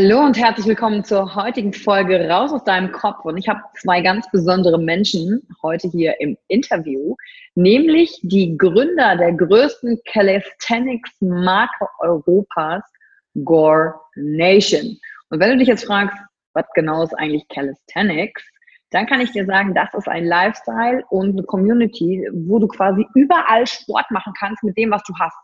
Hallo 0.00 0.20
und 0.20 0.38
herzlich 0.38 0.64
willkommen 0.64 1.02
zur 1.02 1.34
heutigen 1.34 1.72
Folge 1.72 2.28
Raus 2.28 2.52
aus 2.52 2.62
deinem 2.62 2.92
Kopf. 2.92 3.24
Und 3.24 3.36
ich 3.36 3.48
habe 3.48 3.60
zwei 3.80 4.00
ganz 4.00 4.30
besondere 4.30 4.78
Menschen 4.78 5.42
heute 5.60 5.88
hier 5.88 6.20
im 6.20 6.38
Interview, 6.46 7.16
nämlich 7.56 8.16
die 8.22 8.56
Gründer 8.56 9.16
der 9.16 9.32
größten 9.32 9.98
Calisthenics-Marke 10.04 11.88
Europas, 11.98 12.84
Gore 13.42 13.94
Nation. 14.14 14.96
Und 15.30 15.40
wenn 15.40 15.50
du 15.50 15.58
dich 15.58 15.66
jetzt 15.66 15.86
fragst, 15.86 16.16
was 16.52 16.66
genau 16.76 17.02
ist 17.02 17.14
eigentlich 17.14 17.48
Calisthenics, 17.48 18.48
dann 18.92 19.04
kann 19.06 19.20
ich 19.20 19.32
dir 19.32 19.46
sagen, 19.46 19.74
das 19.74 19.92
ist 19.94 20.06
ein 20.06 20.26
Lifestyle 20.26 21.02
und 21.10 21.30
eine 21.30 21.42
Community, 21.42 22.24
wo 22.46 22.60
du 22.60 22.68
quasi 22.68 23.04
überall 23.16 23.66
Sport 23.66 24.08
machen 24.12 24.32
kannst 24.38 24.62
mit 24.62 24.78
dem, 24.78 24.92
was 24.92 25.02
du 25.08 25.14
hast. 25.18 25.34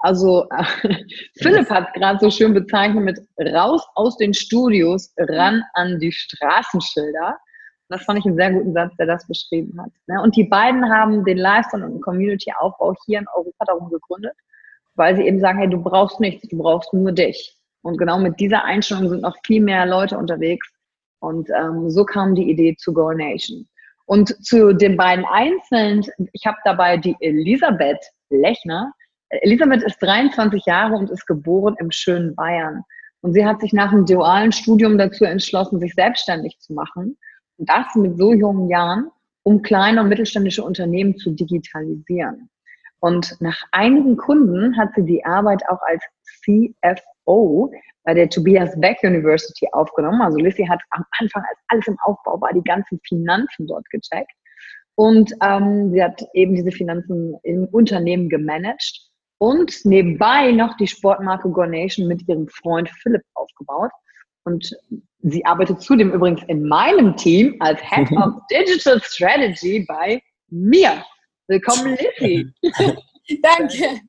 Also 0.00 0.48
äh, 0.50 0.94
Philipp 1.38 1.68
hat 1.70 1.92
gerade 1.94 2.18
so 2.20 2.30
schön 2.30 2.54
bezeichnet 2.54 3.04
mit 3.04 3.20
raus 3.54 3.86
aus 3.94 4.16
den 4.16 4.32
Studios, 4.34 5.12
ran 5.18 5.62
an 5.74 5.98
die 5.98 6.12
Straßenschilder. 6.12 7.36
Das 7.88 8.02
fand 8.04 8.18
ich 8.18 8.26
einen 8.26 8.36
sehr 8.36 8.52
guten 8.52 8.74
Satz, 8.74 8.94
der 8.96 9.06
das 9.06 9.26
beschrieben 9.26 9.80
hat. 9.80 9.90
Ne? 10.06 10.20
Und 10.22 10.36
die 10.36 10.44
beiden 10.44 10.88
haben 10.90 11.24
den 11.24 11.38
Lifestyle 11.38 11.86
und 11.86 12.02
Community-Aufbau 12.02 12.94
hier 13.06 13.20
in 13.20 13.26
Europa 13.34 13.64
darum 13.64 13.90
gegründet, 13.90 14.34
weil 14.94 15.16
sie 15.16 15.22
eben 15.22 15.40
sagen, 15.40 15.58
hey, 15.58 15.70
du 15.70 15.82
brauchst 15.82 16.20
nichts, 16.20 16.46
du 16.48 16.58
brauchst 16.58 16.92
nur 16.92 17.12
dich. 17.12 17.56
Und 17.82 17.96
genau 17.96 18.18
mit 18.18 18.38
dieser 18.38 18.64
Einstellung 18.64 19.08
sind 19.08 19.22
noch 19.22 19.36
viel 19.44 19.62
mehr 19.62 19.86
Leute 19.86 20.18
unterwegs. 20.18 20.68
Und 21.20 21.48
ähm, 21.50 21.90
so 21.90 22.04
kam 22.04 22.34
die 22.34 22.50
Idee 22.50 22.76
zu 22.76 22.92
Go 22.92 23.12
Nation. 23.12 23.66
Und 24.04 24.44
zu 24.44 24.74
den 24.74 24.96
beiden 24.96 25.24
Einzelnen, 25.24 26.04
ich 26.32 26.46
habe 26.46 26.56
dabei 26.64 26.96
die 26.96 27.16
Elisabeth 27.20 27.98
Lechner, 28.30 28.92
Elisabeth 29.30 29.82
ist 29.82 29.98
23 30.02 30.64
Jahre 30.64 30.96
und 30.96 31.10
ist 31.10 31.26
geboren 31.26 31.76
im 31.78 31.90
schönen 31.90 32.34
Bayern. 32.34 32.82
Und 33.20 33.34
sie 33.34 33.44
hat 33.44 33.60
sich 33.60 33.72
nach 33.72 33.90
dem 33.90 34.06
dualen 34.06 34.52
Studium 34.52 34.96
dazu 34.96 35.24
entschlossen, 35.24 35.80
sich 35.80 35.94
selbstständig 35.94 36.58
zu 36.60 36.72
machen. 36.72 37.18
Und 37.56 37.68
das 37.68 37.94
mit 37.94 38.16
so 38.16 38.32
jungen 38.32 38.68
Jahren, 38.68 39.10
um 39.42 39.62
kleine 39.62 40.00
und 40.00 40.08
mittelständische 40.08 40.62
Unternehmen 40.62 41.16
zu 41.16 41.32
digitalisieren. 41.32 42.48
Und 43.00 43.36
nach 43.40 43.60
einigen 43.72 44.16
Kunden 44.16 44.76
hat 44.76 44.90
sie 44.94 45.04
die 45.04 45.24
Arbeit 45.24 45.62
auch 45.68 45.80
als 45.82 46.02
CFO 46.42 47.70
bei 48.04 48.14
der 48.14 48.28
Tobias 48.28 48.78
Beck 48.80 48.98
University 49.02 49.68
aufgenommen. 49.72 50.22
Also 50.22 50.38
Lissy 50.38 50.64
hat 50.64 50.80
am 50.90 51.04
Anfang, 51.18 51.42
als 51.48 51.58
alles 51.68 51.86
im 51.86 51.98
Aufbau 52.02 52.40
war, 52.40 52.52
die 52.52 52.64
ganzen 52.64 52.98
Finanzen 53.06 53.66
dort 53.66 53.88
gecheckt. 53.90 54.32
Und 54.94 55.32
ähm, 55.42 55.92
sie 55.92 56.02
hat 56.02 56.24
eben 56.32 56.54
diese 56.54 56.72
Finanzen 56.72 57.38
im 57.42 57.66
Unternehmen 57.66 58.28
gemanagt 58.28 59.07
und 59.38 59.84
nebenbei 59.84 60.50
noch 60.52 60.76
die 60.76 60.86
Sportmarke 60.86 61.48
Gornation 61.48 62.08
mit 62.08 62.28
ihrem 62.28 62.48
Freund 62.48 62.90
Philipp 63.02 63.22
aufgebaut. 63.34 63.90
Und 64.44 64.74
sie 65.20 65.44
arbeitet 65.44 65.80
zudem 65.80 66.12
übrigens 66.12 66.42
in 66.48 66.66
meinem 66.66 67.16
Team 67.16 67.56
als 67.60 67.80
Head 67.82 68.10
of 68.12 68.34
Digital 68.50 69.00
Strategy 69.02 69.84
bei 69.86 70.20
mir. 70.48 71.04
Willkommen, 71.46 71.96
Lizzie. 72.20 72.52
Danke. 73.42 74.00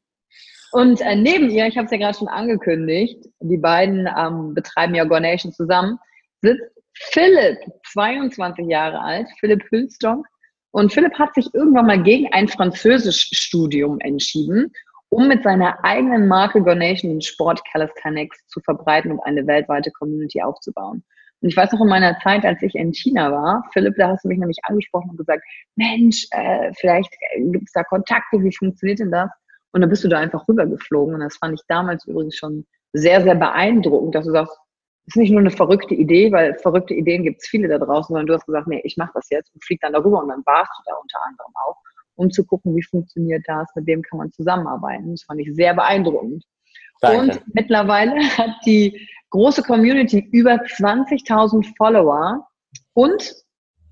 Und 0.71 1.01
äh, 1.01 1.15
neben 1.15 1.49
ihr, 1.49 1.67
ich 1.67 1.77
habe 1.77 1.85
es 1.85 1.91
ja 1.91 1.97
gerade 1.97 2.17
schon 2.17 2.27
angekündigt, 2.27 3.25
die 3.39 3.57
beiden 3.57 4.07
ähm, 4.17 4.53
betreiben 4.53 4.95
ja 4.95 5.03
Gornation 5.03 5.51
zusammen, 5.51 5.97
sitzt 6.41 6.63
Philipp, 6.93 7.57
22 7.91 8.67
Jahre 8.67 8.99
alt, 8.99 9.27
Philipp 9.39 9.63
Hülstonk. 9.71 10.25
Und 10.71 10.93
Philipp 10.93 11.17
hat 11.17 11.33
sich 11.33 11.51
irgendwann 11.53 11.87
mal 11.87 12.01
gegen 12.01 12.31
ein 12.33 12.47
Französischstudium 12.47 13.99
entschieden 14.01 14.71
um 15.09 15.27
mit 15.27 15.43
seiner 15.43 15.83
eigenen 15.83 16.27
Marke 16.27 16.61
Gonation 16.61 17.11
den 17.11 17.21
Sport 17.21 17.61
Calisthenics 17.71 18.47
zu 18.47 18.59
verbreiten 18.61 19.11
und 19.11 19.19
eine 19.21 19.45
weltweite 19.47 19.91
Community 19.91 20.41
aufzubauen. 20.41 21.03
Und 21.41 21.49
ich 21.49 21.57
weiß 21.57 21.71
noch 21.71 21.81
in 21.81 21.87
meiner 21.87 22.17
Zeit, 22.19 22.43
als 22.45 22.61
ich 22.61 22.75
in 22.75 22.93
China 22.93 23.31
war, 23.31 23.63
Philipp, 23.73 23.95
da 23.97 24.09
hast 24.09 24.23
du 24.23 24.27
mich 24.27 24.37
nämlich 24.37 24.57
angesprochen 24.63 25.11
und 25.11 25.17
gesagt, 25.17 25.43
Mensch, 25.75 26.27
äh, 26.31 26.71
vielleicht 26.79 27.09
gibt 27.37 27.65
es 27.65 27.71
da 27.71 27.83
Kontakte, 27.83 28.43
wie 28.43 28.55
funktioniert 28.55 28.99
denn 28.99 29.11
das? 29.11 29.29
Und 29.71 29.81
dann 29.81 29.89
bist 29.89 30.03
du 30.03 30.09
da 30.09 30.19
einfach 30.19 30.47
rübergeflogen. 30.47 31.15
Und 31.15 31.21
das 31.21 31.37
fand 31.37 31.53
ich 31.53 31.65
damals 31.67 32.05
übrigens 32.05 32.35
schon 32.35 32.65
sehr, 32.93 33.21
sehr 33.21 33.35
beeindruckend, 33.35 34.15
dass 34.15 34.25
du 34.25 34.31
sagst, 34.31 34.57
das 35.05 35.15
ist 35.15 35.21
nicht 35.21 35.31
nur 35.31 35.39
eine 35.39 35.51
verrückte 35.51 35.95
Idee, 35.95 36.31
weil 36.31 36.55
verrückte 36.55 36.93
Ideen 36.93 37.23
gibt 37.23 37.41
es 37.41 37.47
viele 37.47 37.67
da 37.67 37.77
draußen, 37.79 38.07
sondern 38.07 38.27
du 38.27 38.33
hast 38.33 38.45
gesagt, 38.45 38.67
nee, 38.67 38.81
ich 38.83 38.97
mache 38.97 39.11
das 39.15 39.29
jetzt 39.29 39.53
und 39.53 39.63
flieg 39.63 39.79
dann 39.81 39.93
darüber 39.93 40.21
und 40.21 40.27
dann 40.27 40.43
warst 40.45 40.71
du 40.77 40.83
da 40.85 40.95
unter 40.95 41.19
anderem 41.25 41.51
auch 41.65 41.77
um 42.19 42.29
zu 42.29 42.45
gucken, 42.45 42.75
wie 42.75 42.83
funktioniert 42.83 43.43
das, 43.47 43.67
mit 43.75 43.87
wem 43.87 44.01
kann 44.01 44.19
man 44.19 44.31
zusammenarbeiten. 44.31 45.11
Das 45.11 45.23
fand 45.23 45.39
ich 45.39 45.53
sehr 45.55 45.73
beeindruckend. 45.73 46.43
Danke. 47.01 47.19
Und 47.19 47.55
mittlerweile 47.55 48.15
hat 48.37 48.51
die 48.65 49.07
große 49.29 49.63
Community 49.63 50.27
über 50.31 50.55
20.000 50.55 51.65
Follower 51.77 52.45
und 52.93 53.33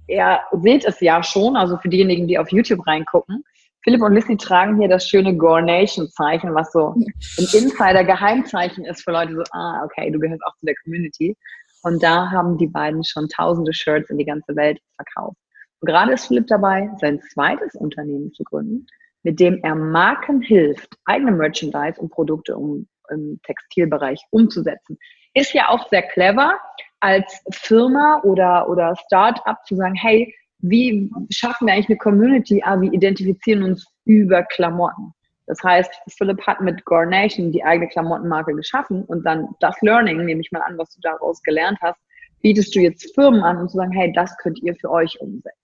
ihr 0.08 0.40
seht 0.62 0.86
es 0.86 1.00
ja 1.00 1.24
schon, 1.24 1.56
also 1.56 1.78
für 1.78 1.90
diejenigen, 1.90 2.28
die 2.28 2.38
auf 2.38 2.52
YouTube 2.52 2.86
reingucken, 2.86 3.44
Philipp 3.84 4.02
und 4.02 4.14
Lissy 4.14 4.36
tragen 4.36 4.78
hier 4.78 4.90
das 4.90 5.08
schöne 5.08 5.38
Gore-Nation-Zeichen, 5.38 6.54
was 6.54 6.74
so 6.74 6.90
ein 6.90 7.06
Insider-Geheimzeichen 7.38 8.84
ist 8.84 9.04
für 9.04 9.12
Leute 9.12 9.36
so, 9.36 9.44
ah, 9.52 9.84
okay, 9.86 10.12
du 10.12 10.20
gehörst 10.20 10.44
auch 10.46 10.56
zu 10.60 10.66
der 10.66 10.76
Community. 10.84 11.38
Und 11.84 12.04
da 12.04 12.30
haben 12.30 12.58
die 12.58 12.68
beiden 12.68 13.02
schon 13.06 13.30
tausende 13.30 13.72
Shirts 13.72 14.10
in 14.10 14.18
die 14.18 14.26
ganze 14.26 14.58
Welt 14.58 14.80
verkauft. 14.98 15.38
Und 15.80 15.88
gerade 15.88 16.14
ist 16.14 16.28
Philipp 16.28 16.48
dabei, 16.48 16.90
sein 17.00 17.22
zweites 17.34 17.76
Unternehmen 17.76 18.34
zu 18.34 18.44
gründen, 18.44 18.88
mit 19.24 19.40
dem 19.40 19.60
er 19.64 19.76
Marken 19.76 20.42
hilft, 20.42 20.98
eigene 21.06 21.32
Merchandise 21.32 22.00
und 22.00 22.12
Produkte 22.12 22.58
um, 22.58 22.88
im 23.10 23.40
Textilbereich 23.44 24.22
umzusetzen. 24.32 24.98
Ist 25.34 25.54
ja 25.54 25.70
auch 25.70 25.88
sehr 25.90 26.04
clever, 26.04 26.60
als 27.00 27.44
Firma 27.52 28.22
oder, 28.24 28.68
oder 28.70 28.96
Start-up 29.06 29.64
zu 29.66 29.76
sagen, 29.76 29.96
hey, 29.96 30.34
wie 30.60 31.12
schaffen 31.30 31.68
wir 31.68 31.74
eigentlich 31.74 31.90
eine 31.90 31.98
Community? 31.98 32.62
Ah, 32.66 32.82
wir 32.82 32.92
identifizieren 32.92 33.64
uns 33.64 33.86
über 34.06 34.44
Klamotten. 34.44 35.14
Das 35.46 35.60
heißt, 35.64 35.92
Philipp 36.18 36.42
hat 36.46 36.60
mit 36.62 36.84
Gornation 36.86 37.52
die 37.52 37.64
eigene 37.64 37.88
Klamottenmarke 37.88 38.54
geschaffen 38.54 39.04
und 39.06 39.24
dann 39.24 39.48
das 39.60 39.76
Learning, 39.82 40.26
nehme 40.26 40.42
ich 40.42 40.52
mal 40.52 40.62
an, 40.62 40.78
was 40.78 40.94
du 40.96 41.02
daraus 41.02 41.42
gelernt 41.44 41.78
hast, 41.82 42.00
bietest 42.42 42.76
du 42.76 42.80
jetzt 42.80 43.14
Firmen 43.16 43.42
an, 43.44 43.58
um 43.58 43.70
zu 43.70 43.78
sagen, 43.78 43.92
hey, 43.92 44.12
das 44.14 44.36
könnt 44.38 44.62
ihr 44.62 44.76
für 44.76 44.92
euch 44.92 45.20
umsetzen. 45.22 45.57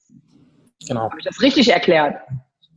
Genau. 0.88 1.04
Habe 1.04 1.20
ich 1.20 1.26
das 1.26 1.42
richtig 1.42 1.70
erklärt? 1.70 2.18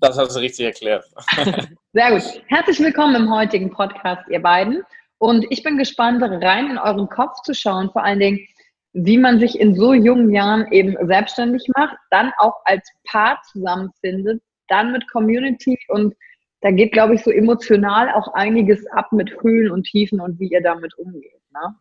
Das 0.01 0.19
hast 0.19 0.37
du 0.37 0.41
richtig 0.41 0.67
erklärt. 0.67 1.05
Sehr 1.93 2.11
gut. 2.11 2.43
Herzlich 2.49 2.79
willkommen 2.81 3.17
im 3.17 3.35
heutigen 3.35 3.71
Podcast, 3.71 4.23
ihr 4.31 4.41
beiden. 4.41 4.83
Und 5.19 5.47
ich 5.51 5.63
bin 5.63 5.79
gespannt, 5.79 6.23
rein 6.23 6.71
in 6.71 6.79
euren 6.79 7.09
Kopf 7.09 7.41
zu 7.43 7.55
schauen, 7.55 7.91
vor 7.91 8.05
allen 8.05 8.21
Dingen, 8.21 8.47
wie 8.93 9.19
man 9.19 9.41
sich 9.41 9.59
in 9.59 9.75
so 9.75 9.95
jungen 9.95 10.31
Jahren 10.31 10.71
eben 10.73 10.97
selbstständig 11.07 11.67
macht, 11.77 11.97
dann 12.11 12.33
auch 12.39 12.55
als 12.65 12.87
Paar 13.05 13.41
zusammenfindet, 13.53 14.43
dann 14.69 14.93
mit 14.93 15.11
Community 15.11 15.79
und 15.89 16.15
da 16.61 16.71
geht, 16.71 16.93
glaube 16.93 17.15
ich, 17.15 17.23
so 17.23 17.31
emotional 17.31 18.13
auch 18.13 18.33
einiges 18.35 18.87
ab 18.89 19.13
mit 19.13 19.31
Höhen 19.43 19.71
und 19.71 19.85
Tiefen 19.85 20.21
und 20.21 20.41
wie 20.41 20.49
ihr 20.49 20.63
damit 20.63 20.97
umgeht. 20.99 21.41
Ne? 21.53 21.75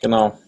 Genau. 0.00 0.38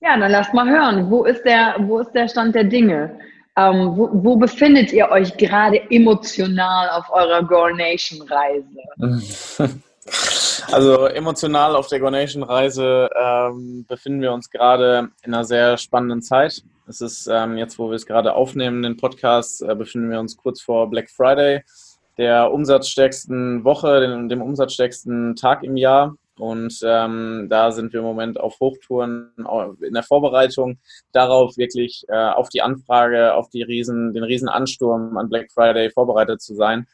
Ja, 0.00 0.16
dann 0.16 0.30
lasst 0.30 0.54
mal 0.54 0.68
hören. 0.68 1.10
Wo 1.10 1.24
ist 1.24 1.42
der, 1.44 1.76
wo 1.80 1.98
ist 1.98 2.12
der 2.12 2.28
Stand 2.28 2.54
der 2.54 2.64
Dinge? 2.64 3.18
Ähm, 3.56 3.96
wo, 3.96 4.08
wo, 4.12 4.36
befindet 4.36 4.92
ihr 4.92 5.08
euch 5.10 5.36
gerade 5.36 5.80
emotional 5.90 6.90
auf 6.90 7.10
eurer 7.10 7.42
Gore 7.42 7.74
Nation 7.74 8.22
Reise? 8.28 9.80
Also 10.70 11.06
emotional 11.06 11.76
auf 11.76 11.88
der 11.88 12.00
Gore 12.00 12.12
Nation 12.12 12.42
Reise 12.42 13.08
ähm, 13.14 13.84
befinden 13.86 14.20
wir 14.20 14.32
uns 14.32 14.50
gerade 14.50 15.10
in 15.22 15.34
einer 15.34 15.44
sehr 15.44 15.76
spannenden 15.76 16.22
Zeit. 16.22 16.62
Es 16.86 17.00
ist 17.00 17.26
ähm, 17.30 17.56
jetzt, 17.56 17.78
wo 17.78 17.88
wir 17.88 17.96
es 17.96 18.06
gerade 18.06 18.34
aufnehmen, 18.34 18.82
den 18.82 18.96
Podcast, 18.96 19.62
äh, 19.62 19.74
befinden 19.74 20.10
wir 20.10 20.20
uns 20.20 20.36
kurz 20.36 20.60
vor 20.60 20.88
Black 20.90 21.10
Friday, 21.10 21.62
der 22.16 22.52
umsatzstärksten 22.52 23.64
Woche, 23.64 24.00
dem, 24.00 24.28
dem 24.28 24.42
umsatzstärksten 24.42 25.36
Tag 25.36 25.62
im 25.62 25.76
Jahr. 25.76 26.14
Und 26.38 26.78
ähm, 26.84 27.46
da 27.50 27.70
sind 27.70 27.92
wir 27.92 28.00
im 28.00 28.06
Moment 28.06 28.38
auf 28.38 28.58
Hochtouren 28.60 29.32
in 29.80 29.94
der 29.94 30.02
Vorbereitung 30.02 30.78
darauf, 31.12 31.56
wirklich 31.56 32.04
äh, 32.08 32.14
auf 32.14 32.48
die 32.48 32.62
Anfrage, 32.62 33.34
auf 33.34 33.48
die 33.50 33.62
Riesen, 33.62 34.12
den 34.12 34.24
Riesenansturm 34.24 35.16
an 35.16 35.28
Black 35.28 35.50
Friday 35.52 35.90
vorbereitet 35.90 36.40
zu 36.40 36.54
sein. 36.54 36.86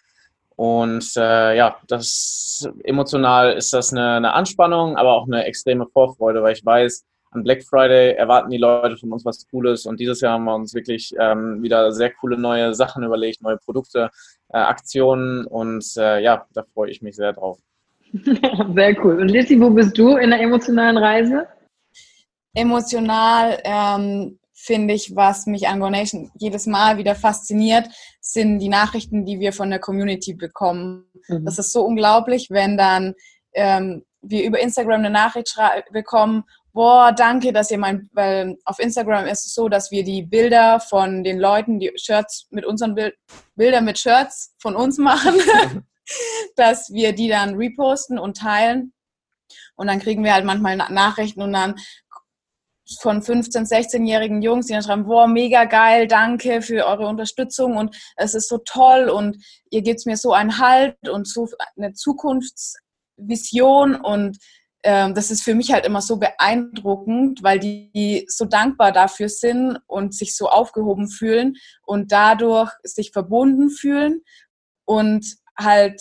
Und 0.57 1.17
äh, 1.17 1.57
ja, 1.57 1.77
das 1.89 2.69
emotional 2.85 3.55
ist 3.55 3.73
das 3.73 3.93
eine, 3.93 4.17
eine 4.17 4.33
Anspannung, 4.35 4.97
aber 4.97 5.15
auch 5.15 5.27
eine 5.27 5.45
extreme 5.45 5.87
Vorfreude, 5.87 6.43
weil 6.43 6.55
ich 6.55 6.65
weiß, 6.65 7.05
an 7.35 7.43
Black 7.43 7.65
Friday 7.65 8.15
erwarten 8.15 8.51
die 8.51 8.59
Leute 8.59 8.97
von 8.97 9.13
uns 9.13 9.25
was 9.25 9.47
Cooles 9.51 9.87
und 9.87 9.99
dieses 9.99 10.21
Jahr 10.21 10.35
haben 10.35 10.45
wir 10.45 10.55
uns 10.55 10.73
wirklich 10.73 11.13
ähm, 11.19 11.63
wieder 11.63 11.91
sehr 11.91 12.13
coole 12.13 12.39
neue 12.39 12.75
Sachen 12.75 13.03
überlegt, 13.03 13.43
neue 13.43 13.57
Produkte, 13.57 14.11
äh, 14.51 14.59
Aktionen 14.59 15.45
und 15.45 15.85
äh, 15.97 16.21
ja, 16.21 16.47
da 16.53 16.63
freue 16.63 16.91
ich 16.91 17.03
mich 17.03 17.17
sehr 17.17 17.33
drauf. 17.33 17.59
Sehr 18.75 19.05
cool. 19.05 19.21
Und 19.21 19.29
Lizzie, 19.29 19.61
wo 19.61 19.71
bist 19.71 19.99
du 19.99 20.17
in 20.17 20.31
der 20.31 20.41
emotionalen 20.41 20.97
Reise? 20.97 21.49
Emotional 22.55 23.61
ähm, 23.65 24.39
finde 24.53 24.95
ich, 24.95 25.17
was 25.17 25.47
mich 25.47 25.67
an 25.67 25.81
Gonation 25.81 26.31
jedes 26.39 26.67
Mal 26.67 26.97
wieder 26.97 27.17
fasziniert, 27.17 27.89
sind 28.21 28.61
die 28.61 28.69
Nachrichten, 28.69 29.25
die 29.25 29.41
wir 29.41 29.53
von 29.53 29.69
der 29.69 29.81
Community 29.81 30.35
bekommen. 30.35 31.07
Mhm. 31.29 31.45
Das 31.45 31.59
ist 31.59 31.73
so 31.73 31.85
unglaublich, 31.85 32.51
wenn 32.51 32.79
dann 32.79 33.15
ähm, 33.53 34.05
wir 34.23 34.45
über 34.45 34.61
Instagram 34.61 35.01
eine 35.01 35.11
Nachricht 35.11 35.57
bekommen, 35.91 36.45
boah, 36.73 37.13
danke, 37.13 37.53
dass 37.53 37.71
ihr 37.71 37.79
mein, 37.79 38.09
weil 38.13 38.57
auf 38.65 38.79
Instagram 38.79 39.27
ist 39.27 39.45
es 39.45 39.55
so, 39.55 39.69
dass 39.69 39.91
wir 39.91 40.05
die 40.05 40.23
Bilder 40.23 40.79
von 40.81 41.25
den 41.25 41.39
Leuten, 41.39 41.81
die 41.81 41.93
Shirts 41.97 42.47
mit 42.51 42.65
unseren 42.65 42.95
Bild, 42.95 43.15
Bilder 43.57 43.81
mit 43.81 43.99
Shirts 43.99 44.55
von 44.59 44.77
uns 44.77 44.99
machen. 44.99 45.35
dass 46.57 46.93
wir 46.93 47.15
die 47.15 47.29
dann 47.29 47.57
reposten 47.57 48.19
und 48.19 48.37
teilen. 48.37 48.93
Und 49.77 49.89
dann 49.89 50.01
kriegen 50.01 50.25
wir 50.25 50.33
halt 50.33 50.45
manchmal 50.45 50.77
Nachrichten 50.77 51.43
und 51.43 51.53
dann 51.53 51.77
von 53.01 53.23
15-, 53.23 53.69
16-jährigen 53.69 54.43
Jungs, 54.43 54.67
die 54.67 54.75
dann 54.75 54.83
schreiben, 54.83 55.07
boah, 55.07 55.27
mega 55.27 55.65
geil, 55.65 56.07
danke 56.07 56.61
für 56.61 56.87
eure 56.87 57.07
Unterstützung 57.07 57.77
und 57.77 57.97
es 58.17 58.35
ist 58.35 58.49
so 58.49 58.59
toll 58.59 59.09
und 59.09 59.43
ihr 59.71 59.83
gebt 59.83 60.05
mir 60.07 60.17
so 60.17 60.33
einen 60.33 60.59
Halt 60.59 60.97
und 61.09 61.27
so 61.27 61.49
eine 61.77 61.95
Zukunftsvision 61.95 63.97
und 63.97 64.39
ähm, 64.83 65.15
das 65.15 65.31
ist 65.31 65.43
für 65.43 65.55
mich 65.55 65.73
halt 65.73 65.87
immer 65.87 66.03
so 66.03 66.19
beeindruckend, 66.19 67.43
weil 67.43 67.59
die 67.59 68.27
so 68.29 68.45
dankbar 68.45 68.93
dafür 68.93 69.31
sind 69.31 69.79
und 69.87 70.15
sich 70.15 70.37
so 70.37 70.51
aufgehoben 70.51 71.09
fühlen 71.09 71.55
und 71.83 72.13
dadurch 72.13 72.71
sich 72.83 73.11
verbunden 73.11 73.71
fühlen 73.71 74.21
und 74.85 75.25
halt 75.59 76.01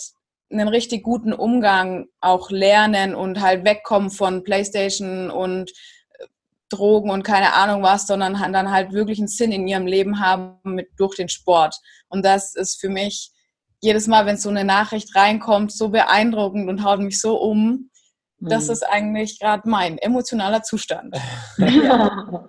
einen 0.50 0.68
richtig 0.68 1.02
guten 1.02 1.32
Umgang 1.32 2.06
auch 2.20 2.50
lernen 2.50 3.14
und 3.14 3.40
halt 3.40 3.64
wegkommen 3.64 4.10
von 4.10 4.44
Playstation 4.44 5.30
und 5.30 5.70
äh, 5.70 6.26
Drogen 6.68 7.10
und 7.10 7.22
keine 7.22 7.54
Ahnung 7.54 7.82
was, 7.82 8.06
sondern 8.06 8.34
dann 8.52 8.70
halt 8.70 8.92
wirklich 8.92 9.18
einen 9.18 9.28
Sinn 9.28 9.52
in 9.52 9.66
ihrem 9.66 9.86
Leben 9.86 10.20
haben 10.20 10.58
mit, 10.64 10.88
durch 10.96 11.16
den 11.16 11.28
Sport. 11.28 11.74
Und 12.08 12.24
das 12.24 12.54
ist 12.54 12.80
für 12.80 12.88
mich 12.88 13.32
jedes 13.80 14.06
Mal, 14.06 14.26
wenn 14.26 14.36
so 14.36 14.48
eine 14.48 14.64
Nachricht 14.64 15.14
reinkommt, 15.14 15.72
so 15.72 15.90
beeindruckend 15.90 16.68
und 16.68 16.84
haut 16.84 17.00
mich 17.00 17.20
so 17.20 17.36
um. 17.36 17.90
Das 18.38 18.66
mhm. 18.66 18.72
ist 18.72 18.82
eigentlich 18.82 19.38
gerade 19.38 19.68
mein 19.68 19.98
emotionaler 19.98 20.62
Zustand. 20.62 21.16
ja. 21.58 22.48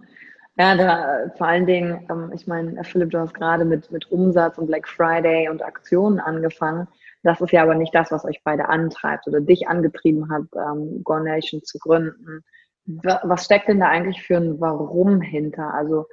Ja, 0.57 0.75
da 0.75 1.31
vor 1.38 1.48
allen 1.48 1.66
Dingen, 1.66 2.07
ähm, 2.10 2.31
ich 2.34 2.48
meine, 2.48 2.81
Philipp, 2.84 3.10
du 3.10 3.19
hast 3.19 3.34
gerade 3.34 3.66
mit, 3.66 3.92
mit 3.92 4.10
Umsatz 4.10 4.57
und 4.57 4.68
Black 4.68 4.88
Friday 4.88 5.50
und 5.50 5.62
Aktionen 5.62 6.19
angefangen. 6.19 6.88
Das 7.24 7.42
ist 7.42 7.52
ja 7.52 7.64
aber 7.64 7.76
nicht 7.76 7.94
das, 7.94 8.12
was 8.12 8.24
euch 8.24 8.42
beide 8.44 8.69
antreibt 8.69 9.28
oder 9.28 9.42
dich 9.42 9.68
angetrieben 9.68 10.30
hat, 10.31 10.44
ähm, 10.56 11.04
Go 11.04 11.19
Nation 11.19 11.62
zu 11.64 11.78
gründen. 11.80 12.44
Was 12.85 13.45
steckt 13.45 13.68
denn 13.68 13.80
da 13.80 13.88
eigentlich 13.88 14.21
für 14.21 14.38
ein 14.38 14.62
Warum 14.62 15.19
hinter? 15.19 15.74
Also 15.74 16.06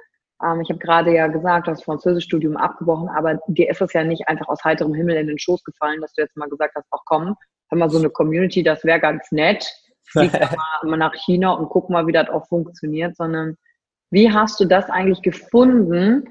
ähm, 0.43 0.59
ich 0.61 0.69
habe 0.69 0.79
gerade 0.79 1.13
ja 1.13 1.27
gesagt, 1.27 1.67
du 1.67 1.71
hast 1.71 1.85
Französischstudium 1.85 2.57
abgebrochen, 2.57 3.09
aber 3.09 3.39
dir 3.47 3.69
ist 3.69 3.81
es 3.81 3.93
ja 3.93 4.03
nicht 4.03 4.27
einfach 4.27 4.47
aus 4.49 4.63
heiterem 4.63 4.93
Himmel 4.93 5.17
in 5.17 5.27
den 5.27 5.39
Schoß 5.39 5.63
gefallen, 5.63 6.01
dass 6.01 6.13
du 6.13 6.21
jetzt 6.21 6.35
mal 6.35 6.49
gesagt 6.49 6.73
hast, 6.75 6.87
ach 6.91 7.03
komm, 7.05 7.35
haben 7.71 7.79
wir 7.79 7.89
so 7.89 7.99
eine 7.99 8.09
Community, 8.09 8.63
das 8.63 8.83
wäre 8.83 8.99
ganz 8.99 9.31
nett. 9.31 9.71
Flieg 10.03 10.31
mal 10.83 10.97
nach 10.97 11.13
China 11.13 11.51
und 11.53 11.69
guck 11.69 11.89
mal, 11.89 12.07
wie 12.07 12.11
das 12.11 12.29
auch 12.29 12.47
funktioniert, 12.47 13.15
sondern 13.15 13.55
wie 14.13 14.31
hast 14.31 14.59
du 14.59 14.65
das 14.65 14.89
eigentlich 14.89 15.21
gefunden, 15.21 16.23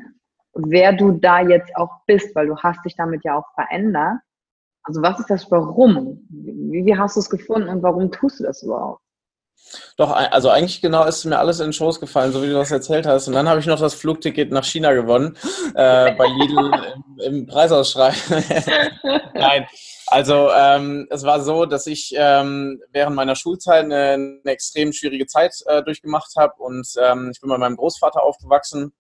wer 0.55 0.93
du 0.93 1.13
da 1.13 1.41
jetzt 1.41 1.75
auch 1.77 1.91
bist? 2.07 2.35
Weil 2.35 2.47
du 2.47 2.57
hast 2.57 2.85
dich 2.85 2.95
damit 2.97 3.25
ja 3.25 3.37
auch 3.37 3.53
verändert. 3.55 4.19
Also 4.85 5.03
was 5.03 5.19
ist 5.19 5.31
das 5.31 5.51
Warum? 5.51 6.27
Wie, 6.31 6.87
wie 6.87 6.97
hast 6.97 7.17
du 7.17 7.21
es 7.21 7.29
gefunden 7.29 7.69
und 7.69 7.83
warum 7.83 8.11
tust 8.11 8.41
du 8.41 8.45
das 8.45 8.63
überhaupt? 8.63 9.01
Doch, 9.97 10.11
also 10.11 10.49
eigentlich 10.49 10.81
genau 10.81 11.05
ist 11.05 11.25
mir 11.25 11.39
alles 11.39 11.61
in 11.61 11.67
den 11.67 11.73
Schoß 11.73 12.01
gefallen, 12.01 12.33
so 12.33 12.43
wie 12.43 12.49
du 12.49 12.55
das 12.55 12.71
erzählt 12.71 13.07
hast. 13.07 13.29
Und 13.29 13.35
dann 13.35 13.49
habe 13.49 13.61
ich 13.61 13.67
noch 13.67 13.79
das 13.79 13.95
Flugticket 13.95 14.51
nach 14.51 14.65
China 14.65 14.93
gewonnen, 14.93 15.37
äh, 15.75 16.13
bei 16.15 16.27
Lidl 16.27 16.71
im, 17.19 17.35
im 17.35 17.47
Preisausschreiben. 17.47 18.45
Nein, 19.35 19.67
also 20.13 20.51
ähm, 20.55 21.07
es 21.09 21.23
war 21.23 21.41
so, 21.41 21.65
dass 21.65 21.87
ich 21.87 22.13
ähm, 22.17 22.83
während 22.93 23.17
meiner 23.17 23.35
Schulzeit 23.35 23.85
eine, 23.85 24.13
eine 24.13 24.41
extrem 24.45 24.93
schwierige 24.93 25.27
Zeit 25.27 25.55
äh, 25.65 25.83
durchgemacht 25.83 26.33
habe 26.37 26.55
und 26.59 26.87
ähm, 27.01 27.31
ich 27.33 27.41
bin 27.41 27.49
bei 27.49 27.57
meinem 27.57 27.77
Großvater 27.77 28.23
aufgewachsen 28.23 28.93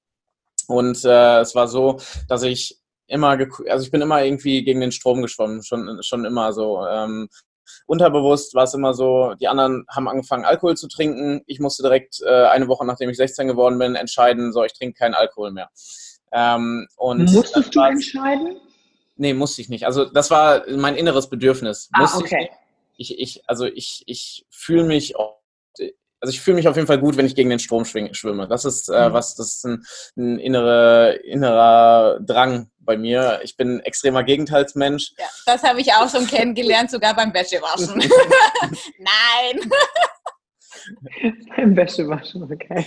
und 0.68 1.04
äh, 1.04 1.40
es 1.40 1.54
war 1.54 1.68
so, 1.68 1.98
dass 2.28 2.42
ich 2.42 2.78
immer, 3.08 3.38
also 3.68 3.84
ich 3.84 3.90
bin 3.90 4.00
immer 4.00 4.24
irgendwie 4.24 4.64
gegen 4.64 4.80
den 4.80 4.90
Strom 4.90 5.20
geschwommen, 5.20 5.62
schon, 5.62 6.02
schon 6.02 6.24
immer 6.24 6.54
so. 6.54 6.82
Ähm, 6.86 7.28
unterbewusst 7.86 8.54
war 8.54 8.64
es 8.64 8.72
immer 8.72 8.94
so, 8.94 9.34
die 9.34 9.48
anderen 9.48 9.84
haben 9.90 10.08
angefangen, 10.08 10.46
Alkohol 10.46 10.78
zu 10.78 10.88
trinken. 10.88 11.42
Ich 11.46 11.60
musste 11.60 11.82
direkt 11.82 12.22
äh, 12.24 12.46
eine 12.46 12.68
Woche, 12.68 12.86
nachdem 12.86 13.10
ich 13.10 13.18
16 13.18 13.48
geworden 13.48 13.78
bin, 13.78 13.96
entscheiden, 13.96 14.50
so, 14.50 14.64
ich 14.64 14.72
trinke 14.72 14.98
keinen 14.98 15.14
Alkohol 15.14 15.52
mehr. 15.52 15.68
Ähm, 16.32 16.88
und 16.96 17.30
Musstest 17.34 17.74
du 17.74 17.80
entscheiden? 17.80 18.56
Nee, 19.16 19.34
musste 19.34 19.60
ich 19.60 19.68
nicht. 19.68 19.86
Also 19.86 20.04
das 20.04 20.30
war 20.30 20.64
mein 20.70 20.96
inneres 20.96 21.28
Bedürfnis. 21.28 21.88
Ah, 21.92 22.00
musste 22.00 22.18
okay. 22.18 22.50
Ich, 22.96 23.12
ich, 23.12 23.20
ich, 23.20 23.48
also 23.48 23.66
ich, 23.66 24.04
ich 24.06 24.46
fühle 24.50 24.84
mich 24.84 25.14
also 26.22 26.30
ich 26.32 26.40
fühle 26.40 26.54
mich 26.54 26.68
auf 26.68 26.76
jeden 26.76 26.86
Fall 26.86 27.00
gut, 27.00 27.16
wenn 27.16 27.26
ich 27.26 27.34
gegen 27.34 27.50
den 27.50 27.58
Strom 27.58 27.84
schwimme. 27.84 28.46
Das 28.46 28.64
ist 28.64 28.88
äh, 28.88 29.08
mhm. 29.08 29.12
was, 29.12 29.34
das 29.34 29.54
ist 29.54 29.64
ein, 29.64 29.84
ein 30.16 30.38
innere, 30.38 31.14
innerer 31.24 32.20
Drang, 32.20 32.70
bei 32.84 32.96
mir. 32.96 33.40
Ich 33.42 33.56
bin 33.56 33.76
ein 33.76 33.80
extremer 33.80 34.22
Gegenteilsmensch. 34.22 35.12
Ja, 35.18 35.26
das 35.46 35.62
habe 35.62 35.80
ich 35.80 35.92
auch 35.92 36.08
schon 36.08 36.26
kennengelernt, 36.26 36.90
sogar 36.90 37.14
beim 37.14 37.32
Wäschewaschen. 37.32 37.98
Nein! 38.98 39.70
Beim 41.56 41.76
Wäschewaschen, 41.76 42.42
okay. 42.44 42.84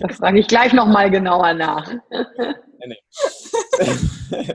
Das 0.00 0.16
frage 0.16 0.40
ich 0.40 0.48
gleich 0.48 0.72
nochmal 0.72 1.10
genauer 1.10 1.54
nach. 1.54 1.92
nee, 2.10 2.86
nee. 2.86 4.54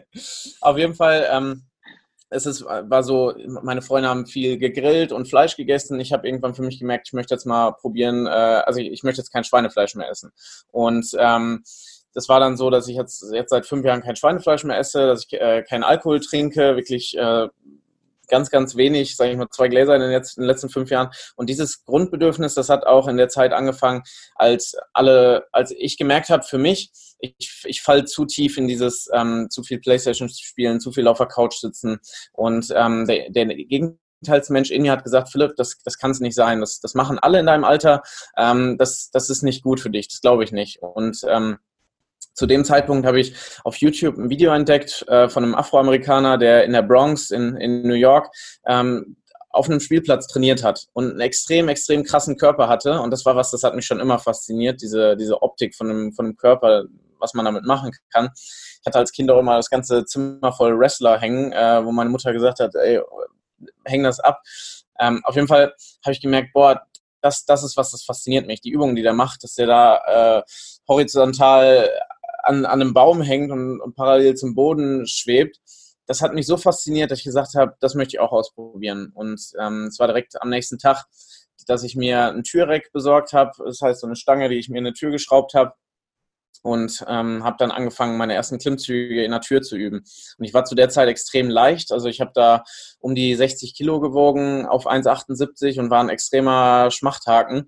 Auf 0.61 0.77
jeden 0.77 0.95
Fall, 0.95 1.27
ähm, 1.31 1.63
es 2.29 2.45
ist, 2.45 2.65
war 2.65 3.03
so, 3.03 3.33
meine 3.61 3.81
Freunde 3.81 4.09
haben 4.09 4.25
viel 4.25 4.57
gegrillt 4.57 5.11
und 5.11 5.27
Fleisch 5.27 5.55
gegessen. 5.55 5.99
Ich 5.99 6.11
habe 6.11 6.27
irgendwann 6.27 6.55
für 6.55 6.63
mich 6.63 6.79
gemerkt, 6.79 7.07
ich 7.07 7.13
möchte 7.13 7.35
jetzt 7.35 7.45
mal 7.45 7.71
probieren, 7.71 8.25
äh, 8.25 8.29
also 8.29 8.79
ich, 8.79 8.91
ich, 8.91 9.03
möchte 9.03 9.21
jetzt 9.21 9.31
kein 9.31 9.43
Schweinefleisch 9.43 9.95
mehr 9.95 10.09
essen. 10.09 10.31
Und 10.71 11.07
ähm, 11.19 11.63
das 12.13 12.29
war 12.29 12.39
dann 12.39 12.57
so, 12.57 12.69
dass 12.69 12.87
ich 12.87 12.95
jetzt, 12.95 13.25
jetzt 13.31 13.49
seit 13.49 13.65
fünf 13.65 13.85
Jahren 13.85 14.01
kein 14.01 14.15
Schweinefleisch 14.15 14.63
mehr 14.63 14.79
esse, 14.79 15.05
dass 15.05 15.25
ich 15.25 15.33
äh, 15.39 15.63
keinen 15.63 15.83
Alkohol 15.83 16.19
trinke, 16.19 16.75
wirklich 16.75 17.15
äh, 17.17 17.47
ganz, 18.27 18.49
ganz 18.49 18.75
wenig, 18.75 19.15
sage 19.15 19.31
ich 19.31 19.37
mal, 19.37 19.49
zwei 19.49 19.67
Gläser 19.67 19.95
in 19.95 20.01
den, 20.01 20.11
jetzt, 20.11 20.37
in 20.37 20.43
den, 20.43 20.47
letzten 20.47 20.69
fünf 20.69 20.89
Jahren. 20.89 21.09
Und 21.35 21.49
dieses 21.49 21.85
Grundbedürfnis, 21.85 22.53
das 22.53 22.69
hat 22.69 22.85
auch 22.85 23.07
in 23.07 23.17
der 23.17 23.29
Zeit 23.29 23.53
angefangen, 23.53 24.03
als 24.35 24.75
alle, 24.93 25.47
als 25.51 25.71
ich 25.71 25.97
gemerkt 25.97 26.29
habe, 26.29 26.43
für 26.43 26.57
mich, 26.57 26.91
ich, 27.19 27.63
ich 27.65 27.81
falle 27.81 28.05
zu 28.05 28.25
tief 28.25 28.57
in 28.57 28.67
dieses 28.67 29.09
ähm, 29.13 29.47
zu 29.49 29.63
viel 29.63 29.79
Playstation 29.79 30.29
spielen, 30.29 30.79
zu 30.79 30.91
viel 30.91 31.07
auf 31.07 31.17
der 31.17 31.27
Couch 31.27 31.55
sitzen. 31.55 31.99
Und 32.33 32.73
ähm, 32.75 33.07
der, 33.07 33.29
der 33.29 33.45
Gegenteilsmensch 33.45 34.71
in 34.71 34.81
mir 34.81 34.91
hat 34.91 35.03
gesagt, 35.03 35.29
Philipp, 35.29 35.55
das, 35.55 35.77
das 35.83 35.97
kann 35.97 36.11
es 36.11 36.19
nicht 36.19 36.35
sein. 36.35 36.59
Das, 36.59 36.79
das 36.79 36.93
machen 36.93 37.19
alle 37.19 37.39
in 37.39 37.45
deinem 37.45 37.63
Alter. 37.63 38.03
Ähm, 38.37 38.77
das, 38.77 39.09
das 39.11 39.29
ist 39.29 39.43
nicht 39.43 39.63
gut 39.63 39.79
für 39.79 39.89
dich. 39.89 40.07
Das 40.07 40.21
glaube 40.21 40.43
ich 40.43 40.51
nicht. 40.51 40.81
Und 40.81 41.21
ähm, 41.27 41.57
zu 42.35 42.45
dem 42.45 42.65
Zeitpunkt 42.65 43.07
habe 43.07 43.19
ich 43.19 43.33
auf 43.63 43.77
YouTube 43.77 44.17
ein 44.17 44.29
Video 44.29 44.53
entdeckt 44.53 45.05
äh, 45.07 45.29
von 45.29 45.43
einem 45.43 45.55
Afroamerikaner, 45.55 46.37
der 46.37 46.65
in 46.65 46.73
der 46.73 46.83
Bronx 46.83 47.31
in, 47.31 47.55
in 47.55 47.83
New 47.83 47.95
York 47.95 48.29
ähm, 48.67 49.15
auf 49.49 49.69
einem 49.69 49.79
Spielplatz 49.79 50.27
trainiert 50.27 50.63
hat 50.63 50.87
und 50.93 51.11
einen 51.11 51.21
extrem, 51.21 51.69
extrem 51.69 52.03
krassen 52.03 52.37
Körper 52.37 52.67
hatte. 52.67 52.99
Und 52.99 53.11
das 53.11 53.25
war 53.25 53.37
was, 53.37 53.51
das 53.51 53.63
hat 53.63 53.73
mich 53.73 53.85
schon 53.85 54.01
immer 54.01 54.19
fasziniert, 54.19 54.81
diese, 54.81 55.15
diese 55.15 55.41
Optik 55.41 55.75
von 55.75 55.89
einem, 55.89 56.13
von 56.13 56.25
einem 56.25 56.35
Körper, 56.35 56.83
was 57.19 57.33
man 57.33 57.45
damit 57.45 57.63
machen 57.65 57.91
kann. 58.11 58.29
Ich 58.35 58.85
hatte 58.85 58.99
als 58.99 59.13
Kind 59.13 59.31
auch 59.31 59.39
immer 59.39 59.55
das 59.55 59.69
ganze 59.69 60.03
Zimmer 60.05 60.51
voll 60.51 60.77
Wrestler 60.77 61.19
hängen, 61.19 61.53
äh, 61.53 61.83
wo 61.85 61.93
meine 61.93 62.09
Mutter 62.09 62.33
gesagt 62.33 62.59
hat, 62.59 62.75
ey, 62.75 62.99
häng 63.85 64.03
das 64.03 64.19
ab. 64.19 64.41
Ähm, 64.99 65.21
auf 65.23 65.35
jeden 65.35 65.47
Fall 65.47 65.73
habe 66.03 66.11
ich 66.11 66.21
gemerkt, 66.21 66.51
boah, 66.53 66.81
das, 67.21 67.45
das 67.45 67.63
ist 67.63 67.75
was, 67.77 67.91
das 67.91 68.03
fasziniert 68.03 68.45
mich. 68.45 68.61
Die 68.61 68.69
Übungen, 68.69 68.95
die 68.95 69.01
der 69.01 69.13
macht, 69.13 69.43
dass 69.43 69.55
der 69.55 69.67
da 69.67 70.39
äh, 70.39 70.43
horizontal 70.87 71.89
an, 72.45 72.65
an 72.65 72.81
einem 72.81 72.93
Baum 72.93 73.21
hängt 73.21 73.51
und, 73.51 73.81
und 73.81 73.95
parallel 73.95 74.35
zum 74.35 74.55
Boden 74.55 75.05
schwebt, 75.07 75.59
das 76.07 76.21
hat 76.21 76.33
mich 76.33 76.45
so 76.45 76.57
fasziniert, 76.57 77.11
dass 77.11 77.19
ich 77.19 77.25
gesagt 77.25 77.55
habe, 77.55 77.75
das 77.79 77.95
möchte 77.95 78.15
ich 78.15 78.19
auch 78.19 78.31
ausprobieren. 78.31 79.11
Und 79.13 79.41
ähm, 79.59 79.85
es 79.85 79.99
war 79.99 80.07
direkt 80.07 80.41
am 80.41 80.49
nächsten 80.49 80.77
Tag, 80.77 81.05
dass 81.67 81.83
ich 81.83 81.95
mir 81.95 82.27
ein 82.27 82.43
Türreck 82.43 82.91
besorgt 82.91 83.33
habe. 83.33 83.51
Das 83.65 83.81
heißt, 83.81 84.01
so 84.01 84.07
eine 84.07 84.15
Stange, 84.15 84.49
die 84.49 84.57
ich 84.57 84.69
mir 84.69 84.77
in 84.77 84.85
eine 84.85 84.93
Tür 84.93 85.11
geschraubt 85.11 85.53
habe. 85.53 85.73
Und 86.61 87.05
ähm, 87.07 87.43
habe 87.43 87.57
dann 87.59 87.69
angefangen, 87.69 88.17
meine 88.17 88.33
ersten 88.33 88.57
Klimmzüge 88.57 89.23
in 89.23 89.29
der 89.29 89.41
Tür 89.41 89.61
zu 89.61 89.75
üben. 89.75 90.03
Und 90.37 90.45
ich 90.45 90.53
war 90.53 90.65
zu 90.65 90.73
der 90.73 90.89
Zeit 90.89 91.07
extrem 91.07 91.47
leicht. 91.47 91.91
Also 91.91 92.07
ich 92.07 92.21
habe 92.21 92.31
da 92.33 92.63
um 92.99 93.13
die 93.13 93.35
60 93.35 93.75
Kilo 93.75 93.99
gewogen 93.99 94.65
auf 94.65 94.87
1,78 94.87 95.79
und 95.79 95.91
war 95.91 95.99
ein 95.99 96.09
extremer 96.09 96.89
Schmachthaken 96.89 97.67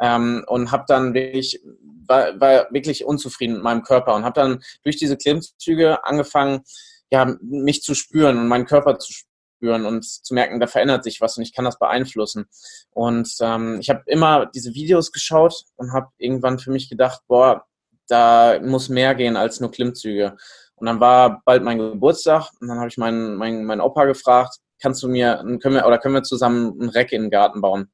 ähm, 0.00 0.44
und 0.46 0.70
habe 0.70 0.84
dann 0.86 1.12
wirklich 1.12 1.60
war, 2.06 2.40
war 2.40 2.66
wirklich 2.70 3.04
unzufrieden 3.04 3.54
mit 3.54 3.62
meinem 3.62 3.82
Körper 3.82 4.14
und 4.14 4.24
habe 4.24 4.40
dann 4.40 4.62
durch 4.82 4.96
diese 4.96 5.16
Klimmzüge 5.16 6.04
angefangen, 6.04 6.62
ja, 7.10 7.36
mich 7.40 7.82
zu 7.82 7.94
spüren 7.94 8.38
und 8.38 8.48
meinen 8.48 8.66
Körper 8.66 8.98
zu 8.98 9.12
spüren 9.12 9.86
und 9.86 10.04
zu 10.04 10.34
merken, 10.34 10.60
da 10.60 10.66
verändert 10.66 11.04
sich 11.04 11.20
was 11.20 11.36
und 11.36 11.42
ich 11.42 11.54
kann 11.54 11.64
das 11.64 11.78
beeinflussen. 11.78 12.46
Und 12.90 13.34
ähm, 13.40 13.78
ich 13.80 13.90
habe 13.90 14.02
immer 14.06 14.46
diese 14.46 14.74
Videos 14.74 15.12
geschaut 15.12 15.64
und 15.76 15.92
habe 15.92 16.08
irgendwann 16.18 16.58
für 16.58 16.70
mich 16.70 16.88
gedacht, 16.88 17.22
boah, 17.26 17.64
da 18.08 18.60
muss 18.62 18.88
mehr 18.88 19.14
gehen 19.14 19.36
als 19.36 19.60
nur 19.60 19.70
Klimmzüge. 19.70 20.36
Und 20.76 20.86
dann 20.86 21.00
war 21.00 21.42
bald 21.44 21.62
mein 21.62 21.78
Geburtstag 21.78 22.50
und 22.60 22.68
dann 22.68 22.78
habe 22.78 22.88
ich 22.88 22.98
meinen, 22.98 23.36
meinen, 23.36 23.64
meinen 23.64 23.80
Opa 23.80 24.04
gefragt, 24.04 24.58
kannst 24.80 25.02
du 25.02 25.08
mir, 25.08 25.42
können 25.62 25.74
wir, 25.74 25.86
oder 25.86 25.98
können 25.98 26.14
wir 26.14 26.22
zusammen 26.22 26.78
ein 26.80 26.88
Reck 26.90 27.12
in 27.12 27.22
den 27.22 27.30
Garten 27.30 27.60
bauen? 27.60 27.90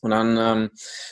Und 0.00 0.10
dann 0.10 0.36
ähm, 0.36 0.70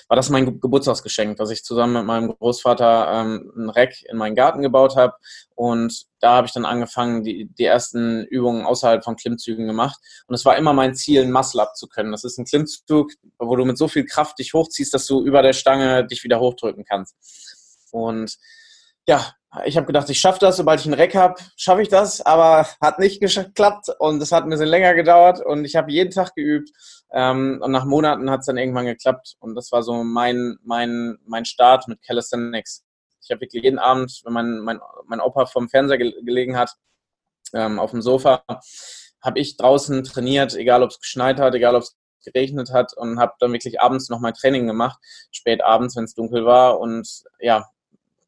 war 0.09 0.17
das 0.17 0.31
mein 0.31 0.61
Geburtstagsgeschenk, 0.61 1.37
dass 1.37 1.51
ich 1.51 1.63
zusammen 1.63 1.93
mit 1.93 2.05
meinem 2.05 2.29
Großvater 2.29 3.09
ähm, 3.13 3.53
ein 3.57 3.71
Reck 3.71 4.03
in 4.09 4.17
meinen 4.17 4.35
Garten 4.35 4.63
gebaut 4.63 4.97
habe. 4.97 5.15
Und 5.55 6.07
da 6.19 6.37
habe 6.37 6.47
ich 6.47 6.53
dann 6.53 6.65
angefangen, 6.65 7.23
die, 7.23 7.47
die 7.47 7.65
ersten 7.65 8.25
Übungen 8.25 8.67
außerhalb 8.67 9.05
von 9.05 9.17
Klimmzügen 9.17 9.67
gemacht. 9.67 10.01
Und 10.27 10.35
es 10.35 10.45
war 10.45 10.57
immer 10.57 10.73
mein 10.73 10.95
Ziel, 10.95 11.23
ein 11.23 11.33
Muscle-Up 11.33 11.77
zu 11.77 11.87
können. 11.87 12.11
Das 12.11 12.25
ist 12.25 12.39
ein 12.39 12.47
Klimmzug, 12.47 13.13
wo 13.39 13.55
du 13.55 13.65
mit 13.65 13.79
so 13.79 13.87
viel 13.87 14.05
Kraft 14.05 14.39
dich 14.39 14.55
hochziehst, 14.55 14.93
dass 14.93 15.07
du 15.07 15.25
über 15.25 15.43
der 15.43 15.53
Stange 15.53 16.07
dich 16.07 16.25
wieder 16.25 16.41
hochdrücken 16.41 16.85
kannst. 16.85 17.15
Und 17.93 18.39
ja, 19.07 19.35
ich 19.65 19.77
habe 19.77 19.87
gedacht, 19.87 20.09
ich 20.09 20.21
schaffe 20.21 20.39
das, 20.39 20.57
sobald 20.57 20.81
ich 20.81 20.87
einen 20.87 20.95
Reck 20.95 21.15
habe, 21.15 21.35
schaffe 21.57 21.83
ich 21.83 21.89
das, 21.89 22.21
aber 22.21 22.67
hat 22.81 22.99
nicht 22.99 23.21
geklappt 23.21 23.89
und 23.99 24.23
es 24.23 24.31
hat 24.31 24.45
ein 24.45 24.51
bisschen 24.51 24.69
länger 24.69 24.95
gedauert 24.95 25.45
und 25.45 25.65
ich 25.65 25.75
habe 25.75 25.91
jeden 25.91 26.13
Tag 26.13 26.35
geübt 26.35 26.71
ähm, 27.13 27.61
und 27.63 27.73
nach 27.73 27.85
Monaten 27.85 28.31
hat 28.31 28.41
es 28.41 28.47
dann 28.47 28.59
irgendwann 28.59 28.87
geklappt 28.87 29.37
und 29.41 29.57
das 29.57 29.73
war 29.73 29.83
so 29.83 30.05
mein, 30.05 30.59
mein, 30.63 31.19
mein 31.27 31.45
Start 31.45 31.89
mit 31.89 32.01
Calisthenics. 32.03 32.85
Ich 33.23 33.31
habe 33.31 33.41
wirklich 33.41 33.65
jeden 33.65 33.79
Abend, 33.79 34.21
wenn 34.25 34.33
mein, 34.33 34.61
mein, 34.61 34.81
mein 35.07 35.21
Opa 35.21 35.47
vom 35.47 35.69
Fernseher 35.69 35.99
gelegen 35.99 36.57
hat, 36.57 36.75
ähm, 37.53 37.81
auf 37.81 37.91
dem 37.91 38.03
Sofa, 38.03 38.45
habe 39.21 39.39
ich 39.39 39.57
draußen 39.57 40.05
trainiert, 40.05 40.55
egal 40.55 40.83
ob 40.83 40.91
es 40.91 41.01
geschneit 41.01 41.41
hat, 41.41 41.55
egal 41.55 41.75
ob 41.75 41.83
es 41.83 41.97
geregnet 42.25 42.71
hat 42.73 42.97
und 42.97 43.19
habe 43.19 43.33
dann 43.41 43.53
wirklich 43.53 43.81
abends 43.81 44.09
noch 44.11 44.21
mein 44.21 44.35
Training 44.35 44.67
gemacht, 44.67 44.99
spät 45.33 45.63
abends, 45.63 45.97
wenn 45.97 46.05
es 46.05 46.15
dunkel 46.15 46.45
war 46.45 46.79
und 46.79 47.25
ja, 47.41 47.69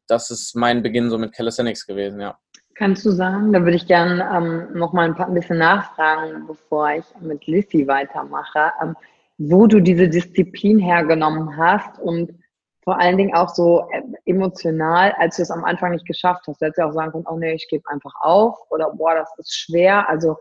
das 0.07 0.29
ist 0.31 0.55
mein 0.55 0.83
Beginn 0.83 1.09
so 1.09 1.17
mit 1.17 1.33
Calisthenics 1.33 1.85
gewesen, 1.85 2.19
ja. 2.19 2.37
Kannst 2.75 3.05
du 3.05 3.11
sagen, 3.11 3.53
da 3.53 3.61
würde 3.61 3.75
ich 3.75 3.85
gerne 3.85 4.27
ähm, 4.33 4.77
noch 4.77 4.93
mal 4.93 5.05
ein, 5.05 5.15
paar, 5.15 5.27
ein 5.27 5.35
bisschen 5.35 5.59
nachfragen, 5.59 6.47
bevor 6.47 6.91
ich 6.91 7.05
mit 7.21 7.45
Lissy 7.45 7.87
weitermache, 7.87 8.71
ähm, 8.81 8.95
wo 9.37 9.67
du 9.67 9.79
diese 9.79 10.09
Disziplin 10.09 10.79
hergenommen 10.79 11.55
hast 11.55 11.99
und 11.99 12.31
vor 12.83 12.99
allen 12.99 13.17
Dingen 13.17 13.33
auch 13.33 13.49
so 13.49 13.87
äh, 13.91 14.01
emotional, 14.25 15.13
als 15.17 15.37
du 15.37 15.43
es 15.43 15.51
am 15.51 15.63
Anfang 15.63 15.91
nicht 15.91 16.07
geschafft 16.07 16.43
hast. 16.47 16.61
Du 16.61 16.65
hättest 16.65 16.79
ja 16.79 16.87
auch 16.87 16.93
sagen 16.93 17.11
können, 17.11 17.25
oh 17.29 17.37
nee, 17.37 17.53
ich 17.53 17.67
gebe 17.69 17.83
einfach 17.89 18.13
auf 18.21 18.57
oder 18.71 18.91
boah, 18.91 19.15
das 19.15 19.29
ist 19.37 19.55
schwer. 19.55 20.09
Also 20.09 20.35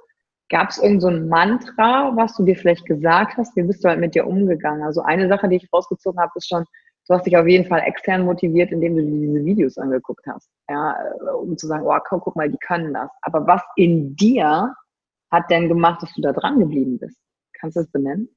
gab 0.49 0.71
es 0.71 0.79
irgend 0.79 1.03
so 1.03 1.09
ein 1.09 1.29
Mantra, 1.29 2.13
was 2.15 2.35
du 2.37 2.45
dir 2.45 2.57
vielleicht 2.57 2.87
gesagt 2.87 3.37
hast? 3.37 3.55
Wie 3.57 3.63
bist 3.63 3.85
du 3.85 3.89
halt 3.89 4.01
mit 4.01 4.15
dir 4.15 4.27
umgegangen? 4.27 4.83
Also 4.83 5.03
eine 5.03 5.29
Sache, 5.29 5.49
die 5.49 5.57
ich 5.57 5.73
rausgezogen 5.73 6.21
habe, 6.21 6.33
ist 6.35 6.49
schon, 6.49 6.65
du 7.09 7.15
hast 7.15 7.27
dich 7.27 7.37
auf 7.37 7.47
jeden 7.47 7.67
Fall 7.67 7.81
extern 7.81 8.25
motiviert, 8.25 8.71
indem 8.73 8.97
du 8.97 9.03
diese 9.03 9.45
Videos 9.45 9.79
angeguckt 9.79 10.25
hast. 10.27 10.49
Ja, 10.69 10.95
äh, 10.95 11.31
um 11.31 11.57
zu 11.57 11.67
sagen, 11.67 11.85
oh, 11.87 11.99
guck 12.09 12.37
mal, 12.37 12.51
die 12.51 12.59
können 12.59 12.95
das. 12.95 13.11
Aber 13.23 13.47
was 13.47 13.63
in 13.77 14.15
dir 14.17 14.75
hat 15.31 15.51
denn 15.51 15.69
gemacht, 15.69 16.03
dass 16.03 16.13
du 16.15 16.23
da 16.23 16.33
dran 16.33 16.59
geblieben 16.59 16.99
bist? 16.99 17.19
Kannst 17.59 17.77
du 17.77 17.81
das 17.81 17.91
benennen? 17.91 18.29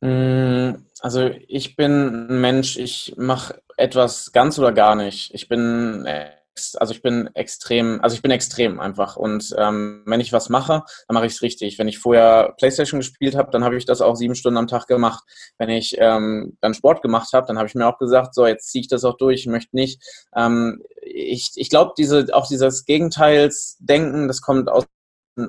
Mm, 0.00 0.82
also 1.00 1.30
ich 1.48 1.76
bin 1.76 2.28
ein 2.30 2.40
Mensch, 2.40 2.76
ich 2.76 3.14
mache 3.16 3.60
etwas 3.76 4.32
ganz 4.32 4.58
oder 4.58 4.72
gar 4.72 4.94
nicht. 4.94 5.34
Ich 5.34 5.48
bin 5.48 6.06
äh, 6.06 6.30
also 6.74 6.92
ich 6.92 7.02
bin 7.02 7.28
extrem, 7.34 8.00
also 8.02 8.14
ich 8.14 8.22
bin 8.22 8.30
extrem 8.30 8.80
einfach. 8.80 9.16
Und 9.16 9.54
ähm, 9.56 10.02
wenn 10.06 10.20
ich 10.20 10.32
was 10.32 10.48
mache, 10.48 10.82
dann 11.08 11.14
mache 11.14 11.26
ich 11.26 11.34
es 11.34 11.42
richtig. 11.42 11.78
Wenn 11.78 11.88
ich 11.88 11.98
vorher 11.98 12.54
Playstation 12.58 13.00
gespielt 13.00 13.36
habe, 13.36 13.50
dann 13.50 13.64
habe 13.64 13.76
ich 13.76 13.84
das 13.84 14.00
auch 14.00 14.16
sieben 14.16 14.34
Stunden 14.34 14.58
am 14.58 14.66
Tag 14.66 14.86
gemacht. 14.86 15.24
Wenn 15.58 15.70
ich 15.70 15.96
ähm, 15.98 16.56
dann 16.60 16.74
Sport 16.74 17.02
gemacht 17.02 17.32
habe, 17.32 17.46
dann 17.46 17.56
habe 17.58 17.68
ich 17.68 17.74
mir 17.74 17.86
auch 17.86 17.98
gesagt, 17.98 18.34
so 18.34 18.46
jetzt 18.46 18.70
ziehe 18.70 18.82
ich 18.82 18.88
das 18.88 19.04
auch 19.04 19.16
durch, 19.16 19.40
ich 19.40 19.46
möchte 19.46 19.76
nicht. 19.76 20.02
Ähm, 20.34 20.82
ich 21.02 21.52
ich 21.54 21.70
glaube, 21.70 21.92
diese, 21.96 22.26
auch 22.32 22.46
dieses 22.46 22.84
Gegenteilsdenken, 22.84 24.28
das 24.28 24.42
kommt 24.42 24.68
aus, 24.68 24.84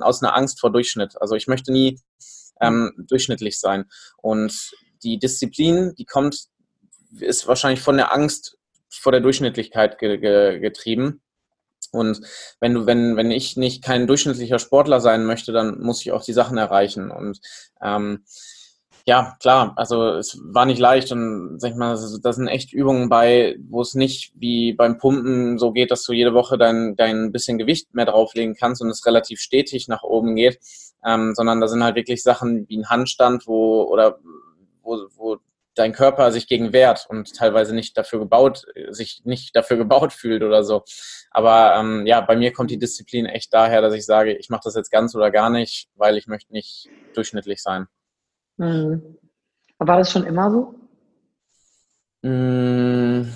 aus 0.00 0.22
einer 0.22 0.36
Angst 0.36 0.60
vor 0.60 0.72
Durchschnitt. 0.72 1.20
Also 1.20 1.34
ich 1.34 1.46
möchte 1.46 1.72
nie 1.72 2.00
ähm, 2.60 2.92
durchschnittlich 2.96 3.58
sein. 3.58 3.84
Und 4.18 4.72
die 5.02 5.18
Disziplin, 5.18 5.94
die 5.98 6.04
kommt, 6.04 6.46
ist 7.18 7.46
wahrscheinlich 7.46 7.80
von 7.80 7.96
der 7.96 8.12
Angst 8.12 8.56
vor 9.00 9.12
der 9.12 9.20
Durchschnittlichkeit 9.20 9.98
ge 9.98 10.18
ge 10.18 10.58
getrieben. 10.60 11.22
Und 11.90 12.20
wenn 12.60 12.74
du, 12.74 12.86
wenn, 12.86 13.16
wenn 13.16 13.30
ich 13.30 13.56
nicht 13.56 13.84
kein 13.84 14.06
durchschnittlicher 14.06 14.58
Sportler 14.58 15.00
sein 15.00 15.26
möchte, 15.26 15.52
dann 15.52 15.80
muss 15.80 16.00
ich 16.00 16.12
auch 16.12 16.24
die 16.24 16.32
Sachen 16.32 16.56
erreichen. 16.56 17.10
Und 17.10 17.40
ähm, 17.82 18.24
ja, 19.04 19.36
klar, 19.40 19.72
also 19.76 20.10
es 20.14 20.38
war 20.42 20.64
nicht 20.64 20.78
leicht 20.78 21.10
und 21.10 21.60
sag 21.60 21.72
ich 21.72 21.76
mal, 21.76 21.98
da 22.22 22.32
sind 22.32 22.46
echt 22.46 22.72
Übungen 22.72 23.08
bei, 23.08 23.56
wo 23.68 23.80
es 23.80 23.94
nicht 23.94 24.32
wie 24.36 24.74
beim 24.74 24.98
Pumpen 24.98 25.58
so 25.58 25.72
geht, 25.72 25.90
dass 25.90 26.04
du 26.04 26.12
jede 26.12 26.34
Woche 26.34 26.56
dein, 26.56 26.94
dein 26.94 27.32
bisschen 27.32 27.58
Gewicht 27.58 27.94
mehr 27.94 28.06
drauflegen 28.06 28.54
kannst 28.54 28.80
und 28.80 28.88
es 28.90 29.04
relativ 29.04 29.40
stetig 29.40 29.88
nach 29.88 30.04
oben 30.04 30.36
geht, 30.36 30.60
ähm, 31.04 31.34
sondern 31.34 31.60
da 31.60 31.66
sind 31.66 31.82
halt 31.82 31.96
wirklich 31.96 32.22
Sachen 32.22 32.68
wie 32.68 32.78
ein 32.78 32.90
Handstand, 32.90 33.46
wo 33.48 33.82
oder 33.84 34.18
wo, 34.82 35.00
wo 35.16 35.38
dein 35.74 35.92
Körper 35.92 36.32
sich 36.32 36.46
gegen 36.46 36.72
wehrt 36.72 37.06
und 37.08 37.34
teilweise 37.34 37.74
nicht 37.74 37.96
dafür 37.96 38.18
gebaut, 38.18 38.66
sich 38.90 39.22
nicht 39.24 39.56
dafür 39.56 39.76
gebaut 39.76 40.12
fühlt 40.12 40.42
oder 40.42 40.64
so. 40.64 40.84
Aber 41.30 41.76
ähm, 41.76 42.06
ja, 42.06 42.20
bei 42.20 42.36
mir 42.36 42.52
kommt 42.52 42.70
die 42.70 42.78
Disziplin 42.78 43.26
echt 43.26 43.52
daher, 43.54 43.80
dass 43.80 43.94
ich 43.94 44.04
sage, 44.04 44.34
ich 44.34 44.50
mache 44.50 44.62
das 44.64 44.74
jetzt 44.74 44.90
ganz 44.90 45.14
oder 45.14 45.30
gar 45.30 45.50
nicht, 45.50 45.88
weil 45.94 46.16
ich 46.16 46.26
möchte 46.26 46.52
nicht 46.52 46.88
durchschnittlich 47.14 47.62
sein. 47.62 47.86
Mhm. 48.58 49.16
War 49.78 49.98
das 49.98 50.12
schon 50.12 50.24
immer 50.24 50.50
so? 50.50 50.74
Mm, 52.22 53.32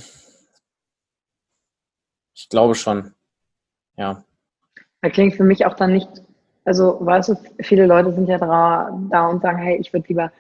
ich 2.35 2.49
glaube 2.49 2.75
schon. 2.75 3.15
Ja. 3.97 4.25
Da 5.01 5.11
klingt 5.11 5.35
für 5.35 5.45
mich 5.45 5.67
auch 5.67 5.75
dann 5.75 5.93
nicht, 5.93 6.09
also 6.65 6.99
weißt 7.01 7.31
du, 7.31 7.37
viele 7.61 7.87
Leute 7.87 8.13
sind 8.13 8.29
ja 8.29 8.39
da, 8.39 8.91
da 9.11 9.27
und 9.27 9.43
sagen, 9.43 9.59
hey, 9.59 9.77
ich 9.79 9.93
würde 9.93 10.07
lieber, 10.09 10.33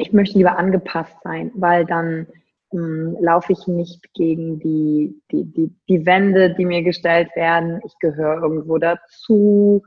ich 0.00 0.12
möchte 0.12 0.38
lieber 0.38 0.58
angepasst 0.58 1.16
sein, 1.22 1.50
weil 1.54 1.84
dann 1.84 2.26
hm, 2.70 3.16
laufe 3.20 3.52
ich 3.52 3.66
nicht 3.66 4.12
gegen 4.14 4.58
die, 4.60 5.20
die, 5.30 5.44
die, 5.44 5.74
die 5.88 6.06
Wände, 6.06 6.54
die 6.54 6.64
mir 6.64 6.82
gestellt 6.82 7.28
werden. 7.34 7.80
Ich 7.84 7.94
gehöre 8.00 8.42
irgendwo 8.42 8.78
dazu. 8.78 9.82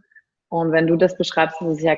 Und 0.50 0.72
wenn 0.72 0.88
du 0.88 0.96
das 0.96 1.17
beschreibst, 1.17 1.62
ist 1.62 1.77
es 1.77 1.82
ja 1.82 1.96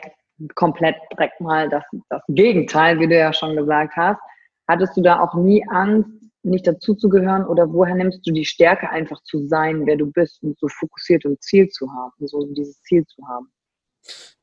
komplett 0.55 0.95
direkt 1.11 1.39
mal 1.41 1.69
das, 1.69 1.83
das 2.09 2.21
Gegenteil, 2.27 2.99
wie 2.99 3.07
du 3.07 3.17
ja 3.17 3.33
schon 3.33 3.55
gesagt 3.55 3.95
hast. 3.95 4.19
Hattest 4.67 4.95
du 4.97 5.01
da 5.01 5.19
auch 5.19 5.35
nie 5.35 5.65
Angst, 5.69 6.09
nicht 6.43 6.67
dazuzugehören 6.67 7.45
oder 7.45 7.71
woher 7.71 7.95
nimmst 7.95 8.25
du 8.25 8.31
die 8.31 8.45
Stärke, 8.45 8.89
einfach 8.89 9.21
zu 9.23 9.47
sein, 9.47 9.85
wer 9.85 9.95
du 9.95 10.11
bist 10.11 10.43
und 10.43 10.57
so 10.59 10.67
fokussiert 10.67 11.25
und 11.25 11.41
Ziel 11.41 11.67
zu 11.69 11.91
haben, 11.91 12.13
so 12.19 12.45
dieses 12.53 12.81
Ziel 12.83 13.03
zu 13.07 13.27
haben? 13.27 13.49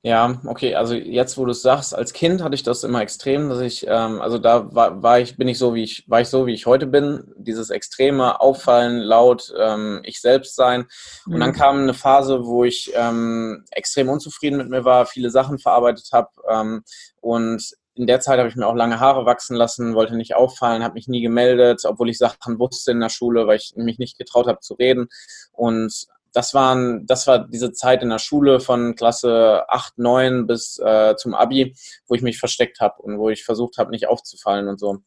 Ja, 0.04 0.40
okay, 0.46 0.74
also 0.74 0.94
jetzt, 0.94 1.38
wo 1.38 1.44
du 1.44 1.52
es 1.52 1.62
sagst, 1.62 1.94
als 1.94 2.12
Kind 2.12 2.42
hatte 2.42 2.56
ich 2.56 2.64
das 2.64 2.82
immer 2.82 3.02
extrem, 3.02 3.48
dass 3.48 3.60
ich, 3.60 3.86
ähm, 3.86 4.20
also 4.20 4.38
da 4.38 4.74
war, 4.74 5.00
war 5.00 5.20
ich, 5.20 5.36
bin 5.36 5.46
ich 5.46 5.58
so, 5.58 5.74
wie 5.74 5.84
ich, 5.84 6.04
war 6.08 6.20
ich 6.20 6.28
so, 6.28 6.46
wie 6.46 6.54
ich 6.54 6.66
heute 6.66 6.88
bin, 6.88 7.32
dieses 7.36 7.70
extreme 7.70 8.40
Auffallen, 8.40 8.98
laut, 8.98 9.54
ähm, 9.56 10.00
ich 10.02 10.20
selbst 10.20 10.56
sein. 10.56 10.86
Und 11.26 11.34
mhm. 11.34 11.40
dann 11.40 11.52
kam 11.52 11.78
eine 11.78 11.94
Phase, 11.94 12.44
wo 12.44 12.64
ich 12.64 12.92
ähm, 12.96 13.64
extrem 13.70 14.08
unzufrieden 14.08 14.56
mit 14.56 14.70
mir 14.70 14.84
war, 14.84 15.06
viele 15.06 15.30
Sachen 15.30 15.60
verarbeitet 15.60 16.08
habe 16.12 16.30
ähm, 16.50 16.82
und 17.20 17.62
in 17.94 18.06
der 18.06 18.20
Zeit 18.20 18.38
habe 18.38 18.48
ich 18.48 18.56
mir 18.56 18.66
auch 18.66 18.74
lange 18.74 19.00
Haare 19.00 19.26
wachsen 19.26 19.54
lassen, 19.54 19.94
wollte 19.94 20.16
nicht 20.16 20.34
auffallen, 20.34 20.82
habe 20.82 20.94
mich 20.94 21.08
nie 21.08 21.20
gemeldet, 21.20 21.82
obwohl 21.84 22.08
ich 22.08 22.18
Sachen 22.18 22.58
wusste 22.58 22.92
in 22.92 23.00
der 23.00 23.10
Schule, 23.10 23.46
weil 23.46 23.58
ich 23.58 23.74
mich 23.76 23.98
nicht 23.98 24.18
getraut 24.18 24.46
habe 24.46 24.60
zu 24.60 24.74
reden. 24.74 25.08
Und 25.52 26.06
das 26.32 26.54
waren, 26.54 27.06
das 27.06 27.26
war 27.26 27.46
diese 27.46 27.72
Zeit 27.72 28.02
in 28.02 28.10
der 28.10 28.18
Schule 28.18 28.60
von 28.60 28.94
Klasse 28.94 29.64
8, 29.68 29.98
9 29.98 30.46
bis 30.46 30.78
äh, 30.78 31.14
zum 31.16 31.34
Abi, 31.34 31.74
wo 32.06 32.14
ich 32.14 32.22
mich 32.22 32.38
versteckt 32.38 32.80
habe 32.80 33.02
und 33.02 33.18
wo 33.18 33.28
ich 33.28 33.44
versucht 33.44 33.78
habe, 33.78 33.90
nicht 33.90 34.08
aufzufallen 34.08 34.68
und 34.68 34.80
so. 34.80 34.98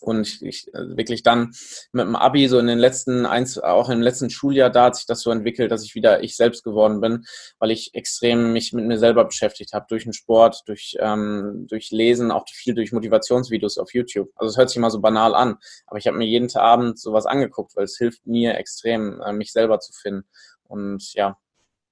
Und 0.00 0.26
ich, 0.26 0.42
ich 0.42 0.74
also 0.74 0.96
wirklich 0.96 1.22
dann 1.22 1.52
mit 1.92 2.06
dem 2.06 2.16
Abi, 2.16 2.48
so 2.48 2.58
in 2.58 2.66
den 2.66 2.78
letzten 2.78 3.26
eins, 3.26 3.58
auch 3.58 3.88
im 3.88 4.00
letzten 4.00 4.30
Schuljahr, 4.30 4.70
da 4.70 4.84
hat 4.84 4.96
sich 4.96 5.06
das 5.06 5.20
so 5.20 5.30
entwickelt, 5.30 5.70
dass 5.70 5.84
ich 5.84 5.94
wieder 5.94 6.22
ich 6.22 6.36
selbst 6.36 6.62
geworden 6.62 7.00
bin, 7.00 7.24
weil 7.58 7.70
ich 7.70 7.94
extrem 7.94 8.52
mich 8.52 8.72
mit 8.72 8.86
mir 8.86 8.98
selber 8.98 9.24
beschäftigt 9.24 9.72
habe, 9.72 9.86
durch 9.88 10.04
den 10.04 10.12
Sport, 10.12 10.62
durch, 10.66 10.96
ähm, 11.00 11.66
durch 11.68 11.90
Lesen, 11.90 12.30
auch 12.30 12.44
viel 12.48 12.74
durch 12.74 12.92
Motivationsvideos 12.92 13.78
auf 13.78 13.92
YouTube. 13.92 14.30
Also 14.36 14.50
es 14.50 14.56
hört 14.56 14.70
sich 14.70 14.76
immer 14.76 14.90
so 14.90 15.00
banal 15.00 15.34
an, 15.34 15.56
aber 15.86 15.98
ich 15.98 16.06
habe 16.06 16.16
mir 16.16 16.26
jeden 16.26 16.48
Abend 16.56 16.98
sowas 16.98 17.26
angeguckt, 17.26 17.76
weil 17.76 17.84
es 17.84 17.98
hilft 17.98 18.26
mir 18.26 18.56
extrem, 18.56 19.20
äh, 19.20 19.32
mich 19.32 19.52
selber 19.52 19.80
zu 19.80 19.92
finden. 19.92 20.24
Und 20.64 21.12
ja, 21.14 21.36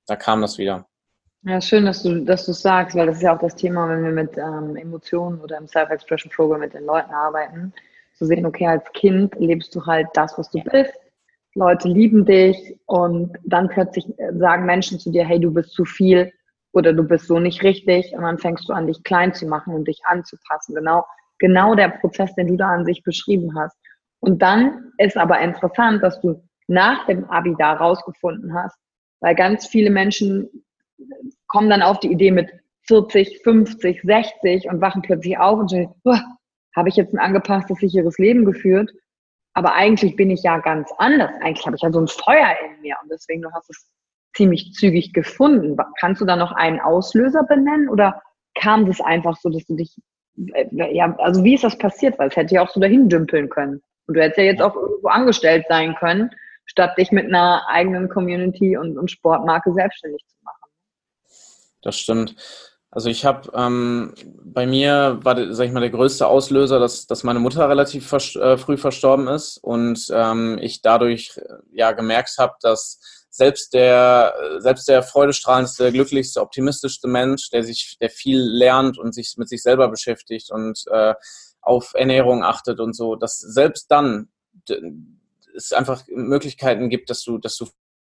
da 0.06 0.16
kam 0.16 0.40
das 0.40 0.58
wieder. 0.58 0.86
Ja, 1.42 1.60
schön, 1.60 1.84
dass 1.84 2.02
du 2.02 2.24
dass 2.24 2.44
du 2.44 2.52
sagst, 2.52 2.96
weil 2.96 3.06
das 3.06 3.18
ist 3.18 3.22
ja 3.22 3.34
auch 3.34 3.40
das 3.40 3.54
Thema, 3.54 3.88
wenn 3.88 4.02
wir 4.02 4.10
mit 4.10 4.36
ähm, 4.36 4.74
Emotionen 4.74 5.40
oder 5.40 5.58
im 5.58 5.68
Self-Expression 5.68 6.32
Program 6.32 6.60
mit 6.60 6.74
den 6.74 6.84
Leuten 6.84 7.12
arbeiten 7.12 7.72
zu 8.16 8.26
sehen, 8.26 8.46
okay, 8.46 8.66
als 8.66 8.90
Kind 8.92 9.34
lebst 9.38 9.74
du 9.74 9.84
halt 9.84 10.08
das, 10.14 10.36
was 10.38 10.50
du 10.50 10.60
bist. 10.64 10.92
Leute 11.54 11.88
lieben 11.88 12.24
dich 12.24 12.78
und 12.86 13.36
dann 13.44 13.68
plötzlich 13.68 14.06
sagen 14.34 14.66
Menschen 14.66 14.98
zu 14.98 15.10
dir, 15.10 15.24
hey, 15.24 15.40
du 15.40 15.52
bist 15.52 15.72
zu 15.72 15.84
viel 15.84 16.32
oder 16.72 16.92
du 16.92 17.02
bist 17.02 17.26
so 17.26 17.38
nicht 17.38 17.62
richtig 17.62 18.12
und 18.14 18.22
dann 18.22 18.38
fängst 18.38 18.68
du 18.68 18.74
an, 18.74 18.86
dich 18.86 19.02
klein 19.04 19.32
zu 19.32 19.46
machen 19.46 19.74
und 19.74 19.88
dich 19.88 20.00
anzupassen. 20.04 20.74
Genau, 20.74 21.04
genau 21.38 21.74
der 21.74 21.88
Prozess, 21.88 22.34
den 22.34 22.48
du 22.48 22.56
da 22.56 22.68
an 22.68 22.84
sich 22.84 23.02
beschrieben 23.02 23.58
hast. 23.58 23.76
Und 24.20 24.42
dann 24.42 24.92
ist 24.98 25.16
aber 25.16 25.40
interessant, 25.40 26.02
dass 26.02 26.20
du 26.20 26.42
nach 26.68 27.06
dem 27.06 27.24
Abi 27.30 27.54
da 27.58 27.72
rausgefunden 27.74 28.52
hast, 28.54 28.76
weil 29.20 29.34
ganz 29.34 29.66
viele 29.66 29.90
Menschen 29.90 30.48
kommen 31.46 31.70
dann 31.70 31.82
auf 31.82 32.00
die 32.00 32.12
Idee 32.12 32.30
mit 32.30 32.50
40, 32.88 33.42
50, 33.42 34.02
60 34.02 34.68
und 34.68 34.80
wachen 34.80 35.02
plötzlich 35.02 35.38
auf 35.38 35.58
und 35.58 35.70
sagen, 35.70 35.94
habe 36.76 36.90
ich 36.90 36.96
jetzt 36.96 37.14
ein 37.14 37.18
angepasstes, 37.18 37.78
sicheres 37.78 38.18
Leben 38.18 38.44
geführt. 38.44 38.92
Aber 39.54 39.72
eigentlich 39.72 40.16
bin 40.16 40.30
ich 40.30 40.42
ja 40.42 40.58
ganz 40.58 40.90
anders. 40.98 41.30
Eigentlich 41.40 41.64
habe 41.66 41.76
ich 41.76 41.82
ja 41.82 41.90
so 41.90 42.00
ein 42.00 42.08
Feuer 42.08 42.54
in 42.64 42.82
mir 42.82 42.96
und 43.02 43.10
deswegen 43.10 43.40
du 43.40 43.50
hast 43.52 43.70
es 43.70 43.90
ziemlich 44.36 44.74
zügig 44.74 45.14
gefunden. 45.14 45.76
Kannst 45.98 46.20
du 46.20 46.26
da 46.26 46.36
noch 46.36 46.52
einen 46.52 46.78
Auslöser 46.78 47.42
benennen 47.44 47.88
oder 47.88 48.22
kam 48.54 48.86
das 48.86 49.00
einfach 49.00 49.36
so, 49.38 49.48
dass 49.48 49.64
du 49.64 49.76
dich, 49.76 49.96
äh, 50.52 50.66
ja, 50.94 51.16
also 51.16 51.42
wie 51.42 51.54
ist 51.54 51.64
das 51.64 51.78
passiert? 51.78 52.18
Weil 52.18 52.28
es 52.28 52.36
hätte 52.36 52.54
ja 52.54 52.62
auch 52.62 52.70
so 52.70 52.80
dahin 52.80 53.08
dümpeln 53.08 53.48
können. 53.48 53.80
Und 54.06 54.16
du 54.16 54.20
hättest 54.20 54.38
ja 54.38 54.44
jetzt 54.44 54.62
auch 54.62 54.76
irgendwo 54.76 55.08
angestellt 55.08 55.64
sein 55.68 55.94
können, 55.96 56.30
statt 56.66 56.96
dich 56.98 57.10
mit 57.10 57.26
einer 57.26 57.66
eigenen 57.68 58.10
Community 58.10 58.76
und, 58.76 58.98
und 58.98 59.10
Sportmarke 59.10 59.72
selbstständig 59.72 60.22
zu 60.26 60.36
machen. 60.44 60.70
Das 61.80 61.98
stimmt. 61.98 62.36
Also 62.96 63.10
ich 63.10 63.26
habe 63.26 63.50
ähm, 63.52 64.14
bei 64.42 64.66
mir 64.66 65.18
war, 65.22 65.52
sag 65.52 65.66
ich 65.66 65.72
mal, 65.72 65.80
der 65.80 65.90
größte 65.90 66.26
Auslöser, 66.26 66.78
dass, 66.78 67.06
dass 67.06 67.24
meine 67.24 67.40
Mutter 67.40 67.68
relativ 67.68 68.08
vers 68.08 68.34
äh, 68.36 68.56
früh 68.56 68.78
verstorben 68.78 69.28
ist 69.28 69.58
und 69.58 70.06
ähm, 70.10 70.56
ich 70.62 70.80
dadurch 70.80 71.36
äh, 71.36 71.56
ja 71.72 71.92
gemerkt 71.92 72.38
habe, 72.38 72.54
dass 72.62 72.98
selbst 73.28 73.74
der 73.74 74.34
selbst 74.60 74.88
der 74.88 75.02
freudestrahlendste, 75.02 75.92
glücklichste, 75.92 76.40
optimistischste 76.40 77.06
Mensch, 77.06 77.50
der 77.50 77.64
sich, 77.64 77.98
der 78.00 78.08
viel 78.08 78.40
lernt 78.40 78.98
und 78.98 79.14
sich 79.14 79.34
mit 79.36 79.50
sich 79.50 79.62
selber 79.62 79.90
beschäftigt 79.90 80.50
und 80.50 80.82
äh, 80.90 81.12
auf 81.60 81.92
Ernährung 81.92 82.44
achtet 82.44 82.80
und 82.80 82.96
so, 82.96 83.14
dass 83.14 83.36
selbst 83.36 83.90
dann 83.90 84.30
es 85.54 85.74
einfach 85.74 86.02
Möglichkeiten 86.08 86.88
gibt, 86.88 87.10
dass 87.10 87.22
du, 87.22 87.36
dass 87.36 87.58
du 87.58 87.66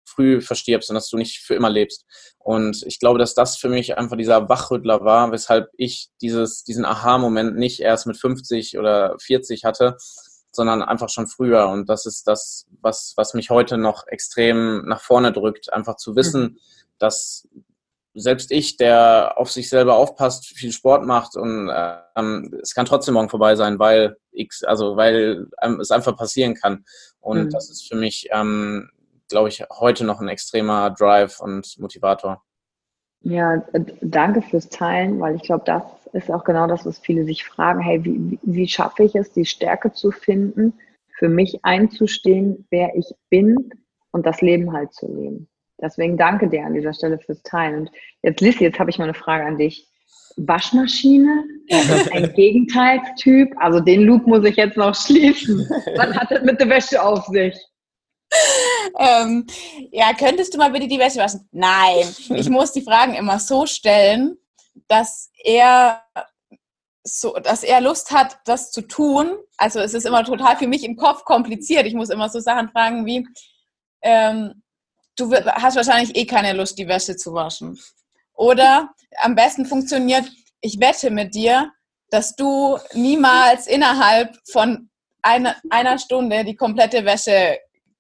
früh 0.10 0.42
verstirbst 0.42 0.90
und 0.90 0.96
dass 0.96 1.10
du 1.10 1.18
nicht 1.18 1.40
für 1.40 1.56
immer 1.56 1.70
lebst. 1.70 2.06
Und 2.38 2.84
ich 2.86 3.00
glaube, 3.00 3.20
dass 3.20 3.36
das 3.36 3.58
für 3.58 3.70
mich 3.70 3.98
einfach 3.98 4.18
dieser 4.18 4.50
Wachrüttler 4.50 5.04
war, 5.04 5.32
weshalb 5.32 5.70
ich 5.78 6.10
dieses, 6.22 6.64
diesen 6.64 6.86
Aha-Moment 6.86 7.58
nicht 7.58 7.80
erst 7.80 8.08
mit 8.08 8.18
50 8.18 8.78
oder 8.78 9.16
40 9.20 9.66
hatte, 9.66 9.98
sondern 10.52 10.82
einfach 10.82 11.10
schon 11.10 11.28
früher. 11.28 11.68
Und 11.70 11.90
das 11.90 12.06
ist 12.06 12.28
das, 12.28 12.66
was, 12.82 13.14
was 13.18 13.34
mich 13.34 13.50
heute 13.50 13.78
noch 13.78 14.08
extrem 14.08 14.86
nach 14.86 15.02
vorne 15.02 15.32
drückt, 15.32 15.72
einfach 15.72 15.96
zu 15.96 16.16
wissen, 16.16 16.42
mhm. 16.42 16.58
dass 16.98 17.48
selbst 18.16 18.52
ich, 18.52 18.78
der 18.78 19.34
auf 19.38 19.52
sich 19.52 19.70
selber 19.70 19.96
aufpasst, 19.96 20.46
viel 20.48 20.72
Sport 20.72 21.06
macht 21.06 21.36
und 21.36 21.72
ähm, 22.16 22.60
es 22.62 22.74
kann 22.74 22.86
trotzdem 22.86 23.14
morgen 23.14 23.30
vorbei 23.30 23.56
sein, 23.56 23.80
weil 23.80 24.18
X, 24.32 24.64
also 24.64 24.98
weil 24.98 25.48
ähm, 25.62 25.80
es 25.80 25.92
einfach 25.92 26.18
passieren 26.18 26.56
kann. 26.56 26.86
Und 27.20 27.46
mhm. 27.46 27.50
das 27.52 27.70
ist 27.70 27.88
für 27.88 27.96
mich 27.96 28.28
ähm, 28.32 28.90
glaube 29.30 29.50
ich, 29.50 29.64
heute 29.80 30.04
noch 30.06 30.20
ein 30.20 30.28
extremer 30.28 30.90
Drive 30.92 31.40
und 31.40 31.78
Motivator. 31.80 32.44
Ja, 33.22 33.64
danke 34.02 34.42
fürs 34.42 34.70
Teilen, 34.70 35.20
weil 35.20 35.36
ich 35.36 35.44
glaube, 35.44 35.64
das 35.66 35.84
ist 36.14 36.32
auch 36.32 36.44
genau 36.44 36.68
das, 36.68 36.86
was 36.86 37.00
viele 37.00 37.26
sich 37.26 37.44
fragen. 37.44 37.82
Hey, 37.82 38.04
wie, 38.04 38.40
wie 38.42 38.68
schaffe 38.68 39.04
ich 39.04 39.16
es, 39.16 39.32
die 39.34 39.46
Stärke 39.46 39.92
zu 39.92 40.12
finden, 40.12 40.74
für 41.18 41.30
mich 41.30 41.60
einzustehen, 41.64 42.66
wer 42.72 42.96
ich 42.96 43.14
bin 43.30 43.72
und 44.12 44.26
das 44.26 44.42
Leben 44.42 44.72
halt 44.72 44.94
zu 44.94 45.08
leben. 45.08 45.48
Deswegen 45.82 46.18
danke 46.18 46.48
dir 46.50 46.66
an 46.66 46.74
dieser 46.74 46.94
Stelle 46.94 47.20
fürs 47.20 47.42
Teilen. 47.44 47.82
Und 47.82 47.92
jetzt, 48.22 48.42
Lissy, 48.42 48.64
jetzt 48.64 48.80
habe 48.80 48.90
ich 48.90 48.98
mal 48.98 49.06
eine 49.06 49.14
Frage 49.14 49.46
an 49.46 49.58
dich. 49.58 49.88
Waschmaschine, 50.38 51.44
ein 52.14 52.34
Gegenteilstyp, 52.36 53.54
also 53.58 53.80
den 53.82 54.04
Loop 54.04 54.26
muss 54.26 54.46
ich 54.46 54.56
jetzt 54.56 54.78
noch 54.78 54.96
schließen. 54.96 55.60
Was 55.98 56.16
hat 56.16 56.32
das 56.32 56.44
mit 56.44 56.60
der 56.60 56.70
Wäsche 56.70 57.02
auf 57.02 57.26
sich? 57.26 57.56
Ähm, 58.98 59.46
ja, 59.92 60.14
könntest 60.14 60.54
du 60.54 60.58
mal 60.58 60.72
bitte 60.72 60.88
die 60.88 61.00
Wäsche 61.00 61.20
waschen? 61.20 61.48
Nein, 61.52 62.08
ich 62.36 62.50
muss 62.50 62.72
die 62.72 62.82
Fragen 62.82 63.14
immer 63.14 63.40
so 63.40 63.66
stellen, 63.66 64.38
dass 64.88 65.30
er 65.44 66.02
so, 67.04 67.34
dass 67.34 67.64
er 67.64 67.82
Lust 67.82 68.12
hat, 68.12 68.40
das 68.46 68.72
zu 68.72 68.82
tun. 68.82 69.38
Also 69.58 69.80
es 69.80 69.94
ist 69.94 70.06
immer 70.06 70.24
total 70.24 70.58
für 70.58 70.68
mich 70.68 70.84
im 70.84 70.96
Kopf 70.96 71.24
kompliziert. 71.24 71.86
Ich 71.86 71.94
muss 71.94 72.10
immer 72.10 72.30
so 72.30 72.40
Sachen 72.40 72.70
fragen 72.70 73.06
wie, 73.06 73.28
ähm, 74.02 74.62
du 75.16 75.34
hast 75.34 75.76
wahrscheinlich 75.76 76.16
eh 76.16 76.26
keine 76.26 76.54
Lust, 76.54 76.78
die 76.78 76.88
Wäsche 76.88 77.16
zu 77.16 77.34
waschen. 77.34 77.80
Oder 78.34 78.94
am 79.18 79.36
besten 79.36 79.66
funktioniert, 79.66 80.30
ich 80.62 80.80
wette 80.80 81.10
mit 81.10 81.36
dir, 81.36 81.72
dass 82.10 82.36
du 82.36 82.78
niemals 82.94 83.68
innerhalb 83.68 84.36
von 84.50 84.90
einer, 85.22 85.56
einer 85.70 85.98
Stunde 85.98 86.44
die 86.44 86.56
komplette 86.56 87.06
Wäsche 87.06 87.60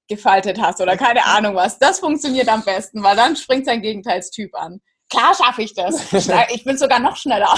gefaltet 0.10 0.60
hast 0.60 0.82
oder 0.82 0.98
keine 0.98 1.26
Ahnung 1.26 1.56
was. 1.56 1.80
Das 1.80 2.00
funktioniert 2.00 2.50
am 2.50 2.63
besten, 2.63 3.02
weil 3.02 3.15
dann 3.15 3.36
springt 3.36 3.65
sein 3.65 3.82
Gegenteilstyp 3.82 4.54
an. 4.56 4.82
Klar 5.10 5.34
schaffe 5.34 5.63
ich 5.63 5.74
das. 5.74 6.12
Ich 6.54 6.63
bin 6.63 6.78
sogar 6.78 7.00
noch 7.00 7.15
schneller. 7.15 7.54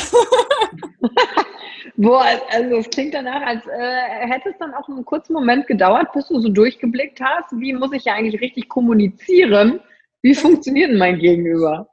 Boah, 1.98 2.26
also 2.50 2.78
es 2.78 2.90
klingt 2.90 3.14
danach, 3.14 3.42
als 3.42 3.66
äh, 3.68 4.28
hätte 4.28 4.50
es 4.50 4.58
dann 4.60 4.74
auch 4.74 4.88
einen 4.88 5.06
kurzen 5.06 5.34
Moment 5.34 5.68
gedauert, 5.68 6.12
bis 6.14 6.28
du 6.28 6.40
so 6.40 6.50
durchgeblickt 6.50 7.20
hast, 7.22 7.52
wie 7.52 7.74
muss 7.74 7.92
ich 7.92 8.06
ja 8.06 8.14
eigentlich 8.14 8.42
richtig 8.42 8.70
kommunizieren? 8.70 9.80
Wie 10.22 10.34
funktioniert 10.34 10.94
mein 10.94 11.20
Gegenüber? 11.20 11.90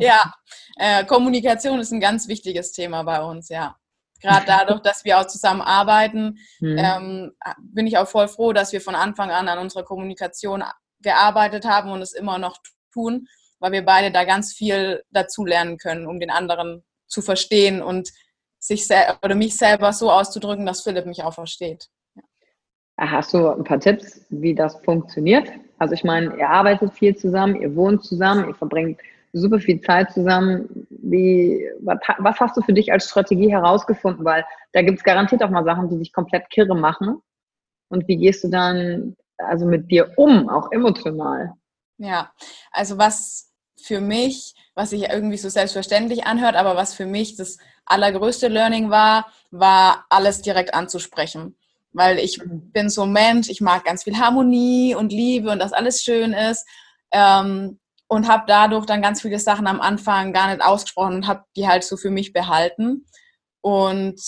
Ja, 0.00 0.32
äh, 0.76 1.04
Kommunikation 1.04 1.78
ist 1.78 1.92
ein 1.92 2.00
ganz 2.00 2.28
wichtiges 2.28 2.72
Thema 2.72 3.02
bei 3.02 3.22
uns, 3.22 3.48
ja. 3.48 3.76
Gerade 4.20 4.46
dadurch, 4.46 4.80
dass 4.80 5.04
wir 5.04 5.18
auch 5.18 5.26
zusammen 5.26 5.60
arbeiten, 5.60 6.38
mhm. 6.60 6.78
ähm, 6.78 7.32
bin 7.58 7.86
ich 7.86 7.98
auch 7.98 8.08
voll 8.08 8.28
froh, 8.28 8.52
dass 8.52 8.72
wir 8.72 8.80
von 8.80 8.94
Anfang 8.94 9.30
an 9.30 9.48
an 9.48 9.58
unserer 9.58 9.84
Kommunikation 9.84 10.62
gearbeitet 11.00 11.64
haben 11.66 11.90
und 11.90 12.00
es 12.00 12.12
immer 12.12 12.38
noch 12.38 12.56
tun, 12.92 13.26
weil 13.58 13.72
wir 13.72 13.84
beide 13.84 14.10
da 14.10 14.24
ganz 14.24 14.52
viel 14.52 15.02
dazu 15.10 15.44
lernen 15.44 15.76
können, 15.78 16.06
um 16.06 16.20
den 16.20 16.30
anderen 16.30 16.84
zu 17.06 17.22
verstehen 17.22 17.82
und 17.82 18.10
sich 18.58 18.88
oder 19.22 19.34
mich 19.34 19.56
selber 19.56 19.92
so 19.92 20.10
auszudrücken, 20.10 20.64
dass 20.64 20.82
Philipp 20.82 21.06
mich 21.06 21.22
auch 21.22 21.34
versteht. 21.34 21.88
Hast 22.96 23.34
du 23.34 23.48
ein 23.48 23.64
paar 23.64 23.80
Tipps, 23.80 24.24
wie 24.30 24.54
das 24.54 24.76
funktioniert? 24.84 25.50
Also 25.78 25.94
ich 25.94 26.04
meine, 26.04 26.36
ihr 26.38 26.48
arbeitet 26.48 26.94
viel 26.94 27.14
zusammen, 27.16 27.60
ihr 27.60 27.74
wohnt 27.74 28.04
zusammen, 28.04 28.48
ihr 28.48 28.54
verbringt 28.54 29.00
super 29.32 29.58
viel 29.58 29.80
Zeit 29.80 30.12
zusammen. 30.12 30.86
Wie, 31.14 31.70
was, 31.80 31.98
was 32.18 32.40
hast 32.40 32.56
du 32.56 32.62
für 32.62 32.72
dich 32.72 32.92
als 32.92 33.08
Strategie 33.08 33.52
herausgefunden? 33.52 34.24
Weil 34.24 34.44
da 34.72 34.82
gibt 34.82 34.98
es 34.98 35.04
garantiert 35.04 35.44
auch 35.44 35.50
mal 35.50 35.64
Sachen, 35.64 35.88
die 35.88 35.98
dich 35.98 36.12
komplett 36.12 36.50
kirre 36.50 36.74
machen. 36.74 37.22
Und 37.88 38.08
wie 38.08 38.16
gehst 38.16 38.42
du 38.42 38.48
dann 38.48 39.16
also 39.38 39.64
mit 39.64 39.90
dir 39.90 40.12
um, 40.16 40.48
auch 40.48 40.72
emotional? 40.72 41.52
Ja, 41.98 42.32
also 42.72 42.98
was 42.98 43.52
für 43.80 44.00
mich, 44.00 44.54
was 44.74 44.90
sich 44.90 45.02
irgendwie 45.04 45.36
so 45.36 45.48
selbstverständlich 45.48 46.26
anhört, 46.26 46.56
aber 46.56 46.74
was 46.74 46.94
für 46.94 47.06
mich 47.06 47.36
das 47.36 47.58
allergrößte 47.86 48.48
Learning 48.48 48.90
war, 48.90 49.26
war 49.50 50.06
alles 50.08 50.42
direkt 50.42 50.74
anzusprechen. 50.74 51.56
Weil 51.92 52.18
ich 52.18 52.44
mhm. 52.44 52.72
bin 52.72 52.88
so 52.88 53.02
ein 53.02 53.12
Mensch, 53.12 53.48
ich 53.48 53.60
mag 53.60 53.84
ganz 53.84 54.02
viel 54.02 54.18
Harmonie 54.18 54.96
und 54.96 55.12
Liebe 55.12 55.50
und 55.50 55.60
dass 55.60 55.72
alles 55.72 56.02
schön 56.02 56.32
ist. 56.32 56.66
Ähm, 57.12 57.78
und 58.08 58.28
habe 58.28 58.44
dadurch 58.46 58.86
dann 58.86 59.02
ganz 59.02 59.22
viele 59.22 59.38
Sachen 59.38 59.66
am 59.66 59.80
Anfang 59.80 60.32
gar 60.32 60.48
nicht 60.48 60.62
ausgesprochen 60.62 61.14
und 61.16 61.26
habe 61.26 61.44
die 61.56 61.66
halt 61.66 61.84
so 61.84 61.96
für 61.96 62.10
mich 62.10 62.32
behalten. 62.32 63.06
Und 63.60 64.20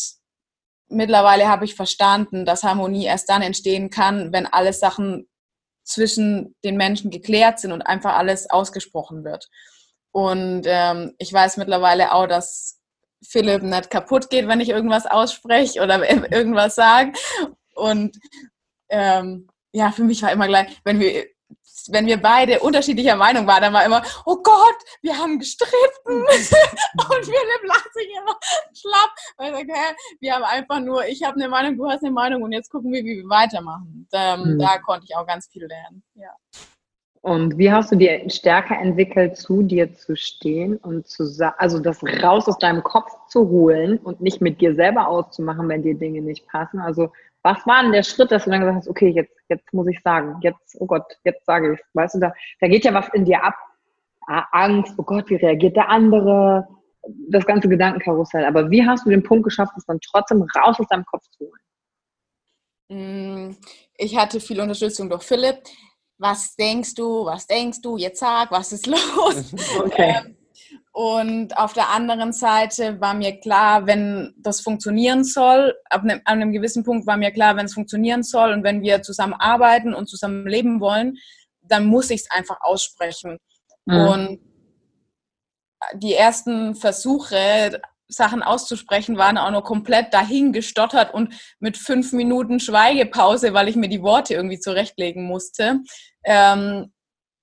mittlerweile 0.89 1.49
habe 1.49 1.65
ich 1.65 1.75
verstanden, 1.75 2.45
dass 2.45 2.63
Harmonie 2.63 3.05
erst 3.05 3.29
dann 3.29 3.43
entstehen 3.43 3.91
kann, 3.91 4.33
wenn 4.33 4.47
alle 4.47 4.73
Sachen 4.73 5.29
zwischen 5.85 6.55
den 6.65 6.77
Menschen 6.77 7.11
geklärt 7.11 7.61
sind 7.61 7.73
und 7.73 7.83
einfach 7.83 8.17
alles 8.17 8.51
ausgesprochen 8.51 9.25
wird. 9.25 9.49
Und 10.11 10.63
ähm, 10.67 11.15
ich 11.19 11.33
weiß 11.33 11.59
mittlerweile 11.59 12.13
auch, 12.13 12.27
dass 12.27 12.81
Philipp 13.23 13.63
nicht 13.63 13.91
kaputt 13.91 14.31
geht, 14.31 14.49
wenn 14.49 14.61
ich 14.61 14.71
irgendwas 14.71 15.07
ausspreche 15.07 15.83
oder 15.83 16.09
irgendwas 16.33 16.75
sage. 16.75 17.13
Und 17.75 18.19
ähm, 18.89 19.49
ja, 19.73 19.93
für 19.93 20.05
mich 20.05 20.23
war 20.23 20.33
immer 20.33 20.49
gleich, 20.49 20.81
wenn 20.85 21.01
wir 21.01 21.27
wenn 21.93 22.07
wir 22.07 22.17
beide 22.17 22.61
unterschiedlicher 22.61 23.17
Meinung 23.17 23.47
waren, 23.47 23.63
dann 23.63 23.73
war 23.73 23.85
immer, 23.85 24.03
oh 24.25 24.37
Gott, 24.43 24.77
wir 25.03 25.17
haben 25.17 25.39
gestritten. 25.39 25.75
und 26.07 27.25
Philipp 27.25 27.63
lacht 27.65 27.93
sich 27.95 28.09
immer 28.09 28.37
schlapp. 28.75 29.11
Weil 29.37 29.53
er 29.53 29.59
sagt, 29.59 29.71
hä, 29.71 29.95
wir 30.21 30.35
haben 30.35 30.45
einfach 30.45 30.81
nur, 30.81 31.07
ich 31.07 31.23
habe 31.23 31.37
eine 31.37 31.49
Meinung, 31.49 31.77
du 31.77 31.89
hast 31.89 32.03
eine 32.03 32.13
Meinung 32.13 32.43
und 32.43 32.53
jetzt 32.53 32.71
gucken 32.71 32.93
wir, 32.93 33.03
wie 33.05 33.17
wir 33.17 33.29
weitermachen. 33.29 34.09
Ähm, 34.13 34.55
mhm. 34.55 34.59
Da 34.59 34.79
konnte 34.79 35.07
ich 35.09 35.17
auch 35.17 35.27
ganz 35.27 35.49
viel 35.49 35.67
lernen. 35.67 36.03
Ja. 36.15 36.31
Und 37.27 37.59
wie 37.59 37.73
hast 37.73 37.91
du 37.91 37.97
dir 37.97 38.31
stärker 38.31 38.79
entwickelt, 38.79 39.37
zu 39.37 39.63
dir 39.63 39.93
zu 39.93 40.15
stehen 40.15 40.77
und 40.77 41.09
zu 41.09 41.25
also 41.59 41.81
das 41.81 42.01
raus 42.23 42.47
aus 42.47 42.57
deinem 42.59 42.85
Kopf 42.85 43.11
zu 43.27 43.49
holen 43.49 43.99
und 43.99 44.21
nicht 44.21 44.41
mit 44.41 44.61
dir 44.61 44.77
selber 44.77 45.09
auszumachen, 45.09 45.69
wenn 45.69 45.83
dir 45.83 45.99
Dinge 45.99 46.23
nicht 46.23 46.47
passen? 46.47 46.79
Also 46.79 47.11
was 47.47 47.65
war 47.65 47.83
denn 47.83 47.93
der 47.93 48.03
Schritt, 48.03 48.33
dass 48.33 48.45
du 48.45 48.51
dann 48.51 48.61
gesagt 48.61 48.79
hast, 48.79 48.89
okay, 48.89 49.11
jetzt, 49.11 49.33
jetzt 49.49 49.73
muss 49.73 49.87
ich 49.87 50.03
sagen, 50.03 50.37
jetzt, 50.43 50.77
oh 50.81 50.87
Gott, 50.87 51.05
jetzt 51.23 51.47
sage 51.47 51.75
ich 51.75 51.81
Weißt 51.95 52.17
du, 52.17 52.19
da, 52.19 52.33
da 52.61 52.67
geht 52.67 52.85
ja 52.85 52.93
was 52.93 53.09
in 53.15 53.25
dir 53.25 53.43
ab. 53.43 53.55
Ah, 54.27 54.45
Angst, 54.51 54.95
oh 54.97 55.05
Gott, 55.05 55.31
wie 55.31 55.37
reagiert 55.37 55.77
der 55.77 55.89
andere? 55.89 56.67
Das 57.29 57.47
ganze 57.47 57.69
Gedankenkarussell. 57.69 58.45
Aber 58.45 58.69
wie 58.69 58.85
hast 58.85 59.07
du 59.07 59.11
den 59.11 59.23
Punkt 59.23 59.45
geschafft, 59.45 59.73
es 59.77 59.87
dann 59.87 60.01
trotzdem 60.01 60.43
raus 60.57 60.81
aus 60.81 60.89
deinem 60.89 61.05
Kopf 61.05 61.23
zu 61.31 61.47
holen? 61.47 61.61
Mm, 63.51 63.57
ich 63.97 64.17
hatte 64.17 64.41
viel 64.41 64.61
Unterstützung 64.61 65.09
durch 65.09 65.23
Philipp. 65.23 65.63
Was 66.19 66.57
denkst 66.57 66.95
du? 66.95 67.27
Was 67.27 67.47
denkst 67.47 67.81
du? 67.81 67.97
Jetzt 67.97 68.19
sag, 68.19 68.51
was 68.51 68.73
ist 68.73 68.89
los? 68.89 69.53
Okay. 69.85 70.17
Ähm, 70.17 70.36
und 70.97 71.59
auf 71.59 71.75
der 71.75 71.91
anderen 71.91 72.33
Seite 72.33 73.03
war 73.03 73.13
mir 73.13 73.39
klar, 73.39 73.87
wenn 73.87 74.33
das 74.39 74.63
funktionieren 74.63 75.25
soll, 75.25 75.75
ab 75.91 76.05
einem, 76.05 76.23
an 76.25 76.41
einem 76.41 76.53
gewissen 76.53 76.85
Punkt 76.85 77.07
war 77.07 77.19
mir 77.19 77.33
klar, 77.33 77.55
wenn 77.55 77.67
es 77.67 77.75
funktionieren 77.75 78.23
soll 78.23 78.51
und 78.55 78.65
wenn 78.65 78.81
wir 78.81 79.03
zusammen 79.03 79.35
arbeiten 79.35 79.93
und 79.93 80.09
zusammen 80.09 80.47
leben 80.47 80.81
wollen, 80.81 81.19
dann 81.61 81.85
muss 81.85 82.09
ich 82.09 82.23
es 82.23 82.31
einfach 82.31 82.63
aussprechen. 82.63 83.37
Mhm. 83.85 83.95
Und 83.95 84.41
die 85.97 86.15
ersten 86.15 86.75
Versuche, 86.75 87.79
Sachen 88.09 88.43
auszusprechen, 88.43 89.19
waren 89.19 89.37
auch 89.37 89.51
noch 89.51 89.65
komplett 89.65 90.15
dahingestottert 90.15 91.13
und 91.13 91.35
mit 91.61 91.77
fünf 91.77 92.15
Minuten 92.15 92.59
Schweigepause, 92.59 93.53
weil 93.53 93.69
ich 93.69 93.77
mir 93.77 93.91
die 93.91 94.01
Worte 94.01 94.33
irgendwie 94.33 94.61
zurechtlegen 94.61 95.25
musste. 95.25 95.81
Ähm, 96.25 96.91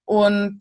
und 0.05 0.57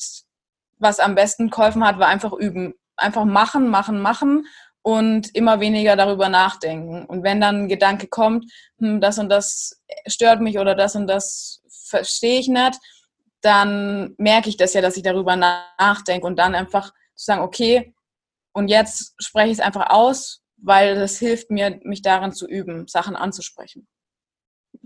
was 0.79 1.01
am 1.01 1.15
besten 1.15 1.49
geholfen 1.49 1.87
hat, 1.87 1.99
war 1.99 2.09
einfach 2.09 2.35
üben 2.35 2.75
einfach 3.03 3.25
machen, 3.25 3.69
machen, 3.69 4.01
machen 4.01 4.47
und 4.83 5.35
immer 5.35 5.61
weniger 5.61 5.97
darüber 5.97 6.29
nachdenken. 6.29 7.05
Und 7.07 7.23
wenn 7.23 7.41
dann 7.41 7.65
ein 7.65 7.69
Gedanke 7.69 8.09
kommt, 8.09 8.51
hm, 8.79 9.01
das 9.01 9.19
und 9.19 9.29
das 9.29 9.83
stört 10.07 10.41
mich 10.41 10.59
oder 10.59 10.75
das 10.75 10.97
und 10.97 11.07
das 11.07 11.63
verstehe 11.69 12.41
ich 12.41 12.49
nicht, 12.49 12.79
dann 13.41 14.15
merke 14.19 14.49
ich 14.49 14.57
das 14.57 14.75
ja, 14.75 14.81
dass 14.81 14.97
ich 14.97 15.03
darüber 15.03 15.37
nachdenke 15.37 16.27
und 16.27 16.39
dann 16.39 16.55
einfach 16.55 16.93
zu 17.15 17.25
sagen, 17.27 17.43
okay, 17.43 17.95
und 18.53 18.69
jetzt 18.69 19.15
spreche 19.19 19.49
ich 19.49 19.59
es 19.59 19.65
einfach 19.65 19.91
aus, 19.91 20.43
weil 20.57 20.95
das 20.95 21.19
hilft 21.19 21.51
mir, 21.51 21.81
mich 21.83 22.03
darin 22.03 22.33
zu 22.33 22.47
üben, 22.47 22.87
Sachen 22.87 23.17
anzusprechen. 23.17 23.89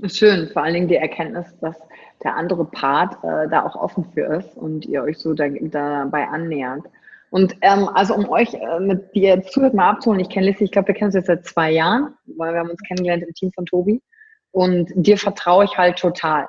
Schön, 0.06 0.48
vor 0.48 0.62
allen 0.62 0.74
Dingen 0.74 0.88
die 0.88 0.96
Erkenntnis, 0.96 1.46
dass 1.60 1.76
der 2.22 2.34
andere 2.34 2.64
Part 2.64 3.22
äh, 3.22 3.48
da 3.48 3.64
auch 3.64 3.76
offen 3.76 4.04
für 4.12 4.24
ist 4.36 4.56
und 4.56 4.84
ihr 4.86 5.02
euch 5.02 5.18
so 5.18 5.32
da, 5.32 5.48
dabei 5.48 6.28
annähert. 6.28 6.82
Und 7.30 7.56
ähm, 7.60 7.88
also 7.88 8.14
um 8.14 8.28
euch 8.28 8.54
äh, 8.54 8.80
mit 8.80 9.14
dir 9.14 9.42
zuhört 9.42 9.74
mal 9.74 9.90
abzuholen, 9.90 10.20
ich 10.20 10.28
kenne 10.28 10.46
Lissy, 10.46 10.64
ich 10.64 10.70
glaube, 10.70 10.88
wir 10.88 10.94
kennen 10.94 11.08
uns 11.08 11.14
jetzt 11.14 11.26
seit 11.26 11.44
zwei 11.46 11.70
Jahren, 11.70 12.14
weil 12.36 12.52
wir 12.52 12.60
haben 12.60 12.70
uns 12.70 12.80
kennengelernt 12.82 13.24
im 13.24 13.34
Team 13.34 13.52
von 13.52 13.66
Tobi. 13.66 14.02
Und 14.52 14.90
dir 14.94 15.18
vertraue 15.18 15.64
ich 15.64 15.76
halt 15.76 15.98
total. 15.98 16.48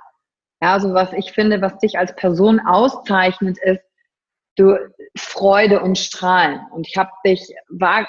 Ja, 0.61 0.73
also 0.73 0.93
was 0.93 1.13
ich 1.13 1.33
finde, 1.33 1.61
was 1.61 1.77
dich 1.79 1.97
als 1.97 2.15
Person 2.15 2.59
auszeichnet, 2.59 3.57
ist, 3.63 3.81
du 4.55 4.75
Freude 5.15 5.81
und 5.81 5.97
Strahlen. 5.97 6.61
Und 6.71 6.87
ich 6.87 6.97
habe 6.97 7.11
dich, 7.25 7.47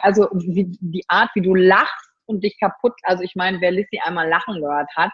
also 0.02 0.28
wie, 0.32 0.76
die 0.80 1.04
Art, 1.08 1.30
wie 1.34 1.42
du 1.42 1.54
lachst 1.54 2.10
und 2.26 2.42
dich 2.42 2.58
kaputt, 2.58 2.94
also 3.02 3.22
ich 3.22 3.34
meine, 3.36 3.60
wer 3.60 3.70
Lissy 3.70 4.00
einmal 4.02 4.28
lachen 4.28 4.60
gehört 4.60 4.90
hat, 4.96 5.10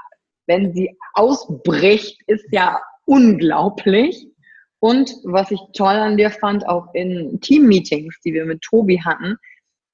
wenn 0.47 0.73
sie 0.75 0.97
ausbricht, 1.15 2.21
ist 2.27 2.47
ja 2.51 2.81
unglaublich. 3.07 4.29
Und 4.85 5.17
was 5.25 5.51
ich 5.51 5.61
toll 5.73 5.95
an 5.95 6.19
dir 6.19 6.31
fand, 6.31 6.69
auch 6.69 6.93
in 6.93 7.41
Team-Meetings, 7.41 8.21
die 8.21 8.35
wir 8.35 8.45
mit 8.45 8.61
Tobi 8.61 9.01
hatten, 9.03 9.39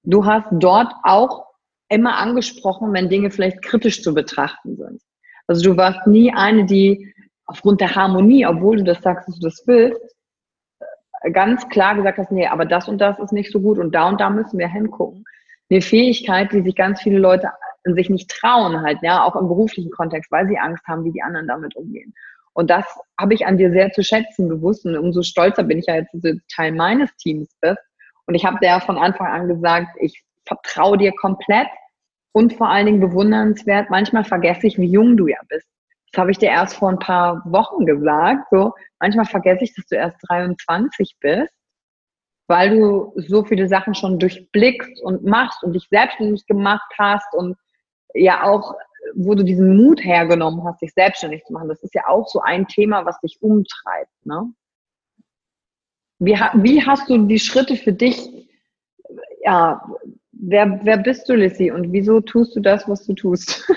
du 0.02 0.26
hast 0.26 0.48
dort 0.50 0.92
auch 1.04 1.46
immer 1.88 2.16
angesprochen, 2.16 2.92
wenn 2.92 3.08
Dinge 3.08 3.30
vielleicht 3.30 3.62
kritisch 3.62 4.02
zu 4.02 4.12
betrachten 4.12 4.76
sind. 4.76 5.00
Also 5.46 5.62
du 5.62 5.76
warst 5.76 6.08
nie 6.08 6.32
eine, 6.34 6.64
die 6.64 7.14
aufgrund 7.46 7.80
der 7.80 7.94
Harmonie, 7.94 8.44
obwohl 8.44 8.78
du 8.78 8.82
das 8.82 9.00
sagst, 9.00 9.28
dass 9.28 9.38
du 9.38 9.46
das 9.46 9.62
willst, 9.64 10.16
ganz 11.34 11.68
klar 11.68 11.94
gesagt 11.94 12.18
hast, 12.18 12.32
nee, 12.32 12.48
aber 12.48 12.64
das 12.64 12.88
und 12.88 13.00
das 13.00 13.16
ist 13.20 13.32
nicht 13.32 13.52
so 13.52 13.60
gut 13.60 13.78
und 13.78 13.94
da 13.94 14.08
und 14.08 14.20
da 14.20 14.28
müssen 14.28 14.58
wir 14.58 14.66
hingucken. 14.66 15.24
Eine 15.70 15.82
Fähigkeit, 15.82 16.50
die 16.50 16.62
sich 16.62 16.74
ganz 16.74 17.00
viele 17.00 17.20
Leute 17.20 17.48
sich 17.84 18.10
nicht 18.10 18.28
trauen 18.28 18.82
halt, 18.82 18.98
ja, 19.02 19.22
auch 19.22 19.36
im 19.36 19.46
beruflichen 19.46 19.92
Kontext, 19.92 20.32
weil 20.32 20.48
sie 20.48 20.58
Angst 20.58 20.84
haben, 20.88 21.04
wie 21.04 21.12
die 21.12 21.22
anderen 21.22 21.46
damit 21.46 21.76
umgehen. 21.76 22.12
Und 22.52 22.70
das 22.70 22.84
habe 23.18 23.34
ich 23.34 23.46
an 23.46 23.58
dir 23.58 23.70
sehr 23.70 23.92
zu 23.92 24.02
schätzen 24.02 24.48
gewusst. 24.48 24.84
Und 24.84 24.96
umso 24.96 25.22
stolzer 25.22 25.62
bin 25.62 25.78
ich 25.78 25.86
ja 25.86 25.96
jetzt, 25.96 26.12
dass 26.12 26.22
du 26.22 26.40
Teil 26.54 26.72
meines 26.72 27.14
Teams 27.16 27.48
bist. 27.60 27.80
Und 28.26 28.34
ich 28.34 28.44
habe 28.44 28.58
dir 28.60 28.80
von 28.80 28.98
Anfang 28.98 29.26
an 29.26 29.48
gesagt, 29.48 29.96
ich 30.00 30.22
vertraue 30.46 30.98
dir 30.98 31.12
komplett 31.12 31.68
und 32.32 32.54
vor 32.54 32.68
allen 32.68 32.86
Dingen 32.86 33.00
bewundernswert. 33.00 33.90
Manchmal 33.90 34.24
vergesse 34.24 34.66
ich, 34.66 34.78
wie 34.78 34.90
jung 34.90 35.16
du 35.16 35.26
ja 35.26 35.38
bist. 35.48 35.66
Das 36.12 36.20
habe 36.20 36.30
ich 36.30 36.38
dir 36.38 36.48
erst 36.48 36.76
vor 36.76 36.90
ein 36.90 36.98
paar 36.98 37.42
Wochen 37.44 37.86
gesagt. 37.86 38.48
So, 38.50 38.72
manchmal 38.98 39.26
vergesse 39.26 39.64
ich, 39.64 39.74
dass 39.74 39.86
du 39.86 39.96
erst 39.96 40.18
23 40.28 41.16
bist, 41.20 41.52
weil 42.48 42.70
du 42.70 43.12
so 43.16 43.44
viele 43.44 43.68
Sachen 43.68 43.94
schon 43.94 44.18
durchblickst 44.18 45.02
und 45.02 45.24
machst 45.24 45.62
und 45.62 45.72
dich 45.72 45.86
selbstständig 45.88 46.46
gemacht 46.46 46.92
hast 46.98 47.32
und 47.34 47.56
ja 48.14 48.42
auch 48.42 48.74
wo 49.14 49.34
du 49.34 49.42
diesen 49.42 49.76
Mut 49.76 50.02
hergenommen 50.04 50.64
hast, 50.64 50.82
dich 50.82 50.92
selbstständig 50.94 51.44
zu 51.44 51.52
machen. 51.52 51.68
Das 51.68 51.82
ist 51.82 51.94
ja 51.94 52.06
auch 52.08 52.28
so 52.28 52.40
ein 52.40 52.66
Thema, 52.66 53.04
was 53.04 53.20
dich 53.20 53.38
umtreibt. 53.40 54.12
Ne? 54.24 54.52
Wie, 56.18 56.34
wie 56.34 56.82
hast 56.84 57.08
du 57.08 57.26
die 57.26 57.38
Schritte 57.38 57.76
für 57.76 57.92
dich 57.92 58.48
ja, 59.42 59.82
wer, 60.32 60.80
wer 60.82 60.96
bist 60.98 61.28
du, 61.28 61.34
Lissy, 61.34 61.70
und 61.70 61.92
wieso 61.92 62.20
tust 62.20 62.54
du 62.56 62.60
das, 62.60 62.88
was 62.88 63.04
du 63.06 63.14
tust? 63.14 63.64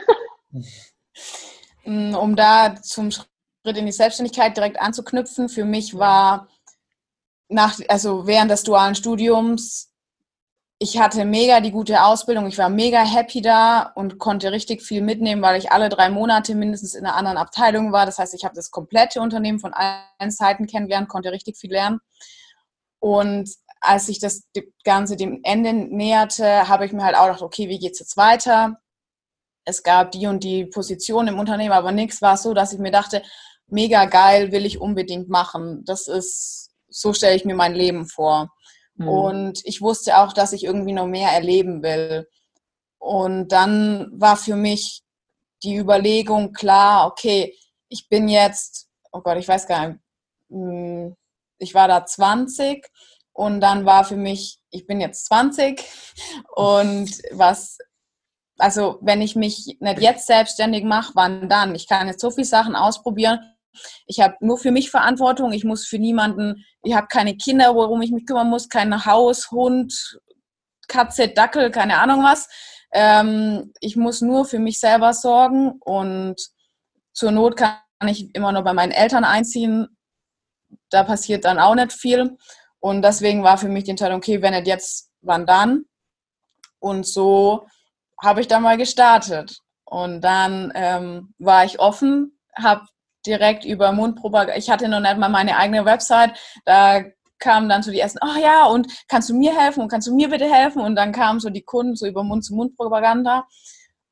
Mm, 1.86 2.15
um 2.15 2.33
da 2.38 2.75
zum 2.81 3.12
Schritt 3.12 3.27
in 3.65 3.86
die 3.86 3.91
Selbstständigkeit 3.91 4.55
direkt 4.55 4.79
anzuknüpfen, 4.79 5.49
für 5.49 5.65
mich 5.65 5.97
war 5.97 6.47
nach, 7.49 7.77
also 7.89 8.25
während 8.25 8.49
des 8.49 8.63
dualen 8.63 8.95
Studiums, 8.95 9.92
ich 10.84 11.00
hatte 11.00 11.24
mega 11.24 11.62
die 11.62 11.72
gute 11.72 12.04
Ausbildung, 12.04 12.46
ich 12.46 12.58
war 12.58 12.67
mega 12.67 13.06
happy 13.06 13.41
da 13.41 13.93
und 13.96 14.19
konnte 14.19 14.52
richtig 14.52 14.82
viel 14.82 15.02
mitnehmen, 15.02 15.41
weil 15.41 15.58
ich 15.58 15.72
alle 15.72 15.88
drei 15.88 16.10
Monate 16.10 16.56
mindestens 16.56 16.93
in 16.93 17.06
einer 17.06 17.15
anderen 17.15 17.38
Abteilung 17.38 17.93
war. 17.93 18.06
Das 18.06 18.19
heißt, 18.19 18.34
ich 18.34 18.43
habe 18.43 18.54
das 18.54 18.69
komplette 18.69 19.22
Unternehmen 19.22 19.60
von 19.60 19.74
allen 19.74 20.30
Seiten 20.30 20.67
kennengelernt, 20.67 21.08
konnte 21.08 21.32
richtig 21.32 21.58
viel 21.58 21.72
lernen. 21.72 22.02
Und 23.00 23.50
als 23.80 24.08
sich 24.08 24.19
das 24.19 24.43
Ganze 24.84 25.15
dem 25.15 25.39
Ende 25.43 25.72
näherte, 25.74 26.67
habe 26.67 26.86
ich 26.86 26.91
mir 26.91 27.06
halt 27.06 27.15
auch 27.15 27.28
gedacht, 27.28 27.43
okay, 27.43 27.69
wie 27.69 27.80
geht 27.80 27.93
es 27.93 28.00
jetzt 28.00 28.17
weiter? 28.17 28.78
Es 29.63 29.84
gab 29.84 30.12
die 30.12 30.28
und 30.28 30.43
die 30.43 30.65
Position 30.65 31.30
im 31.30 31.39
Unternehmen, 31.39 31.72
aber 31.72 31.93
nichts 31.93 32.22
war 32.22 32.36
so, 32.36 32.54
dass 32.54 32.74
ich 32.74 32.80
mir 32.80 32.91
dachte, 32.91 33.24
mega 33.67 34.04
geil, 34.04 34.52
will 34.52 34.65
ich 34.65 34.82
unbedingt 34.82 35.30
machen. 35.30 35.86
Das 35.86 36.10
ist, 36.10 36.72
so 36.89 37.13
stelle 37.13 37.38
ich 37.38 37.46
mir 37.46 37.56
mein 37.56 37.74
Leben 37.74 38.06
vor. 38.06 38.50
Mhm. 38.95 39.08
Und 39.08 39.62
ich 39.65 39.82
wusste 39.82 40.17
auch, 40.17 40.34
dass 40.34 40.53
ich 40.53 40.63
irgendwie 40.63 40.93
noch 40.93 41.08
mehr 41.08 41.32
erleben 41.32 41.84
will. 41.84 42.27
Und 42.99 43.49
dann 43.49 44.10
war 44.13 44.38
für 44.38 44.56
mich 44.56 45.03
die 45.63 45.77
Überlegung 45.77 46.53
klar, 46.53 47.08
okay, 47.08 47.56
ich 47.89 48.10
bin 48.10 48.27
jetzt, 48.27 48.88
oh 49.12 49.21
Gott, 49.21 49.38
ich 49.38 49.47
weiß 49.47 49.67
gar 49.67 49.88
nicht, 49.88 49.99
hm, 50.49 51.15
ich 51.58 51.73
war 51.73 51.88
da 51.88 52.06
20 52.06 52.86
und 53.34 53.62
dann 53.62 53.86
war 53.86 54.03
für 54.03 54.15
mich, 54.15 54.60
ich 54.69 54.86
bin 54.86 55.01
jetzt 55.01 55.25
20 55.25 55.84
und 56.56 57.10
was, 57.32 57.77
also 58.58 58.99
wenn 59.01 59.21
ich 59.21 59.36
mich 59.36 59.77
nicht 59.79 59.99
jetzt 59.99 60.27
selbstständig 60.27 60.84
mache, 60.84 61.12
wann 61.15 61.49
dann? 61.49 61.75
Ich 61.75 61.88
kann 61.88 62.08
jetzt 62.08 62.21
so 62.21 62.32
viele 62.32 62.45
Sachen 62.45 62.75
ausprobieren. 62.75 63.39
Ich 64.05 64.19
habe 64.19 64.36
nur 64.39 64.57
für 64.57 64.71
mich 64.71 64.91
Verantwortung. 64.91 65.51
Ich 65.53 65.63
muss 65.63 65.86
für 65.86 65.99
niemanden, 65.99 66.65
ich 66.83 66.95
habe 66.95 67.07
keine 67.07 67.36
Kinder, 67.36 67.75
worum 67.75 68.01
ich 68.01 68.12
mich 68.12 68.25
kümmern 68.25 68.49
muss, 68.49 68.69
kein 68.69 69.05
Haus, 69.05 69.51
Hund, 69.51 70.19
Katze, 70.88 71.29
Dackel, 71.29 71.71
keine 71.71 71.99
Ahnung 71.99 72.23
was. 72.23 72.47
Ähm, 72.91 73.73
ich 73.79 73.95
muss 73.95 74.21
nur 74.21 74.45
für 74.45 74.59
mich 74.59 74.79
selber 74.79 75.13
sorgen 75.13 75.79
und 75.79 76.36
zur 77.13 77.31
Not 77.31 77.57
kann 77.57 77.79
ich 78.07 78.33
immer 78.36 78.51
nur 78.51 78.63
bei 78.63 78.73
meinen 78.73 78.91
Eltern 78.91 79.23
einziehen. 79.23 79.88
Da 80.89 81.03
passiert 81.03 81.45
dann 81.45 81.59
auch 81.59 81.75
nicht 81.75 81.93
viel. 81.93 82.38
Und 82.79 83.01
deswegen 83.01 83.43
war 83.43 83.57
für 83.57 83.69
mich 83.69 83.86
die 83.86 83.91
Entscheidung, 83.91 84.17
okay, 84.17 84.41
wenn 84.41 84.53
nicht 84.53 84.67
jetzt, 84.67 85.09
wann 85.21 85.45
dann? 85.45 85.86
Und 86.79 87.07
so 87.07 87.65
habe 88.21 88.41
ich 88.41 88.47
dann 88.47 88.63
mal 88.63 88.77
gestartet. 88.77 89.57
Und 89.86 90.21
dann 90.21 90.71
ähm, 90.75 91.33
war 91.39 91.65
ich 91.65 91.79
offen, 91.79 92.39
habe 92.55 92.86
direkt 93.25 93.65
über 93.65 93.91
Mundpropaganda, 93.91 94.57
ich 94.57 94.69
hatte 94.69 94.88
noch 94.88 94.99
nicht 94.99 95.17
mal 95.17 95.29
meine 95.29 95.57
eigene 95.57 95.86
Website, 95.86 96.38
da 96.65 97.03
kamen 97.39 97.69
dann 97.69 97.83
so 97.83 97.91
die 97.91 97.99
ersten, 97.99 98.19
oh 98.23 98.39
ja, 98.39 98.65
und 98.65 98.88
kannst 99.07 99.29
du 99.29 99.36
mir 99.36 99.57
helfen 99.57 99.81
und 99.81 99.89
kannst 99.89 100.07
du 100.07 100.15
mir 100.15 100.29
bitte 100.29 100.51
helfen? 100.51 100.81
Und 100.81 100.95
dann 100.95 101.12
kamen 101.12 101.39
so 101.39 101.49
die 101.49 101.63
Kunden 101.63 101.95
so 101.95 102.07
über 102.07 102.23
Mund-zu-Mund-Propaganda. 102.23 103.45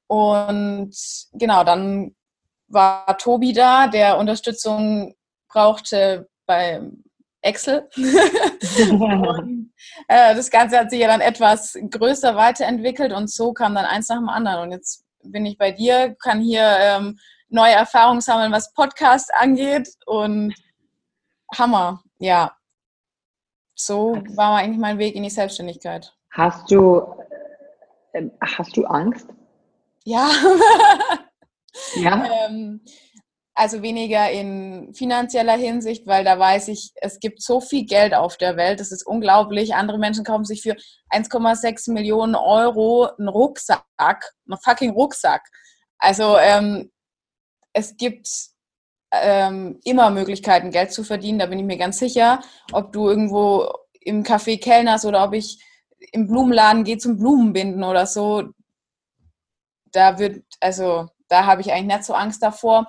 Und 0.08 0.94
genau, 1.32 1.64
dann 1.64 2.14
war 2.68 3.18
Tobi 3.18 3.54
da, 3.54 3.88
der 3.88 4.18
Unterstützung 4.18 5.16
brauchte 5.48 6.30
bei 6.46 6.82
Excel. 7.42 7.90
und, 7.96 9.74
äh, 10.08 10.36
das 10.36 10.50
Ganze 10.52 10.78
hat 10.78 10.92
sich 10.92 11.00
ja 11.00 11.08
dann 11.08 11.22
etwas 11.22 11.78
größer 11.90 12.36
weiterentwickelt 12.36 13.14
und 13.14 13.30
so 13.30 13.54
kam 13.54 13.76
dann 13.76 13.86
eins 13.86 14.10
nach 14.10 14.18
dem 14.18 14.30
anderen. 14.30 14.64
Und 14.64 14.72
jetzt 14.72 15.06
bin 15.24 15.46
ich 15.46 15.58
bei 15.58 15.72
dir, 15.72 16.16
kann 16.22 16.42
hier 16.42 16.76
ähm, 16.80 17.18
neue 17.52 17.74
Erfahrungen 17.74 18.22
sammeln, 18.22 18.52
was 18.52 18.74
Podcast 18.74 19.30
angeht 19.34 19.90
und 20.06 20.56
Hammer, 21.56 22.02
ja. 22.20 22.56
So 23.76 24.22
war 24.36 24.58
eigentlich 24.58 24.80
mein 24.80 24.98
Weg 24.98 25.16
in 25.16 25.24
die 25.24 25.30
Selbstständigkeit. 25.30 26.14
Hast 26.32 26.72
du, 26.72 27.04
äh, 28.14 28.28
hast 28.42 28.76
du 28.78 28.86
Angst? 28.86 29.28
Ja. 30.06 30.32
ja. 31.96 32.26
ähm, 32.46 32.82
also 33.54 33.82
weniger 33.82 34.32
in 34.32 34.94
finanzieller 34.94 35.58
Hinsicht, 35.58 36.08
weil 36.08 36.24
da 36.24 36.40
weiß 36.40 36.70
ich, 36.70 36.94
es 36.96 37.20
gibt 37.20 37.42
so 37.42 37.60
viel 37.60 37.86
Geld 37.86 38.14
auf 38.14 38.38
der 38.38 38.56
Welt, 38.56 38.80
das 38.80 38.92
ist 38.92 39.06
unglaublich. 39.06 39.76
Andere 39.76 40.00
Menschen 40.00 40.24
kaufen 40.24 40.46
sich 40.46 40.62
für 40.62 40.76
1,6 41.10 41.92
Millionen 41.92 42.36
Euro 42.36 43.10
einen 43.18 43.28
Rucksack, 43.28 43.84
einen 43.98 44.60
fucking 44.64 44.92
Rucksack. 44.92 45.42
Also 46.00 46.38
ähm, 46.38 46.92
es 47.74 47.98
gibt 47.98 48.28
ähm, 49.12 49.80
immer 49.84 50.10
Möglichkeiten, 50.10 50.72
Geld 50.72 50.94
zu 50.94 51.04
verdienen, 51.04 51.40
da 51.40 51.46
bin 51.46 51.60
ich 51.60 51.66
mir 51.66 51.78
ganz 51.78 52.00
sicher. 52.00 52.42
Ob 52.72 52.94
du 52.94 53.10
irgendwo 53.10 53.72
im 54.00 54.24
Café 54.24 54.60
kellnerst 54.60 55.06
oder 55.06 55.24
ob 55.24 55.34
ich 55.34 55.64
im 56.12 56.28
Blumenladen 56.28 56.84
gehe 56.84 56.98
zum 56.98 57.18
Blumenbinden 57.18 57.84
oder 57.84 58.06
so, 58.06 58.50
da 59.92 60.18
wird, 60.18 60.44
also 60.60 61.10
da 61.28 61.46
habe 61.46 61.62
ich 61.62 61.72
eigentlich 61.72 61.98
nicht 61.98 62.06
so 62.06 62.14
Angst 62.14 62.42
davor. 62.42 62.88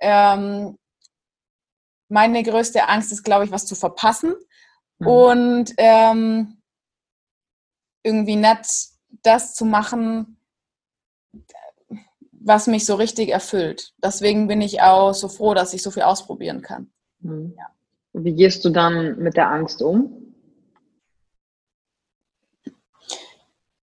Ähm, 0.00 0.78
meine 2.08 2.42
größte 2.42 2.88
Angst 2.88 3.12
ist, 3.12 3.22
glaube 3.22 3.44
ich, 3.44 3.52
was 3.52 3.66
zu 3.66 3.74
verpassen 3.74 4.34
mhm. 4.98 5.06
und 5.06 5.74
ähm, 5.76 6.62
irgendwie 8.02 8.36
nicht 8.36 8.88
das 9.22 9.54
zu 9.54 9.64
machen, 9.64 10.38
was 12.40 12.66
mich 12.66 12.86
so 12.86 12.94
richtig 12.94 13.30
erfüllt. 13.30 13.92
Deswegen 14.02 14.48
bin 14.48 14.60
ich 14.60 14.82
auch 14.82 15.12
so 15.12 15.28
froh, 15.28 15.54
dass 15.54 15.74
ich 15.74 15.82
so 15.82 15.90
viel 15.90 16.02
ausprobieren 16.02 16.62
kann. 16.62 16.90
Mhm. 17.20 17.54
Ja. 17.56 17.66
Wie 18.12 18.34
gehst 18.34 18.64
du 18.64 18.70
dann 18.70 19.18
mit 19.18 19.36
der 19.36 19.50
Angst 19.50 19.82
um? 19.82 20.34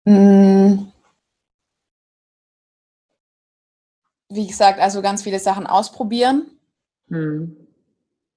Mhm. 0.05 0.91
wie 4.31 4.47
gesagt, 4.47 4.81
also 4.81 5.03
ganz 5.03 5.23
viele 5.23 5.41
Sachen 5.41 5.67
ausprobieren. 5.67 6.59
Hm. 7.09 7.67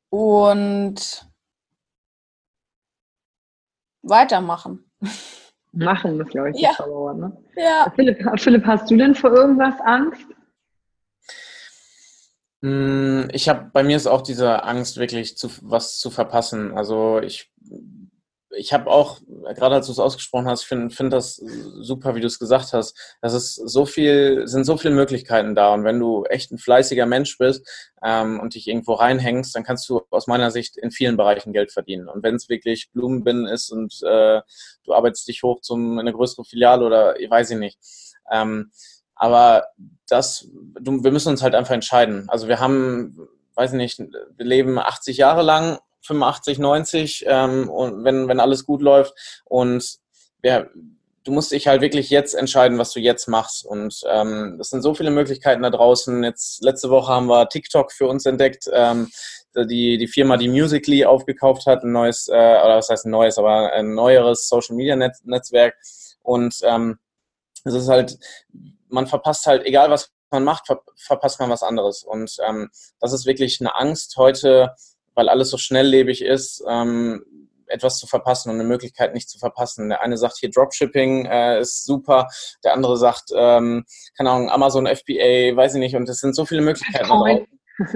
Und 0.09 1.27
weitermachen. 4.01 4.91
Machen 5.73 6.21
ist, 6.21 6.29
glaube 6.29 6.51
ich, 6.51 6.59
ja. 6.59 6.69
das 6.69 6.77
Zauberwort. 6.77 7.17
Ne? 7.17 7.37
Ja. 7.57 7.91
Philipp, 7.95 8.23
Philipp, 8.39 8.65
hast 8.65 8.89
du 8.89 8.95
denn 8.95 9.15
vor 9.15 9.31
irgendwas 9.31 9.73
Angst? 9.81 10.25
Hm, 12.61 13.27
ich 13.33 13.49
habe, 13.49 13.69
bei 13.73 13.83
mir 13.83 13.97
ist 13.97 14.07
auch 14.07 14.21
diese 14.21 14.63
Angst, 14.63 14.97
wirklich 14.97 15.35
zu, 15.35 15.49
was 15.61 15.97
zu 15.97 16.11
verpassen. 16.11 16.77
Also 16.77 17.19
ich 17.19 17.51
ich 18.55 18.73
habe 18.73 18.89
auch, 18.89 19.19
gerade 19.55 19.75
als 19.75 19.87
du 19.87 19.91
es 19.91 19.99
ausgesprochen 19.99 20.47
hast, 20.47 20.63
finde 20.63 20.93
find 20.93 21.11
das 21.11 21.35
super, 21.35 22.15
wie 22.15 22.21
du 22.21 22.27
es 22.27 22.39
gesagt 22.39 22.73
hast. 22.73 22.97
Das 23.21 23.33
ist 23.33 23.55
so 23.55 23.85
viel, 23.85 24.47
sind 24.47 24.65
so 24.65 24.77
viele 24.77 24.93
Möglichkeiten 24.93 25.55
da. 25.55 25.73
Und 25.73 25.83
wenn 25.83 25.99
du 25.99 26.23
echt 26.25 26.51
ein 26.51 26.57
fleißiger 26.57 27.05
Mensch 27.05 27.37
bist 27.37 27.67
ähm, 28.03 28.39
und 28.39 28.55
dich 28.55 28.67
irgendwo 28.67 28.93
reinhängst, 28.93 29.55
dann 29.55 29.63
kannst 29.63 29.87
du 29.89 30.01
aus 30.09 30.27
meiner 30.27 30.51
Sicht 30.51 30.77
in 30.77 30.91
vielen 30.91 31.17
Bereichen 31.17 31.53
Geld 31.53 31.71
verdienen. 31.71 32.07
Und 32.09 32.23
wenn 32.23 32.35
es 32.35 32.49
wirklich 32.49 32.91
Blumenbinden 32.91 33.47
ist 33.47 33.71
und 33.71 34.01
äh, 34.03 34.41
du 34.83 34.93
arbeitest 34.93 35.27
dich 35.27 35.43
hoch 35.43 35.61
zum 35.61 35.93
in 35.93 35.99
eine 35.99 36.13
größere 36.13 36.45
Filiale 36.45 36.85
oder 36.85 37.19
ich 37.19 37.29
weiß 37.29 37.51
ich 37.51 37.57
nicht. 37.57 37.79
Ähm, 38.31 38.71
aber 39.15 39.67
das, 40.07 40.47
du, 40.79 41.03
wir 41.03 41.11
müssen 41.11 41.29
uns 41.29 41.43
halt 41.43 41.55
einfach 41.55 41.73
entscheiden. 41.73 42.25
Also 42.29 42.47
wir 42.47 42.59
haben, 42.59 43.27
weiß 43.55 43.71
ich 43.71 43.77
nicht, 43.77 43.99
wir 43.99 44.45
leben 44.45 44.79
80 44.79 45.17
Jahre 45.17 45.43
lang 45.43 45.79
85, 46.03 46.59
90 46.59 47.25
ähm, 47.27 47.69
und 47.69 48.03
wenn, 48.03 48.27
wenn 48.27 48.39
alles 48.39 48.65
gut 48.65 48.81
läuft. 48.81 49.13
Und 49.45 49.97
ja, 50.43 50.65
du 51.23 51.31
musst 51.31 51.51
dich 51.51 51.67
halt 51.67 51.81
wirklich 51.81 52.09
jetzt 52.09 52.33
entscheiden, 52.33 52.77
was 52.77 52.91
du 52.91 52.99
jetzt 52.99 53.27
machst. 53.27 53.65
Und 53.65 54.01
ähm, 54.07 54.57
es 54.59 54.69
sind 54.69 54.81
so 54.81 54.93
viele 54.93 55.11
Möglichkeiten 55.11 55.63
da 55.63 55.69
draußen. 55.69 56.23
Jetzt 56.23 56.63
letzte 56.63 56.89
Woche 56.89 57.11
haben 57.11 57.27
wir 57.27 57.49
TikTok 57.49 57.91
für 57.91 58.07
uns 58.07 58.25
entdeckt. 58.25 58.69
Ähm, 58.71 59.09
die, 59.55 59.97
die 59.97 60.07
Firma, 60.07 60.37
die 60.37 60.49
Musically 60.49 61.05
aufgekauft 61.05 61.65
hat, 61.67 61.83
ein 61.83 61.91
neues, 61.91 62.27
äh, 62.27 62.31
oder 62.31 62.77
was 62.77 62.89
heißt 62.89 63.05
ein 63.05 63.11
neues, 63.11 63.37
aber 63.37 63.71
ein 63.73 63.93
neueres 63.93 64.47
Social 64.47 64.75
Media 64.75 64.95
Netzwerk. 64.95 65.75
Und 66.23 66.59
ähm, 66.63 66.97
es 67.63 67.73
ist 67.73 67.87
halt, 67.87 68.17
man 68.89 69.07
verpasst 69.07 69.45
halt, 69.45 69.65
egal 69.65 69.89
was 69.89 70.11
man 70.31 70.43
macht, 70.43 70.65
ver 70.65 70.81
verpasst 70.95 71.39
man 71.39 71.49
was 71.49 71.63
anderes. 71.63 72.03
Und 72.03 72.37
ähm, 72.45 72.69
das 72.99 73.13
ist 73.13 73.25
wirklich 73.25 73.61
eine 73.61 73.77
Angst 73.77 74.17
heute, 74.17 74.73
weil 75.15 75.29
alles 75.29 75.49
so 75.49 75.57
schnelllebig 75.57 76.23
ist, 76.23 76.63
ähm, 76.67 77.23
etwas 77.67 77.97
zu 77.97 78.07
verpassen 78.07 78.49
und 78.49 78.55
eine 78.55 78.67
Möglichkeit 78.67 79.13
nicht 79.13 79.29
zu 79.29 79.39
verpassen. 79.39 79.89
Der 79.89 80.01
eine 80.01 80.17
sagt 80.17 80.37
hier 80.37 80.49
Dropshipping 80.49 81.25
äh, 81.25 81.59
ist 81.59 81.85
super, 81.85 82.27
der 82.63 82.73
andere 82.73 82.97
sagt, 82.97 83.31
ähm, 83.35 83.85
keine 84.17 84.31
Ahnung, 84.31 84.49
Amazon 84.49 84.85
FBA, 84.85 85.55
weiß 85.55 85.75
ich 85.75 85.79
nicht, 85.79 85.95
und 85.95 86.07
es 86.07 86.19
sind 86.19 86.35
so 86.35 86.45
viele 86.45 86.61
Möglichkeiten. 86.61 87.07
Bitcoin. 87.07 87.47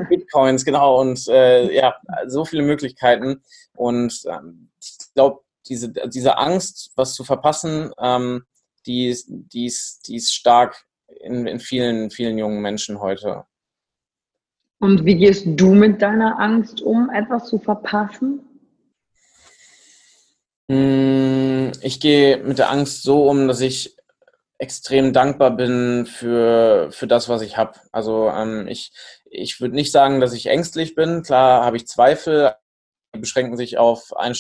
Bitcoins, 0.10 0.66
genau, 0.66 1.00
und 1.00 1.28
äh, 1.28 1.72
ja, 1.74 1.96
so 2.26 2.46
viele 2.46 2.64
Möglichkeiten. 2.64 3.44
Und 3.76 4.24
ähm, 4.28 4.72
ich 4.82 4.98
glaube, 5.14 5.42
diese, 5.68 5.92
diese 5.92 6.38
Angst, 6.38 6.92
was 6.96 7.14
zu 7.14 7.24
verpassen, 7.24 7.92
ähm, 8.00 8.46
die, 8.86 9.16
die, 9.28 9.66
ist, 9.66 10.08
die 10.08 10.16
ist 10.16 10.34
stark 10.34 10.86
in, 11.20 11.46
in 11.46 11.60
vielen, 11.60 12.10
vielen 12.10 12.38
jungen 12.38 12.62
Menschen 12.62 13.00
heute. 13.00 13.46
Und 14.80 15.06
wie 15.06 15.16
gehst 15.16 15.46
du 15.46 15.74
mit 15.74 16.02
deiner 16.02 16.40
Angst 16.40 16.82
um, 16.82 17.10
etwas 17.10 17.48
zu 17.48 17.58
verpassen? 17.58 18.42
Hm, 20.70 21.72
ich 21.82 22.00
gehe 22.00 22.38
mit 22.38 22.60
der 22.60 22.70
Angst 22.70 23.04
so 23.04 23.28
um, 23.30 23.48
dass 23.48 23.62
ich 23.62 23.96
extrem 24.60 25.14
dankbar 25.14 25.52
bin 25.52 26.06
für, 26.06 26.90
für 26.92 27.08
das, 27.08 27.30
was 27.30 27.42
ich 27.42 27.58
habe. 27.58 27.74
Also 27.92 28.30
ähm, 28.30 28.68
ich, 28.68 28.92
ich 29.30 29.62
würde 29.62 29.76
nicht 29.76 29.92
sagen, 29.92 30.20
dass 30.20 30.34
ich 30.34 30.48
ängstlich 30.48 30.96
bin. 30.96 31.24
Klar 31.24 31.64
habe 31.64 31.78
ich 31.78 31.88
Zweifel, 31.88 32.56
die 33.16 33.20
beschränken 33.20 33.56
sich 33.58 33.78
auf 33.78 34.16
eine 34.18 34.36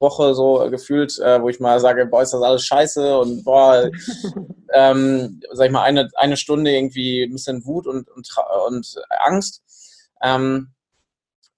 Woche 0.00 0.34
so 0.34 0.68
gefühlt, 0.70 1.18
äh, 1.18 1.40
wo 1.40 1.48
ich 1.48 1.60
mal 1.60 1.80
sage, 1.80 2.06
boah, 2.06 2.22
ist 2.22 2.32
das 2.32 2.42
alles 2.42 2.64
scheiße 2.64 3.18
und 3.18 3.44
boah, 3.44 3.90
ähm, 4.72 5.40
sag 5.52 5.66
ich 5.66 5.72
mal, 5.72 5.82
eine, 5.82 6.10
eine 6.16 6.36
Stunde 6.36 6.72
irgendwie 6.72 7.22
ein 7.22 7.32
bisschen 7.32 7.64
Wut 7.64 7.86
und, 7.86 8.10
und, 8.10 8.28
und 8.66 8.94
Angst. 9.20 9.62
Ähm, 10.22 10.74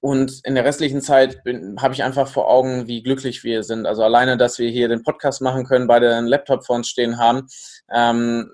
und 0.01 0.41
in 0.45 0.55
der 0.55 0.65
restlichen 0.65 1.01
Zeit 1.01 1.43
habe 1.79 1.95
ich 1.95 2.05
einfach 2.05 2.29
vor 2.29 2.49
Augen, 2.49 2.87
wie 2.87 3.03
glücklich 3.03 3.43
wir 3.43 3.65
sind. 3.65 3.87
Also 3.87 4.05
alleine, 4.05 4.37
dass 4.37 4.59
wir 4.59 4.71
hier 4.71 4.89
den 4.89 5.03
Podcast 5.03 5.41
machen 5.41 5.65
können, 5.65 5.89
beide 5.89 6.15
einen 6.15 6.29
Laptop 6.29 6.65
vor 6.65 6.77
uns 6.77 6.89
stehen 6.89 7.19
haben, 7.19 7.49
ähm, 7.93 8.49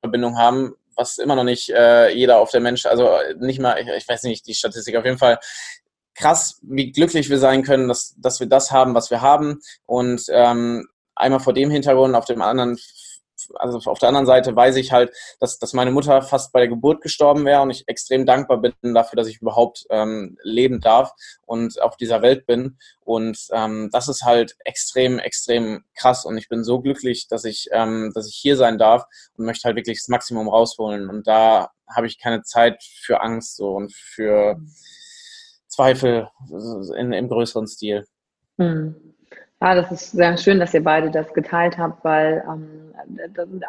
Verbindung 0.00 0.38
haben, 0.38 0.74
was 0.94 1.18
immer 1.18 1.34
noch 1.34 1.44
nicht 1.44 1.70
äh, 1.70 2.10
jeder 2.10 2.38
auf 2.38 2.50
der 2.50 2.60
Mensch, 2.60 2.86
also 2.86 3.10
nicht 3.38 3.58
mal, 3.58 3.80
ich, 3.80 3.88
ich, 3.88 4.08
weiß 4.08 4.22
nicht 4.24 4.46
die 4.46 4.54
Statistik, 4.54 4.96
auf 4.96 5.04
jeden 5.04 5.18
Fall 5.18 5.38
krass, 6.16 6.58
wie 6.62 6.92
glücklich 6.92 7.30
wir 7.30 7.38
sein 7.38 7.62
können, 7.62 7.88
dass, 7.88 8.14
dass 8.18 8.40
wir 8.40 8.48
das 8.48 8.70
haben, 8.70 8.94
was 8.94 9.10
wir 9.10 9.20
haben. 9.20 9.60
Und 9.86 10.24
ähm, 10.30 10.88
einmal 11.14 11.40
vor 11.40 11.52
dem 11.52 11.70
Hintergrund, 11.70 12.14
auf 12.14 12.24
dem 12.24 12.42
anderen 12.42 12.78
also 13.54 13.90
auf 13.90 13.98
der 13.98 14.08
anderen 14.08 14.26
Seite 14.26 14.54
weiß 14.54 14.76
ich 14.76 14.92
halt, 14.92 15.12
dass, 15.40 15.58
dass 15.58 15.72
meine 15.72 15.90
Mutter 15.90 16.22
fast 16.22 16.52
bei 16.52 16.60
der 16.60 16.68
Geburt 16.68 17.02
gestorben 17.02 17.44
wäre 17.44 17.60
und 17.60 17.70
ich 17.70 17.86
extrem 17.86 18.26
dankbar 18.26 18.58
bin 18.60 18.72
dafür, 18.94 19.16
dass 19.16 19.28
ich 19.28 19.40
überhaupt 19.40 19.86
ähm, 19.90 20.38
leben 20.42 20.80
darf 20.80 21.12
und 21.44 21.80
auf 21.80 21.96
dieser 21.96 22.22
Welt 22.22 22.46
bin. 22.46 22.78
Und 23.04 23.38
ähm, 23.52 23.90
das 23.92 24.08
ist 24.08 24.24
halt 24.24 24.56
extrem, 24.64 25.18
extrem 25.18 25.84
krass. 25.94 26.24
Und 26.24 26.38
ich 26.38 26.48
bin 26.48 26.64
so 26.64 26.80
glücklich, 26.80 27.28
dass 27.28 27.44
ich, 27.44 27.68
ähm, 27.72 28.12
dass 28.14 28.28
ich 28.28 28.36
hier 28.36 28.56
sein 28.56 28.78
darf 28.78 29.04
und 29.36 29.44
möchte 29.44 29.64
halt 29.64 29.76
wirklich 29.76 29.98
das 29.98 30.08
Maximum 30.08 30.48
rausholen. 30.48 31.08
Und 31.08 31.26
da 31.26 31.70
habe 31.88 32.06
ich 32.06 32.18
keine 32.18 32.42
Zeit 32.42 32.82
für 32.82 33.20
Angst 33.20 33.56
so 33.56 33.70
und 33.70 33.92
für 33.94 34.56
Zweifel 35.76 36.28
in, 36.96 37.12
im 37.12 37.28
größeren 37.28 37.66
Stil. 37.66 38.04
Hm. 38.58 38.94
Ja, 39.60 39.74
das 39.74 39.90
ist 39.92 40.12
sehr 40.12 40.36
schön, 40.36 40.58
dass 40.58 40.74
ihr 40.74 40.82
beide 40.82 41.10
das 41.10 41.32
geteilt 41.32 41.78
habt, 41.78 42.04
weil 42.04 42.44
ähm, 42.46 42.94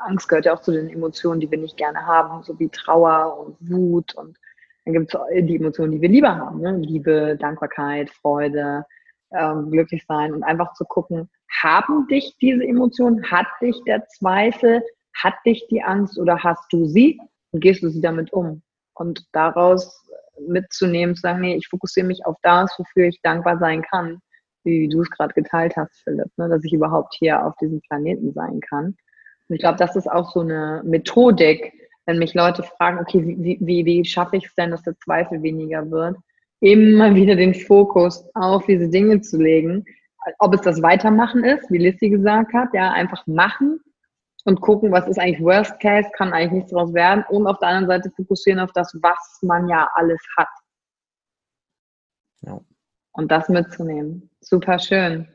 Angst 0.06 0.28
gehört 0.28 0.46
ja 0.46 0.54
auch 0.54 0.62
zu 0.62 0.72
den 0.72 0.89
Emotionen, 0.89 1.39
die 1.39 1.50
wir 1.50 1.58
nicht 1.58 1.78
gerne 1.78 2.06
haben, 2.06 2.43
so 2.43 2.58
wie 2.60 2.70
Trauer 2.70 3.38
und 3.39 3.58
Wut. 3.70 4.13
Und 4.15 4.38
dann 4.86 4.93
gibt 4.93 5.13
es 5.13 5.20
die 5.46 5.56
Emotionen, 5.56 5.93
die 5.93 6.02
wir 6.02 6.10
lieber 6.10 6.36
haben. 6.36 6.62
Ne? 6.62 6.78
Liebe, 6.78 7.38
Dankbarkeit, 7.39 8.10
Freude, 8.10 8.86
ähm, 9.32 9.72
glücklich 9.72 10.06
sein 10.08 10.34
und 10.34 10.43
einfach 10.43 10.74
zu 10.74 10.86
gucken, 10.86 11.30
haben 11.62 12.08
dich 12.08 12.36
diese 12.41 12.63
Emotionen, 12.63 13.24
hat 13.30 13.48
dich 13.62 13.76
der 13.86 14.06
Zweifel, 14.08 14.82
hat 15.13 15.36
dich 15.46 15.67
die 15.70 15.84
Angst 15.84 16.17
oder 16.20 16.43
hast 16.43 16.72
du 16.72 16.86
sie 16.86 17.20
und 17.52 17.62
gehst 17.62 17.84
du 17.84 17.89
sie 17.89 18.02
damit 18.02 18.32
um? 18.34 18.62
Und 18.98 19.26
daraus 19.32 20.04
mitzunehmen, 20.48 21.16
zu 21.16 21.22
sagen, 21.22 21.42
nee, 21.42 21.56
ich 21.56 21.68
fokussiere 21.68 22.08
mich 22.08 22.26
auf 22.26 22.36
das, 22.44 22.74
wofür 22.78 23.08
ich 23.08 23.22
dankbar 23.22 23.58
sein 23.58 23.82
kann 23.82 24.22
wie 24.68 24.88
du 24.88 25.02
es 25.02 25.10
gerade 25.10 25.34
geteilt 25.34 25.76
hast, 25.76 26.04
Philipp, 26.04 26.30
ne, 26.38 26.50
dass 26.50 26.64
ich 26.64 26.74
überhaupt 26.74 27.16
hier 27.18 27.44
auf 27.44 27.56
diesem 27.56 27.82
Planeten 27.82 28.34
sein 28.34 28.60
kann. 28.60 28.98
Und 29.48 29.56
ich 29.56 29.60
glaube, 29.62 29.78
das 29.78 29.96
ist 29.96 30.12
auch 30.12 30.32
so 30.32 30.42
eine 30.42 30.84
Methodik, 30.86 31.74
wenn 32.06 32.20
mich 32.20 32.34
Leute 32.34 32.64
fragen, 32.64 33.00
okay, 33.00 33.24
wie, 33.26 33.58
wie, 33.60 33.86
wie 33.86 34.06
schaffe 34.06 34.38
ich 34.38 34.46
es 34.46 34.56
denn, 34.56 34.72
dass 34.72 34.84
der 34.84 34.98
Zweifel 35.00 35.42
weniger 35.42 35.90
wird, 35.90 36.18
immer 36.60 37.16
wieder 37.16 37.36
den 37.36 37.56
Fokus 37.56 38.24
auf 38.36 38.66
diese 38.66 38.90
Dinge 38.90 39.22
zu 39.22 39.42
legen. 39.42 39.86
Ob 40.40 40.54
es 40.54 40.62
das 40.62 40.82
Weitermachen 40.82 41.46
ist, 41.46 41.72
wie 41.72 41.78
Lissy 41.78 42.10
gesagt 42.10 42.54
hat, 42.54 42.70
ja, 42.74 42.92
einfach 42.92 43.26
machen 43.26 43.80
und 44.48 44.62
gucken, 44.62 44.92
was 44.92 45.08
ist 45.08 45.20
eigentlich 45.20 45.44
Worst 45.44 45.80
Case, 45.80 46.10
kann 46.18 46.34
eigentlich 46.34 46.54
nichts 46.54 46.72
daraus 46.72 46.94
werden 46.94 47.24
und 47.30 47.46
auf 47.48 47.60
der 47.60 47.70
anderen 47.70 47.88
Seite 47.88 48.12
fokussieren 48.16 48.60
auf 48.60 48.72
das, 48.74 48.98
was 49.02 49.40
man 49.42 49.68
ja 49.68 49.90
alles 49.94 50.22
hat. 50.38 50.50
Ja 52.42 52.60
und 53.18 53.32
das 53.32 53.50
mitzunehmen. 53.50 54.30
Super 54.42 54.80
schön. 54.80 55.28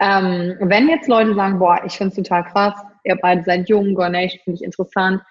Ähm, 0.00 0.56
wenn 0.60 0.88
jetzt 0.88 1.08
Leute 1.08 1.34
sagen, 1.34 1.58
boah, 1.58 1.80
ich 1.84 1.96
finde 1.96 2.08
es 2.08 2.16
total 2.16 2.44
krass, 2.44 2.74
ihr 3.04 3.16
beide 3.20 3.44
seid 3.44 3.68
jung, 3.68 3.94
Gornation 3.94 4.40
finde 4.44 4.56
ich 4.56 4.64
interessant, 4.64 5.22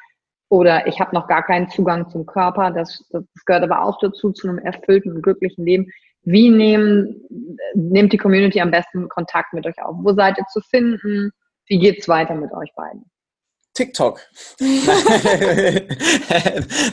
oder 0.49 0.87
ich 0.87 0.99
habe 0.99 1.13
noch 1.13 1.27
gar 1.27 1.43
keinen 1.43 1.69
Zugang 1.69 2.09
zum 2.09 2.25
Körper, 2.25 2.71
das, 2.71 3.05
das 3.09 3.23
gehört 3.45 3.63
aber 3.63 3.83
auch 3.83 3.99
dazu, 3.99 4.31
zu 4.31 4.47
einem 4.47 4.59
erfüllten 4.59 5.11
und 5.13 5.21
glücklichen 5.21 5.65
Leben. 5.65 5.87
Wie 6.23 6.49
nehmen, 6.49 7.21
nehmt 7.73 8.13
die 8.13 8.17
Community 8.17 8.61
am 8.61 8.71
besten 8.71 9.09
Kontakt 9.09 9.53
mit 9.53 9.65
euch 9.65 9.81
auf? 9.81 9.95
Wo 9.99 10.13
seid 10.13 10.37
ihr 10.37 10.45
zu 10.45 10.61
finden? 10.61 11.31
Wie 11.67 11.79
geht's 11.79 12.07
weiter 12.07 12.35
mit 12.35 12.51
euch 12.53 12.73
beiden? 12.75 13.09
TikTok. 13.77 14.19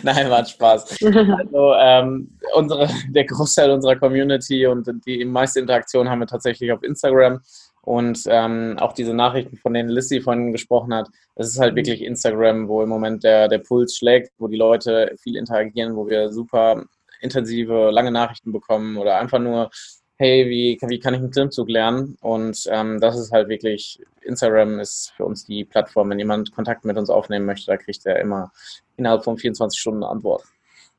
Nein, 0.03 0.29
macht 0.29 0.51
Spaß. 0.51 1.03
Also, 1.03 1.75
ähm, 1.75 2.37
unsere, 2.55 2.91
der 3.09 3.25
Großteil 3.25 3.71
unserer 3.71 3.97
Community 3.97 4.67
und 4.67 4.87
die 5.07 5.25
meiste 5.25 5.61
Interaktion 5.61 6.11
haben 6.11 6.19
wir 6.21 6.27
tatsächlich 6.27 6.71
auf 6.73 6.83
Instagram. 6.83 7.41
Und 7.81 8.25
ähm, 8.27 8.77
auch 8.81 8.93
diese 8.93 9.15
Nachrichten, 9.15 9.57
von 9.57 9.73
denen 9.75 9.89
Lissy 9.89 10.21
vorhin 10.21 10.53
gesprochen 10.53 10.95
hat, 10.95 11.09
das 11.37 11.49
ist 11.49 11.59
halt 11.59 11.73
mhm. 11.73 11.77
wirklich 11.77 12.03
Instagram, 12.03 12.69
wo 12.69 12.83
im 12.83 12.89
Moment 12.89 13.25
der, 13.25 13.49
der 13.49 13.59
Puls 13.59 13.97
schlägt, 13.97 14.33
wo 14.39 14.49
die 14.49 14.57
Leute 14.57 15.15
viel 15.23 15.37
interagieren, 15.37 15.97
wo 15.97 16.07
wir 16.07 16.33
super 16.33 16.85
intensive, 17.21 17.91
lange 17.91 18.11
Nachrichten 18.11 18.53
bekommen 18.53 18.97
oder 18.99 19.19
einfach 19.19 19.39
nur 19.39 19.71
hey, 20.17 20.49
wie, 20.49 20.79
wie 20.89 20.99
kann 20.99 21.15
ich 21.15 21.21
einen 21.21 21.31
Klimmzug 21.31 21.69
lernen? 21.69 22.17
Und 22.21 22.67
ähm, 22.71 23.01
das 23.01 23.19
ist 23.19 23.33
halt 23.33 23.49
wirklich, 23.49 24.01
Instagram 24.23 24.79
ist 24.79 25.13
für 25.17 25.25
uns 25.25 25.45
die 25.45 25.65
Plattform. 25.65 26.11
Wenn 26.11 26.19
jemand 26.19 26.55
Kontakt 26.55 26.85
mit 26.85 26.97
uns 26.97 27.11
aufnehmen 27.11 27.47
möchte, 27.47 27.67
da 27.67 27.77
kriegt 27.77 28.07
er 28.07 28.21
immer 28.21 28.53
innerhalb 28.97 29.25
von 29.25 29.37
24 29.37 29.79
Stunden 29.79 30.03
eine 30.03 30.13
Antwort. 30.13 30.45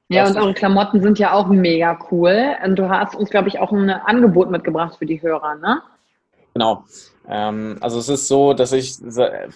Ja, 0.08 0.28
und 0.28 0.38
eure 0.38 0.54
Klamotten 0.54 1.02
sind 1.02 1.18
ja 1.18 1.34
auch 1.34 1.48
mega 1.48 1.98
cool. 2.12 2.56
Und 2.64 2.76
du 2.76 2.90
hast 2.90 3.16
uns, 3.16 3.30
glaube 3.30 3.48
ich, 3.48 3.60
auch 3.60 3.72
ein 3.72 3.90
Angebot 3.90 4.52
mitgebracht 4.52 4.98
für 4.98 5.06
die 5.06 5.22
Hörer, 5.22 5.56
ne? 5.56 5.82
Genau. 6.54 6.86
Ähm, 7.30 7.78
also 7.82 8.00
es 8.00 8.10
ist 8.10 8.28
so, 8.28 8.54
dass 8.54 8.72
ich 8.72 8.96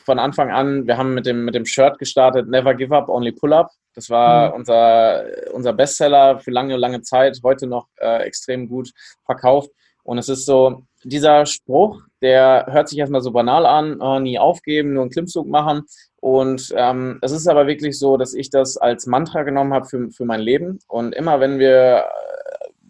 von 0.06 0.20
Anfang 0.20 0.52
an, 0.52 0.88
wir 0.88 0.98
haben 0.98 1.14
mit 1.14 1.26
dem, 1.26 1.46
mit 1.46 1.56
dem 1.56 1.66
Shirt 1.66 2.00
gestartet, 2.00 2.48
Never 2.48 2.74
Give 2.74 2.96
Up, 2.96 3.10
Only 3.10 3.32
Pull 3.32 3.54
Up. 3.54 3.72
Das 3.96 4.10
war 4.10 4.50
mhm. 4.50 4.56
unser, 4.56 5.24
unser 5.54 5.74
Bestseller 5.74 6.40
für 6.40 6.52
lange, 6.52 6.78
lange 6.78 7.02
Zeit, 7.02 7.40
heute 7.44 7.68
noch 7.68 7.88
äh, 8.00 8.24
extrem 8.24 8.68
gut 8.68 8.92
verkauft. 9.26 9.70
Und 10.04 10.18
es 10.18 10.30
ist 10.30 10.46
so, 10.46 10.84
dieser 11.04 11.46
Spruch, 11.46 12.02
der 12.22 12.68
hört 12.70 12.90
sich 12.90 12.98
erstmal 12.98 13.22
so 13.22 13.32
banal 13.32 13.66
an, 13.66 14.02
oh, 14.02 14.20
nie 14.20 14.40
aufgeben, 14.40 14.94
nur 14.94 15.04
einen 15.04 15.12
Klimmzug 15.12 15.48
machen. 15.48 15.84
Und 16.20 16.74
ähm, 16.76 17.20
es 17.22 17.32
ist 17.32 17.48
aber 17.48 17.68
wirklich 17.68 17.98
so, 17.98 18.18
dass 18.18 18.34
ich 18.34 18.50
das 18.50 18.78
als 18.78 19.06
Mantra 19.06 19.44
genommen 19.44 19.74
habe 19.74 19.86
für, 19.86 20.10
für 20.10 20.26
mein 20.26 20.42
Leben. 20.42 20.80
Und 20.88 21.14
immer 21.16 21.40
wenn 21.40 21.60
wir, 21.60 22.06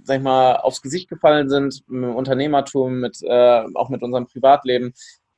sag 0.09 0.17
ich 0.17 0.23
mal, 0.23 0.55
aufs 0.55 0.81
Gesicht 0.81 1.07
gefallen 1.07 1.49
sind, 1.49 1.83
mit 1.87 2.15
Unternehmertum, 2.15 2.99
mit, 2.99 3.19
äh, 3.21 3.63
auch 3.75 3.89
mit 3.89 4.01
unserem 4.01 4.25
Privatleben, 4.25 4.93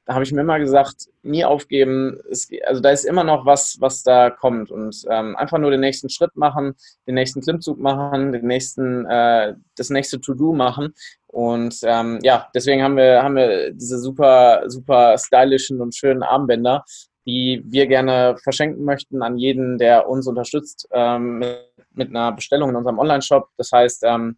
da 0.06 0.16
habe 0.16 0.24
ich 0.24 0.32
mir 0.32 0.42
immer 0.42 0.60
gesagt, 0.60 1.08
nie 1.22 1.46
aufgeben. 1.46 2.20
Es, 2.30 2.50
also 2.66 2.82
da 2.82 2.90
ist 2.90 3.06
immer 3.06 3.24
noch 3.24 3.46
was, 3.46 3.78
was 3.80 4.02
da 4.02 4.30
kommt. 4.30 4.72
Und 4.72 5.04
ähm, 5.10 5.36
einfach 5.36 5.60
nur 5.60 5.72
den 5.72 5.82
nächsten 5.82 6.10
Schritt 6.10 6.36
machen, 6.36 6.74
den 7.08 7.16
nächsten 7.16 7.42
Klimmzug 7.42 7.80
machen, 7.80 8.32
den 8.32 8.48
nächsten, 8.48 9.06
äh, 9.06 9.54
das 9.76 9.90
nächste 9.90 10.20
To-Do 10.20 10.54
machen. 10.54 10.94
Und 11.28 11.80
ähm, 11.84 12.20
ja, 12.24 12.48
deswegen 12.56 12.82
haben 12.82 12.98
wir, 12.98 13.22
haben 13.22 13.36
wir 13.36 13.72
diese 13.74 14.00
super, 14.00 14.64
super 14.68 15.18
stylischen 15.18 15.82
und 15.82 15.96
schönen 15.96 16.24
Armbänder, 16.24 16.84
die 17.28 17.62
wir 17.66 17.88
gerne 17.88 18.36
verschenken 18.42 18.84
möchten 18.84 19.22
an 19.22 19.38
jeden, 19.38 19.78
der 19.78 20.10
uns 20.10 20.28
unterstützt 20.28 20.88
ähm, 20.92 21.40
mit, 21.40 21.60
mit 21.94 22.10
einer 22.10 22.32
Bestellung 22.32 22.72
in 22.72 22.76
unserem 22.76 22.98
Online-Shop. 22.98 23.50
Das 23.58 23.72
heißt, 23.72 24.04
ähm, 24.06 24.38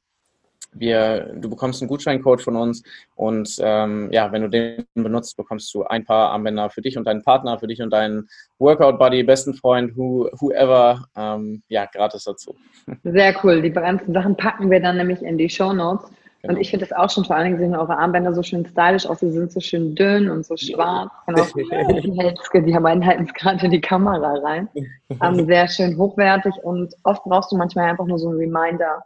wir, 0.75 1.33
du 1.35 1.49
bekommst 1.49 1.81
einen 1.81 1.89
Gutscheincode 1.89 2.41
von 2.41 2.55
uns 2.55 2.83
und 3.15 3.57
ähm, 3.59 4.09
ja, 4.11 4.31
wenn 4.31 4.43
du 4.43 4.49
den 4.49 4.85
benutzt, 4.93 5.37
bekommst 5.37 5.73
du 5.73 5.83
ein 5.83 6.05
paar 6.05 6.31
Armbänder 6.31 6.69
für 6.69 6.81
dich 6.81 6.97
und 6.97 7.05
deinen 7.05 7.23
Partner, 7.23 7.59
für 7.59 7.67
dich 7.67 7.81
und 7.81 7.91
deinen 7.91 8.27
Workout-Buddy, 8.59 9.23
besten 9.23 9.53
Freund, 9.53 9.95
who, 9.97 10.29
whoever, 10.39 11.05
ähm, 11.15 11.61
ja, 11.67 11.85
gratis 11.85 12.23
dazu. 12.23 12.55
Sehr 13.03 13.35
cool. 13.43 13.61
Die 13.61 13.71
ganzen 13.71 14.13
Sachen 14.13 14.35
packen 14.35 14.69
wir 14.71 14.79
dann 14.79 14.97
nämlich 14.97 15.21
in 15.21 15.37
die 15.37 15.49
Show 15.49 15.73
Notes. 15.73 16.09
Genau. 16.43 16.55
Und 16.55 16.61
ich 16.61 16.71
finde 16.71 16.85
das 16.85 16.97
auch 16.97 17.09
schon, 17.09 17.23
vor 17.23 17.37
allen 17.37 17.45
Dingen 17.45 17.57
sehen 17.57 17.75
eure 17.75 17.97
Armbänder 17.97 18.33
so 18.33 18.43
schön 18.43 18.65
stylisch 18.65 19.05
aus. 19.05 19.21
Sie 19.21 19.31
sind 19.31 19.49
so 19.49 19.61
schön 19.61 19.95
dünn 19.95 20.29
und 20.29 20.45
so 20.45 20.57
schwarz. 20.57 21.09
Genau. 21.25 21.43
die 22.65 22.75
haben 22.75 23.05
halten 23.05 23.23
es 23.23 23.33
gerade 23.33 23.65
in 23.65 23.71
die 23.71 23.79
Kamera 23.79 24.33
rein. 24.43 24.67
Ähm, 25.21 25.45
sehr 25.45 25.69
schön 25.69 25.97
hochwertig 25.97 26.53
und 26.63 26.93
oft 27.03 27.23
brauchst 27.23 27.53
du 27.53 27.55
manchmal 27.55 27.89
einfach 27.89 28.05
nur 28.05 28.19
so 28.19 28.27
einen 28.27 28.39
Reminder 28.39 29.01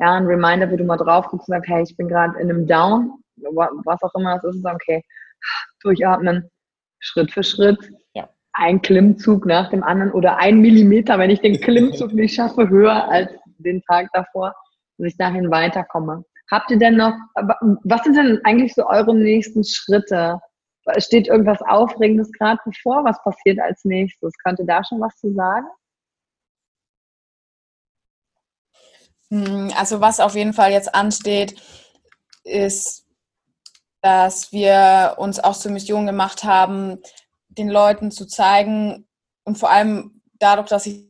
ja, 0.00 0.14
ein 0.14 0.26
Reminder, 0.26 0.70
wo 0.70 0.76
du 0.76 0.84
mal 0.84 0.96
drauf 0.96 1.26
guckst 1.28 1.48
und 1.48 1.54
sagst, 1.54 1.68
hey, 1.68 1.82
ich 1.82 1.96
bin 1.96 2.08
gerade 2.08 2.38
in 2.40 2.50
einem 2.50 2.66
Down, 2.66 3.12
was 3.36 4.02
auch 4.02 4.14
immer 4.14 4.36
es 4.36 4.44
ist, 4.44 4.64
okay, 4.64 5.02
durchatmen, 5.80 6.50
Schritt 7.00 7.30
für 7.30 7.42
Schritt. 7.42 7.78
Ja. 8.14 8.28
Ein 8.52 8.80
Klimmzug 8.80 9.46
nach 9.46 9.70
dem 9.70 9.82
anderen 9.82 10.12
oder 10.12 10.38
ein 10.38 10.60
Millimeter, 10.60 11.18
wenn 11.18 11.30
ich 11.30 11.40
den 11.40 11.60
Klimmzug 11.60 12.14
nicht 12.14 12.34
schaffe, 12.34 12.68
höher 12.68 13.08
als 13.08 13.30
den 13.58 13.82
Tag 13.82 14.08
davor, 14.14 14.54
dass 14.96 15.08
ich 15.08 15.16
dahin 15.18 15.50
weiterkomme. 15.50 16.24
Habt 16.50 16.70
ihr 16.70 16.78
denn 16.78 16.96
noch, 16.96 17.14
was 17.84 18.02
sind 18.02 18.16
denn 18.16 18.40
eigentlich 18.44 18.74
so 18.74 18.86
eure 18.86 19.14
nächsten 19.14 19.62
Schritte? 19.64 20.40
Steht 20.96 21.28
irgendwas 21.28 21.60
Aufregendes 21.62 22.32
gerade 22.32 22.58
bevor? 22.64 23.04
Was 23.04 23.22
passiert 23.22 23.60
als 23.60 23.84
nächstes? 23.84 24.32
Könnt 24.42 24.58
ihr 24.58 24.66
da 24.66 24.82
schon 24.82 25.00
was 25.00 25.16
zu 25.18 25.32
sagen? 25.32 25.66
Also 29.30 30.00
was 30.00 30.20
auf 30.20 30.34
jeden 30.34 30.52
Fall 30.52 30.72
jetzt 30.72 30.94
ansteht, 30.94 31.60
ist, 32.42 33.06
dass 34.02 34.52
wir 34.52 35.14
uns 35.18 35.38
auch 35.38 35.56
zur 35.56 35.72
Mission 35.72 36.06
gemacht 36.06 36.44
haben, 36.44 36.98
den 37.48 37.68
Leuten 37.68 38.10
zu 38.10 38.26
zeigen 38.26 39.06
und 39.44 39.58
vor 39.58 39.70
allem 39.70 40.22
dadurch, 40.38 40.68
dass 40.68 40.86
ich 40.86 41.04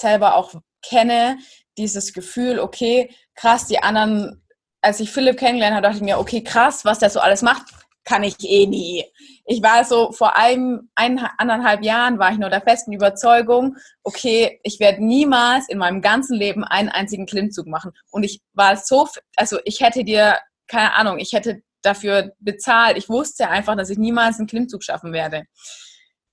selber 0.00 0.36
auch 0.36 0.52
kenne, 0.82 1.38
dieses 1.78 2.12
Gefühl, 2.12 2.58
okay, 2.58 3.14
krass, 3.34 3.66
die 3.66 3.82
anderen, 3.82 4.42
als 4.80 5.00
ich 5.00 5.10
Philipp 5.10 5.38
kennengelernt 5.38 5.76
habe, 5.76 5.82
dachte 5.82 5.96
ich 5.98 6.02
mir, 6.02 6.18
okay, 6.18 6.42
krass, 6.42 6.84
was 6.84 6.98
der 6.98 7.10
so 7.10 7.20
alles 7.20 7.42
macht, 7.42 7.66
kann 8.04 8.22
ich 8.22 8.36
eh 8.40 8.66
nie. 8.66 9.04
Ich 9.44 9.62
war 9.62 9.84
so 9.84 10.12
vor 10.12 10.36
einem, 10.36 10.90
ein, 10.94 11.18
anderthalb 11.38 11.84
Jahren 11.84 12.18
war 12.18 12.32
ich 12.32 12.38
nur 12.38 12.50
der 12.50 12.62
festen 12.62 12.92
Überzeugung, 12.92 13.76
okay, 14.02 14.60
ich 14.62 14.80
werde 14.80 15.04
niemals 15.04 15.68
in 15.68 15.78
meinem 15.78 16.02
ganzen 16.02 16.36
Leben 16.36 16.64
einen 16.64 16.88
einzigen 16.88 17.26
Klimmzug 17.26 17.66
machen. 17.66 17.92
Und 18.10 18.24
ich 18.24 18.40
war 18.54 18.76
so, 18.76 19.08
also 19.36 19.58
ich 19.64 19.80
hätte 19.80 20.04
dir, 20.04 20.38
keine 20.66 20.94
Ahnung, 20.94 21.18
ich 21.18 21.32
hätte 21.32 21.62
dafür 21.82 22.32
bezahlt. 22.38 22.96
Ich 22.96 23.08
wusste 23.08 23.48
einfach, 23.48 23.76
dass 23.76 23.90
ich 23.90 23.98
niemals 23.98 24.38
einen 24.38 24.48
Klimmzug 24.48 24.82
schaffen 24.82 25.12
werde. 25.12 25.44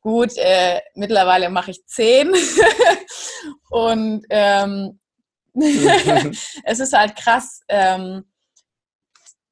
Gut, 0.01 0.37
äh, 0.37 0.79
mittlerweile 0.95 1.49
mache 1.49 1.71
ich 1.71 1.85
zehn. 1.85 2.31
und 3.69 4.25
ähm, 4.29 4.99
es 6.63 6.79
ist 6.79 6.93
halt 6.93 7.15
krass, 7.15 7.61
ähm, 7.67 8.28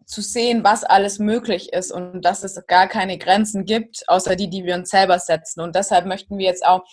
zu 0.07 0.21
sehen, 0.21 0.63
was 0.63 0.83
alles 0.85 1.19
möglich 1.19 1.73
ist 1.73 1.91
und 1.91 2.21
dass 2.21 2.43
es 2.43 2.65
gar 2.65 2.87
keine 2.87 3.17
Grenzen 3.17 3.65
gibt, 3.65 4.03
außer 4.07 4.35
die, 4.35 4.49
die 4.49 4.63
wir 4.63 4.75
uns 4.75 4.89
selber 4.89 5.19
setzen. 5.19 5.61
Und 5.61 5.75
deshalb 5.75 6.05
möchten 6.05 6.37
wir 6.37 6.45
jetzt 6.45 6.65
auch 6.65 6.83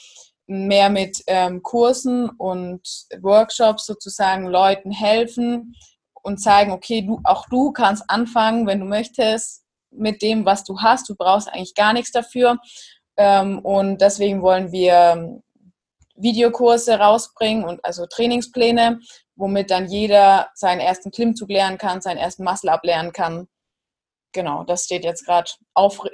mehr 0.47 0.91
mit 0.91 1.23
ähm, 1.29 1.63
Kursen 1.63 2.29
und 2.29 2.83
Workshops 3.23 3.87
sozusagen 3.87 4.47
Leuten 4.47 4.91
helfen 4.91 5.75
und 6.23 6.39
zeigen, 6.39 6.73
okay, 6.73 7.03
du, 7.03 7.21
auch 7.25 7.47
du 7.49 7.73
kannst 7.73 8.03
anfangen, 8.09 8.67
wenn 8.67 8.81
du 8.81 8.87
möchtest, 8.87 9.63
mit 9.91 10.21
dem, 10.21 10.45
was 10.45 10.65
du 10.65 10.81
hast. 10.81 11.09
Du 11.09 11.15
brauchst 11.15 11.49
eigentlich 11.49 11.75
gar 11.75 11.93
nichts 11.93 12.11
dafür. 12.11 12.59
Ähm, 13.17 13.61
und 13.61 14.01
deswegen 14.01 14.43
wollen 14.43 14.73
wir 14.73 15.41
Videokurse 16.17 16.99
rausbringen 16.99 17.65
und 17.65 17.85
also 17.85 18.07
Trainingspläne, 18.07 18.99
womit 19.37 19.71
dann 19.71 19.87
jeder 19.87 20.49
seinen 20.55 20.81
ersten 20.81 21.11
Klimmzug 21.11 21.51
lernen 21.51 21.79
kann, 21.79 22.01
seinen 22.01 22.19
ersten 22.19 22.45
Muscle-Up 22.45 22.85
lernen 22.85 23.13
kann. 23.13 23.49
Genau, 24.33 24.65
das 24.65 24.85
steht 24.85 25.05
jetzt 25.05 25.25
gerade 25.25 25.51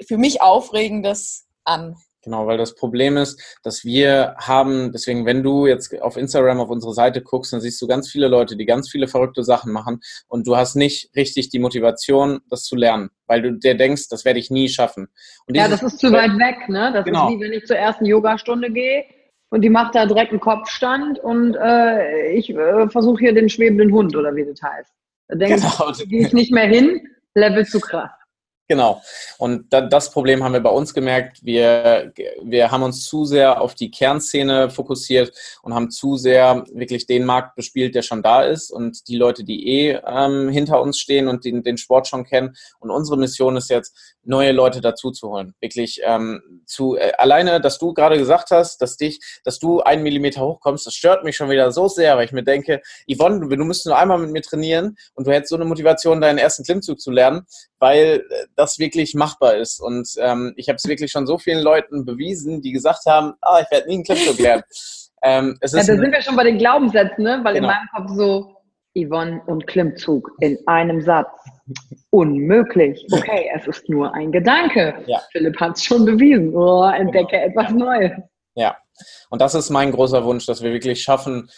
für 0.07 0.17
mich 0.17 0.41
Aufregendes 0.41 1.47
an. 1.63 1.95
Genau, 2.23 2.45
weil 2.45 2.59
das 2.59 2.75
Problem 2.75 3.17
ist, 3.17 3.57
dass 3.63 3.83
wir 3.83 4.35
haben, 4.37 4.91
deswegen, 4.91 5.25
wenn 5.25 5.41
du 5.41 5.65
jetzt 5.65 5.99
auf 6.01 6.17
Instagram 6.17 6.59
auf 6.59 6.69
unsere 6.69 6.93
Seite 6.93 7.23
guckst, 7.23 7.51
dann 7.51 7.61
siehst 7.61 7.81
du 7.81 7.87
ganz 7.87 8.11
viele 8.11 8.27
Leute, 8.27 8.55
die 8.55 8.67
ganz 8.67 8.91
viele 8.91 9.07
verrückte 9.07 9.43
Sachen 9.43 9.71
machen 9.71 10.01
und 10.27 10.45
du 10.45 10.55
hast 10.55 10.75
nicht 10.75 11.09
richtig 11.15 11.49
die 11.49 11.57
Motivation, 11.57 12.41
das 12.47 12.63
zu 12.63 12.75
lernen, 12.75 13.09
weil 13.25 13.41
du 13.41 13.53
dir 13.53 13.75
denkst, 13.75 14.07
das 14.09 14.23
werde 14.23 14.37
ich 14.37 14.51
nie 14.51 14.69
schaffen. 14.69 15.07
ja, 15.49 15.67
das 15.67 15.81
ist 15.81 15.97
zu 15.97 16.11
weit 16.11 16.37
weg, 16.37 16.69
ne? 16.69 16.91
Das 16.93 17.05
genau. 17.05 17.27
ist 17.27 17.35
wie 17.35 17.39
wenn 17.39 17.53
ich 17.53 17.65
zur 17.65 17.77
ersten 17.77 18.05
Yogastunde 18.05 18.71
gehe 18.71 19.03
und 19.51 19.61
die 19.61 19.69
macht 19.69 19.95
da 19.95 20.05
direkt 20.05 20.31
einen 20.31 20.39
Kopfstand 20.39 21.19
und 21.19 21.55
äh, 21.55 22.31
ich 22.31 22.49
äh, 22.49 22.89
versuche 22.89 23.19
hier 23.19 23.33
den 23.33 23.49
schwebenden 23.49 23.91
Hund 23.91 24.15
oder 24.15 24.33
wie 24.35 24.45
das 24.45 24.61
heißt. 24.61 24.91
Da 25.27 25.35
denke 25.35 25.61
genau. 25.61 25.91
ich, 25.91 26.09
gehe 26.09 26.25
ich 26.25 26.33
nicht 26.33 26.51
mehr 26.51 26.67
hin, 26.67 27.07
Level 27.35 27.65
zu 27.65 27.79
krass. 27.79 28.11
Genau. 28.71 29.01
Und 29.37 29.65
das 29.69 30.11
Problem 30.11 30.45
haben 30.45 30.53
wir 30.53 30.61
bei 30.61 30.69
uns 30.69 30.93
gemerkt. 30.93 31.43
Wir, 31.43 32.13
wir 32.41 32.71
haben 32.71 32.83
uns 32.83 33.03
zu 33.03 33.25
sehr 33.25 33.59
auf 33.59 33.75
die 33.75 33.91
Kernszene 33.91 34.69
fokussiert 34.69 35.33
und 35.61 35.73
haben 35.73 35.91
zu 35.91 36.15
sehr 36.15 36.63
wirklich 36.71 37.05
den 37.05 37.25
Markt 37.25 37.55
bespielt, 37.55 37.95
der 37.95 38.01
schon 38.01 38.23
da 38.23 38.43
ist 38.43 38.71
und 38.71 39.09
die 39.09 39.17
Leute, 39.17 39.43
die 39.43 39.67
eh 39.67 39.99
ähm, 40.07 40.47
hinter 40.47 40.81
uns 40.81 40.99
stehen 40.99 41.27
und 41.27 41.43
den, 41.43 41.63
den 41.63 41.77
Sport 41.77 42.07
schon 42.07 42.23
kennen. 42.23 42.55
Und 42.79 42.91
unsere 42.91 43.17
Mission 43.17 43.57
ist 43.57 43.69
jetzt, 43.69 44.15
neue 44.23 44.51
Leute 44.51 44.81
dazu 44.81 45.11
zu 45.11 45.29
holen. 45.29 45.53
Wirklich 45.59 46.01
ähm, 46.03 46.61
zu 46.65 46.95
äh, 46.95 47.11
alleine, 47.17 47.59
dass 47.59 47.79
du 47.79 47.93
gerade 47.93 48.17
gesagt 48.17 48.51
hast, 48.51 48.81
dass 48.81 48.97
dich, 48.97 49.19
dass 49.43 49.59
du 49.59 49.81
einen 49.81 50.03
Millimeter 50.03 50.41
hochkommst, 50.41 50.85
das 50.85 50.93
stört 50.93 51.23
mich 51.23 51.35
schon 51.35 51.49
wieder 51.49 51.71
so 51.71 51.87
sehr, 51.87 52.17
weil 52.17 52.25
ich 52.25 52.31
mir 52.31 52.43
denke, 52.43 52.81
Yvonne, 53.11 53.39
du, 53.39 53.55
du 53.55 53.63
müsstest 53.63 53.87
nur 53.87 53.97
einmal 53.97 54.19
mit 54.19 54.31
mir 54.31 54.41
trainieren 54.41 54.97
und 55.15 55.27
du 55.27 55.31
hättest 55.31 55.49
so 55.49 55.55
eine 55.55 55.65
Motivation, 55.65 56.21
deinen 56.21 56.37
ersten 56.37 56.63
Klimmzug 56.63 56.99
zu 56.99 57.11
lernen, 57.11 57.45
weil 57.79 58.23
äh, 58.29 58.45
das 58.55 58.79
wirklich 58.79 59.15
machbar 59.15 59.55
ist. 59.55 59.79
Und 59.79 60.09
ähm, 60.19 60.53
ich 60.55 60.69
habe 60.69 60.77
es 60.77 60.87
wirklich 60.87 61.11
schon 61.11 61.25
so 61.25 61.37
vielen 61.37 61.63
Leuten 61.63 62.05
bewiesen, 62.05 62.61
die 62.61 62.71
gesagt 62.71 63.05
haben, 63.07 63.33
ah, 63.41 63.61
ich 63.61 63.71
werde 63.71 63.87
nie 63.87 63.95
einen 63.95 64.03
Clipclip 64.03 64.39
lernen. 64.39 64.63
ähm, 65.23 65.57
ja, 65.61 65.67
da 65.77 65.83
sind 65.83 66.01
wir 66.01 66.21
schon 66.21 66.35
bei 66.35 66.43
den 66.43 66.57
Glaubenssätzen, 66.57 67.23
ne? 67.23 67.39
weil 67.43 67.55
genau. 67.55 67.69
in 67.69 67.73
meinem 67.73 67.87
Kopf 67.95 68.15
so 68.15 68.55
Yvonne 68.95 69.41
und 69.47 69.67
Klimmzug 69.67 70.31
in 70.39 70.57
einem 70.67 71.01
Satz. 71.01 71.29
Unmöglich. 72.09 73.05
Okay, 73.11 73.49
es 73.55 73.67
ist 73.67 73.89
nur 73.89 74.13
ein 74.13 74.31
Gedanke. 74.31 75.03
Ja. 75.07 75.21
Philipp 75.31 75.59
hat 75.59 75.77
es 75.77 75.83
schon 75.83 76.05
bewiesen. 76.05 76.55
Oh, 76.55 76.83
entdecke 76.83 77.31
genau. 77.31 77.45
etwas 77.45 77.71
Neues. 77.71 78.11
Ja, 78.55 78.77
und 79.29 79.41
das 79.41 79.55
ist 79.55 79.69
mein 79.69 79.91
großer 79.91 80.23
Wunsch, 80.25 80.45
dass 80.45 80.61
wir 80.61 80.73
wirklich 80.73 81.01
schaffen, 81.01 81.49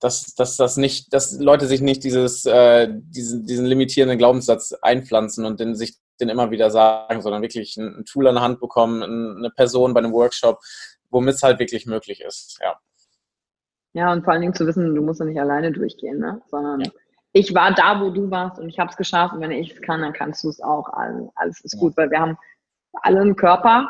dass, 0.00 0.34
dass 0.34 0.56
das 0.56 0.76
nicht, 0.76 1.12
dass 1.12 1.38
Leute 1.38 1.66
sich 1.66 1.80
nicht 1.80 2.02
dieses, 2.04 2.44
äh, 2.46 2.88
diesen, 2.90 3.46
diesen 3.46 3.66
limitierenden 3.66 4.18
Glaubenssatz 4.18 4.72
einpflanzen 4.82 5.44
und 5.44 5.60
den, 5.60 5.74
sich 5.74 5.96
den 6.20 6.28
immer 6.28 6.50
wieder 6.50 6.70
sagen, 6.70 7.22
sondern 7.22 7.42
wirklich 7.42 7.76
ein, 7.76 8.00
ein 8.00 8.04
Tool 8.04 8.26
an 8.26 8.34
der 8.34 8.44
Hand 8.44 8.60
bekommen, 8.60 9.02
eine 9.02 9.50
Person 9.50 9.94
bei 9.94 10.00
einem 10.00 10.12
Workshop, 10.12 10.60
womit 11.10 11.34
es 11.34 11.42
halt 11.42 11.58
wirklich 11.58 11.86
möglich 11.86 12.20
ist. 12.20 12.58
Ja. 12.62 12.78
Ja, 13.92 14.12
und 14.12 14.24
vor 14.24 14.32
allen 14.32 14.42
Dingen 14.42 14.54
zu 14.54 14.66
wissen, 14.66 14.94
du 14.94 15.02
musst 15.02 15.20
ja 15.20 15.26
nicht 15.26 15.40
alleine 15.40 15.72
durchgehen, 15.72 16.18
ne? 16.18 16.40
sondern 16.48 16.80
ja. 16.80 16.90
Ich 17.32 17.54
war 17.54 17.72
da, 17.72 18.00
wo 18.00 18.10
du 18.10 18.30
warst 18.30 18.58
und 18.58 18.68
ich 18.68 18.78
habe 18.78 18.90
es 18.90 18.96
geschafft 18.96 19.34
und 19.34 19.40
wenn 19.40 19.52
ich 19.52 19.72
es 19.72 19.82
kann, 19.82 20.02
dann 20.02 20.12
kannst 20.12 20.42
du 20.42 20.48
es 20.48 20.60
auch. 20.60 20.88
Alles 21.34 21.60
ist 21.60 21.74
ja. 21.74 21.80
gut, 21.80 21.96
weil 21.96 22.10
wir 22.10 22.18
haben 22.18 22.36
alle 22.92 23.20
einen 23.20 23.36
Körper. 23.36 23.88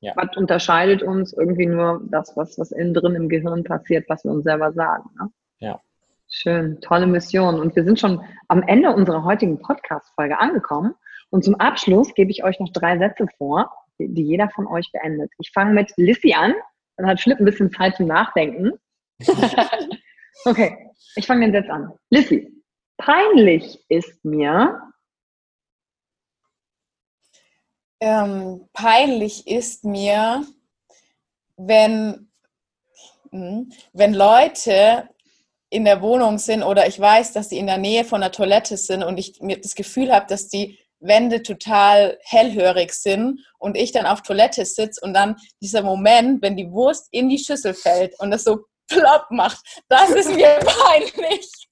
Ja. 0.00 0.14
Was 0.16 0.36
unterscheidet 0.36 1.02
uns 1.02 1.32
irgendwie 1.32 1.66
nur 1.66 2.00
das, 2.10 2.36
was, 2.36 2.58
was 2.58 2.72
innen 2.72 2.94
drin 2.94 3.14
im 3.14 3.28
Gehirn 3.28 3.64
passiert, 3.64 4.08
was 4.08 4.24
wir 4.24 4.30
uns 4.30 4.44
selber 4.44 4.72
sagen. 4.72 5.10
Ne? 5.18 5.30
Ja. 5.58 5.80
Schön, 6.28 6.80
tolle 6.80 7.06
Mission. 7.06 7.60
Und 7.60 7.76
wir 7.76 7.84
sind 7.84 8.00
schon 8.00 8.22
am 8.48 8.62
Ende 8.62 8.92
unserer 8.92 9.24
heutigen 9.24 9.60
Podcast-Folge 9.60 10.38
angekommen. 10.38 10.94
Und 11.28 11.44
zum 11.44 11.54
Abschluss 11.56 12.14
gebe 12.14 12.30
ich 12.30 12.44
euch 12.44 12.58
noch 12.60 12.72
drei 12.72 12.98
Sätze 12.98 13.26
vor, 13.36 13.70
die, 13.98 14.08
die 14.08 14.22
jeder 14.22 14.48
von 14.48 14.66
euch 14.66 14.90
beendet. 14.90 15.30
Ich 15.38 15.52
fange 15.52 15.74
mit 15.74 15.92
Lissy 15.96 16.32
an. 16.32 16.54
Dann 16.96 17.06
hat 17.06 17.20
Philipp 17.20 17.38
ein 17.38 17.44
bisschen 17.44 17.70
Zeit 17.70 17.96
zum 17.96 18.06
Nachdenken. 18.06 18.72
okay, 20.44 20.90
ich 21.16 21.26
fange 21.26 21.50
den 21.50 21.52
Satz 21.52 21.70
an. 21.70 21.92
Lissy, 22.10 22.59
peinlich 23.00 23.82
ist 23.88 24.24
mir. 24.24 24.78
Ähm, 28.00 28.68
peinlich 28.72 29.46
ist 29.46 29.84
mir, 29.84 30.46
wenn, 31.56 32.30
hm, 33.30 33.72
wenn 33.92 34.14
Leute 34.14 35.08
in 35.70 35.84
der 35.84 36.02
Wohnung 36.02 36.38
sind 36.38 36.62
oder 36.62 36.86
ich 36.86 36.98
weiß, 36.98 37.32
dass 37.32 37.48
die 37.48 37.58
in 37.58 37.66
der 37.66 37.78
Nähe 37.78 38.04
von 38.04 38.20
der 38.20 38.32
Toilette 38.32 38.76
sind 38.76 39.02
und 39.02 39.18
ich 39.18 39.40
mir 39.40 39.60
das 39.60 39.74
Gefühl 39.74 40.12
habe, 40.12 40.26
dass 40.26 40.48
die 40.48 40.78
Wände 40.98 41.42
total 41.42 42.18
hellhörig 42.24 42.92
sind 42.92 43.40
und 43.58 43.76
ich 43.76 43.92
dann 43.92 44.06
auf 44.06 44.22
Toilette 44.22 44.66
sitze 44.66 45.00
und 45.02 45.14
dann 45.14 45.36
dieser 45.62 45.82
Moment, 45.82 46.42
wenn 46.42 46.56
die 46.56 46.70
Wurst 46.70 47.08
in 47.12 47.30
die 47.30 47.38
Schüssel 47.38 47.72
fällt 47.72 48.18
und 48.20 48.30
das 48.30 48.44
so 48.44 48.66
plopp 48.88 49.30
macht, 49.30 49.60
das 49.88 50.10
ist 50.10 50.34
mir 50.34 50.58
peinlich. 50.64 51.69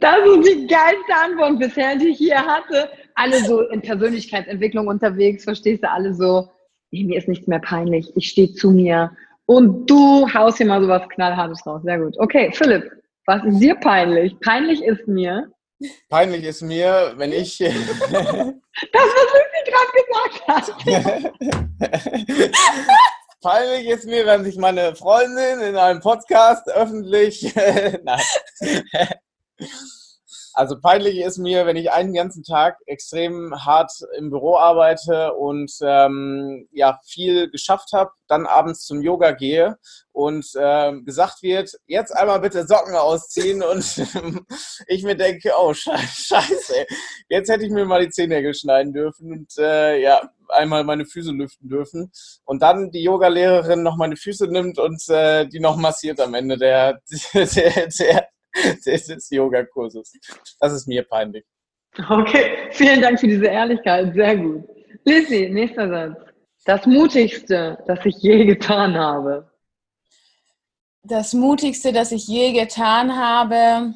Das 0.00 0.18
ist 0.18 0.48
die 0.48 0.66
geilste 0.66 1.14
Antwort 1.24 1.58
bisher, 1.58 1.96
die 1.96 2.08
ich 2.08 2.18
hier 2.18 2.44
hatte. 2.44 2.90
Alle 3.14 3.44
so 3.44 3.60
in 3.68 3.80
Persönlichkeitsentwicklung 3.80 4.86
unterwegs, 4.88 5.44
verstehst 5.44 5.82
du, 5.82 5.90
alle 5.90 6.14
so, 6.14 6.48
nee, 6.90 7.04
mir 7.04 7.18
ist 7.18 7.28
nichts 7.28 7.46
mehr 7.46 7.60
peinlich, 7.60 8.10
ich 8.16 8.28
stehe 8.28 8.52
zu 8.52 8.70
mir. 8.70 9.10
Und 9.46 9.88
du 9.88 10.28
haust 10.32 10.58
hier 10.58 10.66
mal 10.66 10.82
sowas 10.82 11.08
knallhartes 11.10 11.64
raus. 11.66 11.82
Sehr 11.84 11.98
gut. 12.00 12.18
Okay, 12.18 12.50
Philipp, 12.52 12.90
was 13.26 13.44
ist 13.44 13.60
dir 13.60 13.76
peinlich? 13.76 14.38
Peinlich 14.40 14.82
ist 14.82 15.06
mir, 15.06 15.48
Peinlich 16.08 16.44
ist 16.44 16.62
mir, 16.62 17.12
wenn 17.16 17.32
ich. 17.32 17.58
das, 17.58 17.74
was 17.74 19.32
Lucy 19.34 19.60
gerade 19.66 19.92
gesagt 20.06 20.48
hat. 20.48 20.72
Peinlich 23.42 23.86
ist 23.88 24.06
mir, 24.06 24.24
wenn 24.26 24.44
sich 24.44 24.56
meine 24.56 24.96
Freundin 24.96 25.60
in 25.60 25.76
einem 25.76 26.00
Podcast 26.00 26.66
öffentlich. 26.68 27.54
Nein. 28.04 28.22
Also 30.56 30.80
peinlich 30.80 31.18
ist 31.18 31.36
mir, 31.36 31.66
wenn 31.66 31.76
ich 31.76 31.92
einen 31.92 32.14
ganzen 32.14 32.42
Tag 32.42 32.78
extrem 32.86 33.52
hart 33.66 33.92
im 34.16 34.30
Büro 34.30 34.56
arbeite 34.56 35.34
und 35.34 35.70
ähm, 35.82 36.66
ja 36.72 36.98
viel 37.04 37.50
geschafft 37.50 37.90
habe, 37.92 38.10
dann 38.26 38.46
abends 38.46 38.86
zum 38.86 39.02
Yoga 39.02 39.32
gehe 39.32 39.76
und 40.12 40.46
ähm, 40.58 41.04
gesagt 41.04 41.42
wird, 41.42 41.72
jetzt 41.86 42.10
einmal 42.10 42.40
bitte 42.40 42.66
Socken 42.66 42.94
ausziehen 42.94 43.62
und 43.62 43.84
ich 44.86 45.02
mir 45.04 45.14
denke, 45.14 45.52
oh 45.58 45.74
scheiße, 45.74 46.86
jetzt 47.28 47.50
hätte 47.50 47.66
ich 47.66 47.70
mir 47.70 47.84
mal 47.84 48.02
die 48.02 48.10
Zehennägel 48.10 48.54
schneiden 48.54 48.94
dürfen 48.94 49.32
und 49.32 49.58
äh, 49.58 50.00
ja 50.00 50.22
einmal 50.48 50.84
meine 50.84 51.04
Füße 51.04 51.32
lüften 51.32 51.68
dürfen 51.68 52.10
und 52.46 52.62
dann 52.62 52.90
die 52.92 53.02
Yogalehrerin 53.02 53.82
noch 53.82 53.98
meine 53.98 54.16
Füße 54.16 54.46
nimmt 54.46 54.78
und 54.78 55.06
äh, 55.10 55.46
die 55.46 55.60
noch 55.60 55.76
massiert 55.76 56.18
am 56.18 56.32
Ende 56.32 56.56
der, 56.56 56.98
der, 57.34 57.88
der 57.88 58.28
des 58.86 59.30
Yogakurses. 59.30 60.12
Das 60.60 60.72
ist 60.72 60.86
mir 60.86 61.02
peinlich. 61.04 61.44
Okay, 62.08 62.68
vielen 62.72 63.00
Dank 63.00 63.18
für 63.20 63.26
diese 63.26 63.46
Ehrlichkeit. 63.46 64.14
Sehr 64.14 64.36
gut. 64.36 64.64
Lizzie, 65.04 65.48
nächster 65.48 65.88
Satz. 65.88 66.18
Das 66.64 66.84
Mutigste, 66.84 67.78
das 67.86 68.04
ich 68.04 68.16
je 68.18 68.44
getan 68.44 68.96
habe. 68.96 69.50
Das 71.02 71.32
Mutigste, 71.32 71.92
das 71.92 72.10
ich 72.10 72.26
je 72.26 72.52
getan 72.52 73.16
habe, 73.16 73.94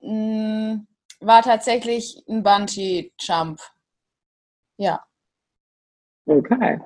mm, 0.00 0.86
war 1.20 1.42
tatsächlich 1.42 2.24
ein 2.28 2.42
Bungee-Jump. 2.42 3.60
Ja. 4.78 5.04
Okay, 6.26 6.80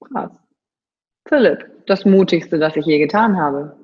krass. 0.00 0.32
Philipp, 1.28 1.86
das 1.86 2.04
Mutigste, 2.04 2.58
das 2.58 2.74
ich 2.76 2.86
je 2.86 2.98
getan 2.98 3.36
habe. 3.36 3.81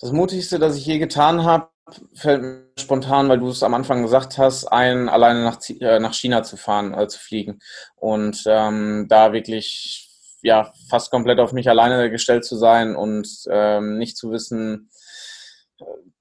Das 0.00 0.12
Mutigste, 0.12 0.58
das 0.58 0.76
ich 0.76 0.86
je 0.86 0.98
getan 0.98 1.44
habe, 1.44 1.68
fällt 2.14 2.42
mir 2.42 2.66
spontan, 2.78 3.28
weil 3.28 3.38
du 3.38 3.48
es 3.48 3.62
am 3.62 3.74
Anfang 3.74 4.02
gesagt 4.02 4.38
hast, 4.38 4.66
ein 4.66 5.08
alleine 5.08 5.42
nach, 5.44 5.58
äh, 5.68 5.98
nach 5.98 6.14
China 6.14 6.42
zu 6.42 6.56
fahren, 6.56 6.94
äh, 6.94 7.06
zu 7.08 7.18
fliegen. 7.18 7.58
Und 7.96 8.42
ähm, 8.46 9.06
da 9.08 9.32
wirklich 9.32 10.08
ja 10.42 10.72
fast 10.88 11.10
komplett 11.10 11.38
auf 11.38 11.52
mich 11.52 11.68
alleine 11.68 12.10
gestellt 12.10 12.46
zu 12.46 12.56
sein 12.56 12.96
und 12.96 13.28
ähm, 13.50 13.98
nicht 13.98 14.16
zu 14.16 14.30
wissen, 14.30 14.88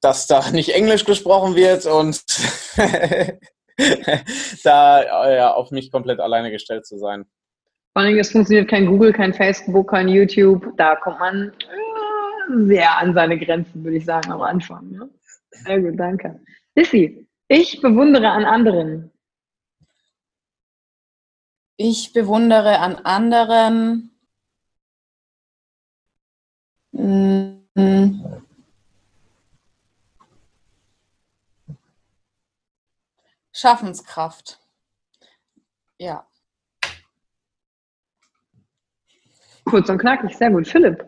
dass 0.01 0.27
da 0.27 0.49
nicht 0.51 0.75
Englisch 0.75 1.05
gesprochen 1.05 1.55
wird 1.55 1.85
und 1.85 2.21
da 4.63 5.01
äh, 5.01 5.37
ja, 5.37 5.53
auf 5.53 5.71
mich 5.71 5.91
komplett 5.91 6.19
alleine 6.19 6.51
gestellt 6.51 6.85
zu 6.85 6.97
sein. 6.97 7.25
Vor 7.93 8.03
allem, 8.03 8.19
es 8.19 8.31
funktioniert 8.31 8.69
kein 8.69 8.85
Google, 8.85 9.13
kein 9.13 9.33
Facebook, 9.33 9.89
kein 9.89 10.09
YouTube. 10.09 10.65
Da 10.77 10.95
kommt 10.95 11.19
man 11.19 11.53
sehr 12.49 12.97
an 12.97 13.13
seine 13.13 13.37
Grenzen, 13.37 13.83
würde 13.83 13.97
ich 13.97 14.05
sagen, 14.05 14.31
am 14.31 14.41
Anfang. 14.41 14.89
Ne? 14.89 15.09
Sehr 15.51 15.81
gut, 15.81 15.99
danke. 15.99 16.39
Lissy, 16.75 17.27
ich 17.47 17.81
bewundere 17.81 18.29
an 18.29 18.45
anderen. 18.45 19.11
Ich 21.77 22.11
bewundere 22.13 22.79
an 22.79 22.95
anderen. 22.95 24.11
Hm. 26.93 27.59
Schaffenskraft. 33.53 34.59
Ja. 35.97 36.25
Kurz 39.65 39.89
und 39.89 39.97
knackig, 39.97 40.35
sehr 40.37 40.49
gut. 40.49 40.67
Philipp. 40.67 41.05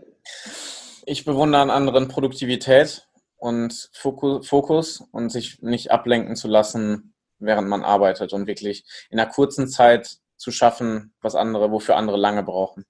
Ich 1.06 1.26
bewundere 1.26 1.62
an 1.62 1.70
anderen 1.70 2.08
Produktivität 2.08 3.08
und 3.38 3.89
Fokus 3.93 5.02
und 5.12 5.30
sich 5.30 5.62
nicht 5.62 5.91
ablenken 5.91 6.36
zu 6.36 6.47
lassen, 6.47 7.14
während 7.39 7.68
man 7.68 7.84
arbeitet 7.84 8.34
und 8.34 8.47
wirklich 8.47 8.86
in 9.10 9.20
einer 9.20 9.30
kurzen 9.30 9.68
Zeit 9.68 10.20
zu 10.38 10.52
schaffen, 10.52 11.14
was 11.22 11.36
andere, 11.36 11.72
wofür 11.72 11.95
andere 11.95 12.18
lange 12.18 12.43
brauchen. 12.43 12.86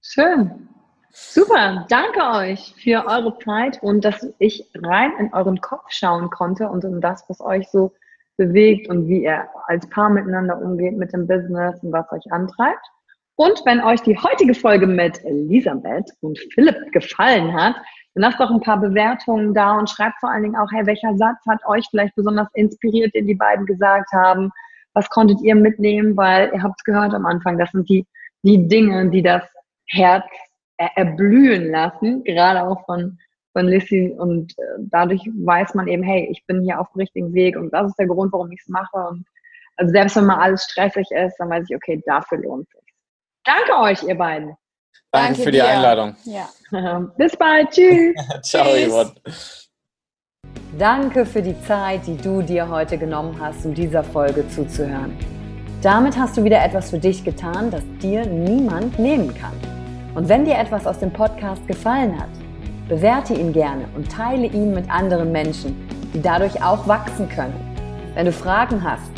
Schön. 0.00 0.68
Super. 1.10 1.86
Danke 1.88 2.20
euch 2.38 2.74
für 2.82 3.06
eure 3.06 3.36
Zeit 3.38 3.82
und 3.82 4.04
dass 4.04 4.26
ich 4.38 4.70
rein 4.74 5.12
in 5.18 5.32
euren 5.32 5.60
Kopf 5.60 5.90
schauen 5.90 6.30
konnte 6.30 6.68
und 6.68 6.84
in 6.84 7.00
das, 7.00 7.24
was 7.28 7.40
euch 7.40 7.68
so 7.70 7.92
bewegt 8.36 8.88
und 8.88 9.08
wie 9.08 9.24
ihr 9.24 9.48
als 9.66 9.88
Paar 9.90 10.10
miteinander 10.10 10.60
umgeht 10.60 10.96
mit 10.96 11.12
dem 11.12 11.26
Business 11.26 11.82
und 11.82 11.92
was 11.92 12.10
euch 12.12 12.30
antreibt. 12.30 12.86
Und 13.40 13.62
wenn 13.64 13.80
euch 13.80 14.02
die 14.02 14.18
heutige 14.18 14.52
Folge 14.52 14.88
mit 14.88 15.24
Elisabeth 15.24 16.10
und 16.22 16.36
Philipp 16.54 16.90
gefallen 16.90 17.54
hat, 17.54 17.76
dann 18.14 18.22
lasst 18.22 18.40
doch 18.40 18.50
ein 18.50 18.60
paar 18.60 18.80
Bewertungen 18.80 19.54
da 19.54 19.78
und 19.78 19.88
schreibt 19.88 20.18
vor 20.18 20.28
allen 20.28 20.42
Dingen 20.42 20.56
auch, 20.56 20.66
hey, 20.72 20.84
welcher 20.86 21.16
Satz 21.16 21.38
hat 21.48 21.60
euch 21.68 21.86
vielleicht 21.88 22.16
besonders 22.16 22.48
inspiriert, 22.54 23.14
den 23.14 23.28
die 23.28 23.36
beiden 23.36 23.64
gesagt 23.64 24.10
haben? 24.12 24.50
Was 24.94 25.08
konntet 25.08 25.40
ihr 25.42 25.54
mitnehmen? 25.54 26.16
Weil 26.16 26.50
ihr 26.52 26.60
habt 26.60 26.80
es 26.80 26.84
gehört 26.84 27.14
am 27.14 27.26
Anfang, 27.26 27.58
das 27.58 27.70
sind 27.70 27.88
die, 27.88 28.04
die 28.42 28.66
Dinge, 28.66 29.08
die 29.08 29.22
das 29.22 29.44
Herz 29.90 30.26
erblühen 30.96 31.70
lassen, 31.70 32.24
gerade 32.24 32.64
auch 32.64 32.84
von, 32.86 33.18
von 33.52 33.66
Lissy. 33.66 34.16
Und 34.18 34.50
äh, 34.58 34.62
dadurch 34.78 35.22
weiß 35.44 35.74
man 35.74 35.86
eben, 35.86 36.02
hey, 36.02 36.26
ich 36.28 36.44
bin 36.46 36.62
hier 36.62 36.80
auf 36.80 36.90
dem 36.90 37.02
richtigen 37.02 37.32
Weg 37.34 37.56
und 37.56 37.72
das 37.72 37.86
ist 37.86 37.98
der 38.00 38.08
Grund, 38.08 38.32
warum 38.32 38.50
ich 38.50 38.60
es 38.62 38.68
mache. 38.68 38.96
Und 38.96 39.24
also 39.76 39.92
selbst 39.92 40.16
wenn 40.16 40.26
mal 40.26 40.40
alles 40.40 40.64
stressig 40.64 41.06
ist, 41.12 41.36
dann 41.36 41.50
weiß 41.50 41.66
ich, 41.70 41.76
okay, 41.76 42.02
dafür 42.04 42.38
lohnt 42.38 42.66
es. 42.74 42.87
Danke 43.48 43.80
euch, 43.80 44.02
ihr 44.02 44.14
beiden. 44.14 44.48
Danke, 45.10 45.28
Danke 45.28 45.42
für 45.42 45.52
die 45.52 45.62
Einladung. 45.62 46.14
Ja. 46.24 46.50
Bis 47.16 47.34
bald. 47.34 47.70
Tschüss. 47.70 48.14
Ciao, 48.42 48.66
Yvonne. 48.74 49.12
Danke 50.78 51.24
für 51.24 51.40
die 51.40 51.58
Zeit, 51.62 52.06
die 52.06 52.18
du 52.18 52.42
dir 52.42 52.68
heute 52.68 52.98
genommen 52.98 53.40
hast, 53.40 53.64
um 53.64 53.72
dieser 53.72 54.04
Folge 54.04 54.46
zuzuhören. 54.50 55.16
Damit 55.80 56.18
hast 56.18 56.36
du 56.36 56.44
wieder 56.44 56.62
etwas 56.62 56.90
für 56.90 56.98
dich 56.98 57.24
getan, 57.24 57.70
das 57.70 57.82
dir 58.02 58.26
niemand 58.26 58.98
nehmen 58.98 59.34
kann. 59.34 59.54
Und 60.14 60.28
wenn 60.28 60.44
dir 60.44 60.58
etwas 60.58 60.86
aus 60.86 60.98
dem 60.98 61.10
Podcast 61.10 61.66
gefallen 61.66 62.20
hat, 62.20 62.28
bewerte 62.86 63.32
ihn 63.32 63.54
gerne 63.54 63.88
und 63.96 64.12
teile 64.12 64.46
ihn 64.46 64.74
mit 64.74 64.90
anderen 64.90 65.32
Menschen, 65.32 65.88
die 66.12 66.20
dadurch 66.20 66.62
auch 66.62 66.86
wachsen 66.86 67.30
können. 67.30 67.58
Wenn 68.14 68.26
du 68.26 68.32
Fragen 68.32 68.84
hast 68.84 69.10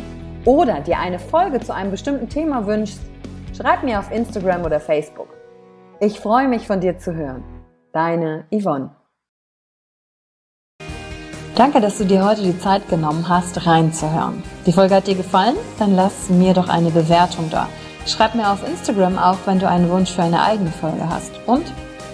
oder 0.45 0.81
dir 0.83 1.01
eine 1.01 1.18
Folge 1.18 1.59
zu 1.59 1.74
einem 1.74 1.91
bestimmten 1.91 2.28
Thema 2.28 2.64
wünschst, 2.64 3.01
Schreib 3.61 3.83
mir 3.83 3.99
auf 3.99 4.11
Instagram 4.11 4.65
oder 4.65 4.81
Facebook. 4.81 5.29
Ich 6.01 6.19
freue 6.19 6.49
mich 6.49 6.67
von 6.67 6.81
dir 6.81 6.97
zu 6.97 7.15
hören. 7.15 7.45
Deine 7.93 8.47
Yvonne. 8.51 8.97
Danke, 11.57 11.83
dass 11.83 11.99
du 11.99 12.07
dir 12.07 12.25
heute 12.25 12.41
die 12.41 12.59
Zeit 12.59 12.89
genommen 12.89 13.29
hast, 13.29 13.67
reinzuhören. 13.67 14.43
Die 14.65 14.73
Folge 14.73 14.95
hat 14.95 15.09
dir 15.09 15.15
gefallen? 15.15 15.57
Dann 15.79 15.95
lass 15.95 16.31
mir 16.31 16.55
doch 16.55 16.71
eine 16.71 16.89
Bewertung 16.89 17.51
da. 17.51 17.69
Schreib 18.07 18.35
mir 18.35 18.51
auf 18.51 18.67
Instagram 18.67 19.19
auch, 19.19 19.37
wenn 19.45 19.59
du 19.59 19.69
einen 19.69 19.91
Wunsch 19.91 20.11
für 20.11 20.23
eine 20.23 20.43
eigene 20.43 20.71
Folge 20.71 21.07
hast. 21.07 21.33
Und 21.47 21.71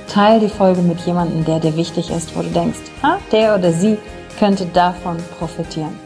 teile 0.09 0.41
die 0.41 0.49
Folge 0.49 0.83
mit 0.83 0.99
jemandem, 1.03 1.45
der 1.45 1.61
dir 1.61 1.77
wichtig 1.77 2.11
ist, 2.11 2.37
wo 2.37 2.43
du 2.43 2.49
denkst, 2.49 2.81
ha, 3.05 3.19
der 3.31 3.55
oder 3.55 3.71
sie 3.71 3.99
könnte 4.41 4.67
davon 4.67 5.19
profitieren. 5.39 6.06